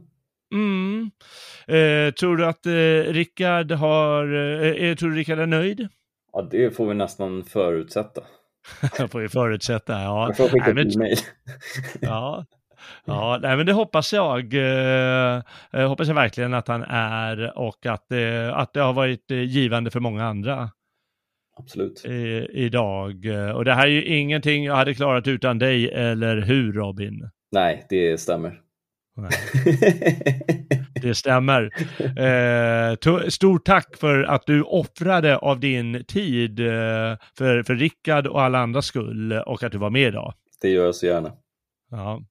Mm. 0.55 1.11
Eh, 1.67 2.13
tror 2.15 2.37
du 2.37 2.47
att 2.47 2.67
eh, 2.67 3.13
Rickard 3.13 3.73
har, 3.73 4.35
eh, 4.35 4.71
eh, 4.71 4.97
tror 4.97 5.11
du 5.11 5.17
Rickard 5.17 5.39
är 5.39 5.47
nöjd? 5.47 5.89
Ja, 6.33 6.49
det 6.51 6.77
får 6.77 6.87
vi 6.89 6.95
nästan 6.95 7.45
förutsätta. 7.45 8.21
Får 9.11 9.23
ju 9.23 9.29
förutsätta, 9.29 9.93
ja. 10.03 10.27
Jag 10.27 10.37
får 10.37 10.49
skicka 10.49 10.65
Nej, 10.65 10.75
men- 10.75 10.89
ett 10.89 10.97
mejl. 10.97 11.17
Ja, 12.01 12.45
ja 13.05 13.39
nej, 13.43 13.57
men 13.57 13.67
det 13.67 13.73
hoppas 13.73 14.13
jag. 14.13 14.55
Eh, 14.55 15.43
eh, 15.73 15.89
hoppas 15.89 16.09
jag 16.09 16.15
verkligen 16.15 16.55
att 16.55 16.69
han 16.69 16.83
är 16.89 17.59
och 17.59 17.87
att, 17.87 18.13
eh, 18.13 18.55
att 18.59 18.73
det 18.73 18.81
har 18.81 18.93
varit 18.93 19.31
eh, 19.31 19.43
givande 19.43 19.91
för 19.91 20.01
många 20.01 20.25
andra 20.25 20.71
Absolut. 21.57 22.05
eh, 22.05 22.13
idag. 22.51 23.27
Och 23.55 23.65
det 23.65 23.73
här 23.75 23.87
är 23.87 23.91
ju 23.91 24.05
ingenting 24.05 24.65
jag 24.65 24.77
hade 24.77 24.95
klarat 24.95 25.29
utan 25.29 25.59
dig, 25.59 25.91
eller 25.91 26.37
hur 26.37 26.73
Robin? 26.73 27.31
Nej, 27.53 27.87
det 27.89 28.21
stämmer. 28.21 28.61
Det 31.03 31.15
stämmer. 31.15 31.71
Eh, 32.19 33.29
stort 33.29 33.65
tack 33.65 33.97
för 33.97 34.23
att 34.23 34.47
du 34.47 34.63
offrade 34.63 35.37
av 35.37 35.61
din 35.61 36.05
tid 36.05 36.61
eh, 36.61 36.67
för, 37.39 37.63
för 37.63 37.75
Rickard 37.75 38.27
och 38.27 38.43
alla 38.43 38.59
andras 38.59 38.87
skull 38.87 39.33
och 39.33 39.63
att 39.63 39.73
du 39.73 39.79
var 39.79 39.91
med 39.91 40.09
idag. 40.09 40.35
Det 40.61 40.69
gör 40.69 40.85
jag 40.85 40.95
så 40.95 41.07
gärna. 41.07 41.33
Ja. 41.91 42.23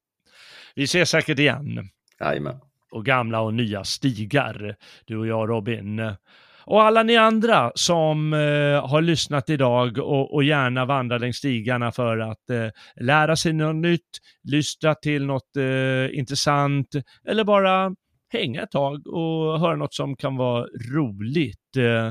Vi 0.76 0.84
ses 0.84 1.10
säkert 1.10 1.40
igen. 1.40 1.90
Jajamän. 2.20 2.60
Och 2.92 3.06
gamla 3.06 3.42
och 3.42 3.54
nya 3.54 3.84
stigar, 3.84 4.76
du 5.06 5.18
och 5.18 5.28
jag 5.28 5.50
Robin. 5.50 6.16
Och 6.66 6.84
alla 6.84 7.04
ni 7.04 7.18
andra 7.18 7.72
som 7.76 8.34
eh, 8.34 8.90
har 8.90 9.02
lyssnat 9.02 9.50
idag 9.50 9.98
och, 9.98 10.34
och, 10.34 10.44
gärna 10.44 10.86
vandrar 10.86 11.20
längs 11.20 11.38
stigarna 11.38 11.92
för 11.92 12.18
att 12.18 12.50
eh, 12.50 12.68
lära 13.02 13.36
sig 13.36 13.54
något 13.54 13.76
nytt, 13.76 14.20
lyssna 14.44 14.96
till 14.96 15.26
något 15.26 15.58
eh, 15.58 16.18
intressant 16.18 16.88
eller 17.28 17.44
bara 17.44 17.96
hänga 18.34 18.62
ett 18.62 18.72
tag 18.72 19.08
och 19.08 19.60
höra 19.60 19.76
något 19.76 19.94
som 19.94 20.16
kan 20.16 20.38
vara 20.38 20.66
roligt. 20.94 21.78
Eh, 21.78 22.08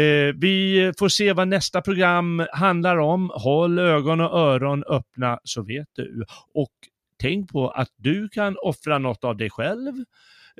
eh, 0.00 0.34
vi 0.36 0.92
får 0.98 1.08
se 1.08 1.32
vad 1.32 1.48
nästa 1.48 1.82
program 1.82 2.46
handlar 2.52 2.96
om. 2.96 3.30
Håll 3.34 3.78
ögon 3.78 4.20
och 4.20 4.38
öron 4.38 4.84
öppna 4.84 5.38
så 5.44 5.62
vet 5.62 5.88
du. 5.96 6.24
Och 6.54 6.72
tänk 7.20 7.52
på 7.52 7.70
att 7.70 7.90
du 7.96 8.28
kan 8.28 8.56
offra 8.62 8.98
något 8.98 9.24
av 9.24 9.36
dig 9.36 9.50
själv 9.50 9.92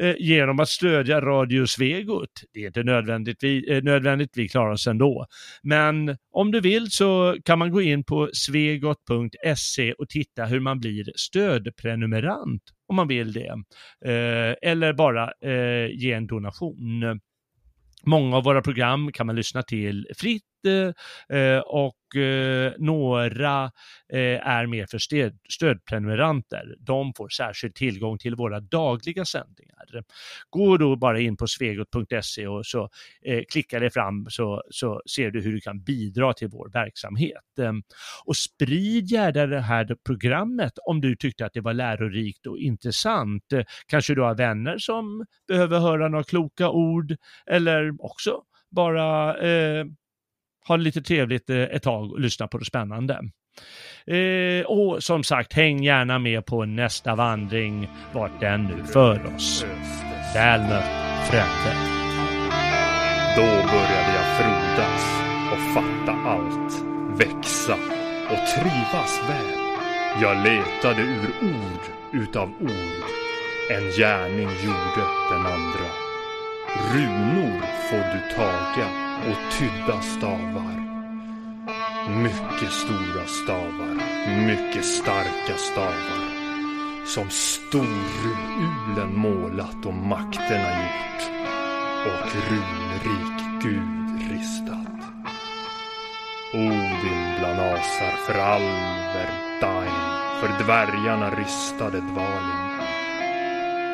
eh, 0.00 0.14
genom 0.18 0.60
att 0.60 0.68
stödja 0.68 1.20
Radio 1.20 1.66
Svegot. 1.66 2.42
Det 2.52 2.60
är 2.60 2.66
inte 2.66 2.82
nödvändigt 2.82 3.42
vi, 3.42 3.76
eh, 3.76 3.82
nödvändigt, 3.82 4.30
vi 4.34 4.48
klarar 4.48 4.72
oss 4.72 4.86
ändå. 4.86 5.26
Men 5.62 6.16
om 6.30 6.50
du 6.52 6.60
vill 6.60 6.90
så 6.90 7.36
kan 7.44 7.58
man 7.58 7.70
gå 7.70 7.82
in 7.82 8.04
på 8.04 8.30
svegot.se 8.32 9.92
och 9.92 10.08
titta 10.08 10.44
hur 10.44 10.60
man 10.60 10.80
blir 10.80 11.12
stödprenumerant 11.16 12.62
om 12.88 12.96
man 12.96 13.08
vill 13.08 13.32
det. 13.32 13.52
Eh, 14.04 14.70
eller 14.70 14.92
bara 14.92 15.32
eh, 15.40 15.90
ge 15.90 16.12
en 16.12 16.26
donation. 16.26 17.20
Många 18.06 18.36
av 18.36 18.44
våra 18.44 18.62
program 18.62 19.12
kan 19.12 19.26
man 19.26 19.36
lyssna 19.36 19.62
till 19.62 20.06
fritt 20.16 20.42
lite 20.64 20.94
eh, 21.28 21.58
och 21.58 22.16
eh, 22.16 22.72
några 22.78 23.64
eh, 24.12 24.48
är 24.48 24.66
mer 24.66 24.86
för 24.86 24.98
stöd, 24.98 25.38
stödprenumeranter. 25.48 26.76
De 26.80 27.12
får 27.16 27.28
särskild 27.28 27.74
tillgång 27.74 28.18
till 28.18 28.34
våra 28.34 28.60
dagliga 28.60 29.24
sändningar. 29.24 29.74
Gå 30.50 30.76
då 30.76 30.96
bara 30.96 31.20
in 31.20 31.36
på 31.36 31.46
svegot.se 31.46 32.46
och 32.46 32.66
så 32.66 32.88
klicka 33.48 33.80
dig 33.80 33.90
fram 33.90 34.26
så, 34.30 34.62
så 34.70 35.02
ser 35.10 35.30
du 35.30 35.40
hur 35.40 35.52
du 35.52 35.60
kan 35.60 35.82
bidra 35.82 36.32
till 36.32 36.48
vår 36.48 36.70
verksamhet. 36.72 37.58
Ehm, 37.60 37.82
och 38.24 38.36
sprid 38.36 39.10
gärna 39.10 39.46
det 39.46 39.60
här 39.60 39.96
programmet 40.06 40.72
om 40.86 41.00
du 41.00 41.16
tyckte 41.16 41.46
att 41.46 41.52
det 41.52 41.60
var 41.60 41.72
lärorikt 41.72 42.46
och 42.46 42.58
intressant. 42.58 43.44
Kanske 43.86 44.14
du 44.14 44.22
har 44.22 44.34
vänner 44.34 44.78
som 44.78 45.26
behöver 45.48 45.78
höra 45.78 46.08
några 46.08 46.24
kloka 46.24 46.70
ord 46.70 47.16
eller 47.46 48.04
också 48.04 48.42
bara 48.74 49.38
eh, 49.38 49.84
ha 50.68 50.76
lite 50.76 51.02
trevligt 51.02 51.50
eh, 51.50 51.62
ett 51.62 51.82
tag 51.82 52.12
och 52.12 52.20
lyssna 52.20 52.48
på 52.48 52.58
det 52.58 52.64
spännande. 52.64 53.20
Eh, 54.06 54.66
och 54.66 55.02
som 55.02 55.24
sagt, 55.24 55.52
häng 55.52 55.84
gärna 55.84 56.18
med 56.18 56.46
på 56.46 56.64
nästa 56.64 57.14
vandring, 57.14 57.88
vart 58.12 58.40
den 58.40 58.64
nu 58.64 58.84
för 58.84 59.34
oss. 59.34 59.66
Väl 60.34 60.60
mött, 60.60 60.90
Frände. 61.30 61.94
Då 63.36 63.42
började 63.42 64.12
jag 64.16 64.36
frodas 64.38 65.04
och 65.52 65.74
fatta 65.74 66.12
allt, 66.12 66.72
växa 67.18 67.74
och 68.30 68.46
trivas 68.56 69.20
väl. 69.28 69.64
Jag 70.22 70.36
letade 70.36 71.02
ur 71.02 71.28
ord 71.42 72.22
utav 72.22 72.48
ord, 72.60 73.04
en 73.70 73.90
gärning 73.90 74.48
gjorde 74.64 75.04
den 75.30 75.46
andra. 75.46 76.13
Runor 76.74 77.60
får 77.90 77.96
du 77.96 78.34
taga 78.34 78.88
och 79.30 79.58
tydda 79.58 80.00
stavar. 80.00 80.84
Mycket 82.08 82.72
stora 82.72 83.26
stavar, 83.26 83.94
mycket 84.46 84.84
starka 84.84 85.56
stavar. 85.56 86.34
Som 87.06 87.30
storulen 87.30 89.18
målat 89.18 89.86
och 89.86 89.94
makterna 89.94 90.70
gjort 90.82 91.30
och 92.06 92.34
runrik 92.50 93.62
Gud 93.62 94.30
ristat. 94.30 95.14
Odin 96.54 97.38
bland 97.38 97.60
asar 97.60 98.16
för 98.26 98.38
alver 98.38 99.28
dain. 99.60 100.14
för 100.40 100.64
dvärgarna 100.64 101.30
ristade 101.30 102.00
Dvalin. 102.00 102.64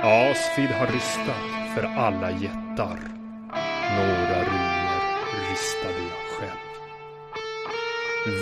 Asfid 0.03 0.71
har 0.71 0.87
ristat 0.87 1.60
för 1.75 1.83
alla 1.83 2.31
jättar 2.31 2.99
några 3.97 4.39
runor 4.41 5.01
ristade 5.51 6.01
jag 6.09 6.39
själv. 6.39 6.71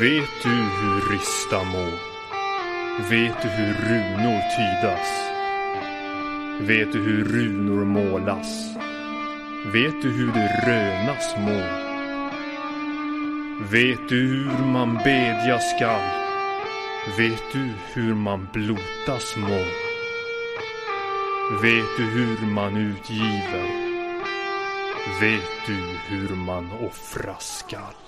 Vet 0.00 0.42
du 0.42 0.48
hur 0.48 1.12
rista 1.12 1.64
må? 1.64 1.88
Vet 3.10 3.42
du 3.42 3.48
hur 3.48 3.74
runor 3.74 4.40
tydas? 4.56 5.30
Vet 6.60 6.92
du 6.92 6.98
hur 6.98 7.24
runor 7.24 7.84
målas? 7.84 8.76
Vet 9.72 10.02
du 10.02 10.10
hur 10.10 10.32
det 10.32 10.62
rönas 10.66 11.36
må? 11.38 11.88
Vet 13.70 14.08
du 14.08 14.26
hur 14.26 14.64
man 14.72 14.94
bedja 15.04 15.58
skall? 15.58 16.28
Vet 17.18 17.42
du 17.52 17.70
hur 17.94 18.14
man 18.14 18.48
blotas 18.52 19.36
må? 19.36 19.87
Vet 21.50 21.96
du 21.96 22.04
hur 22.04 22.46
man 22.46 22.76
utgiver? 22.76 23.68
Vet 25.20 25.66
du 25.66 25.76
hur 26.08 26.36
man 26.36 26.70
offras 26.86 27.58
skall? 27.58 28.07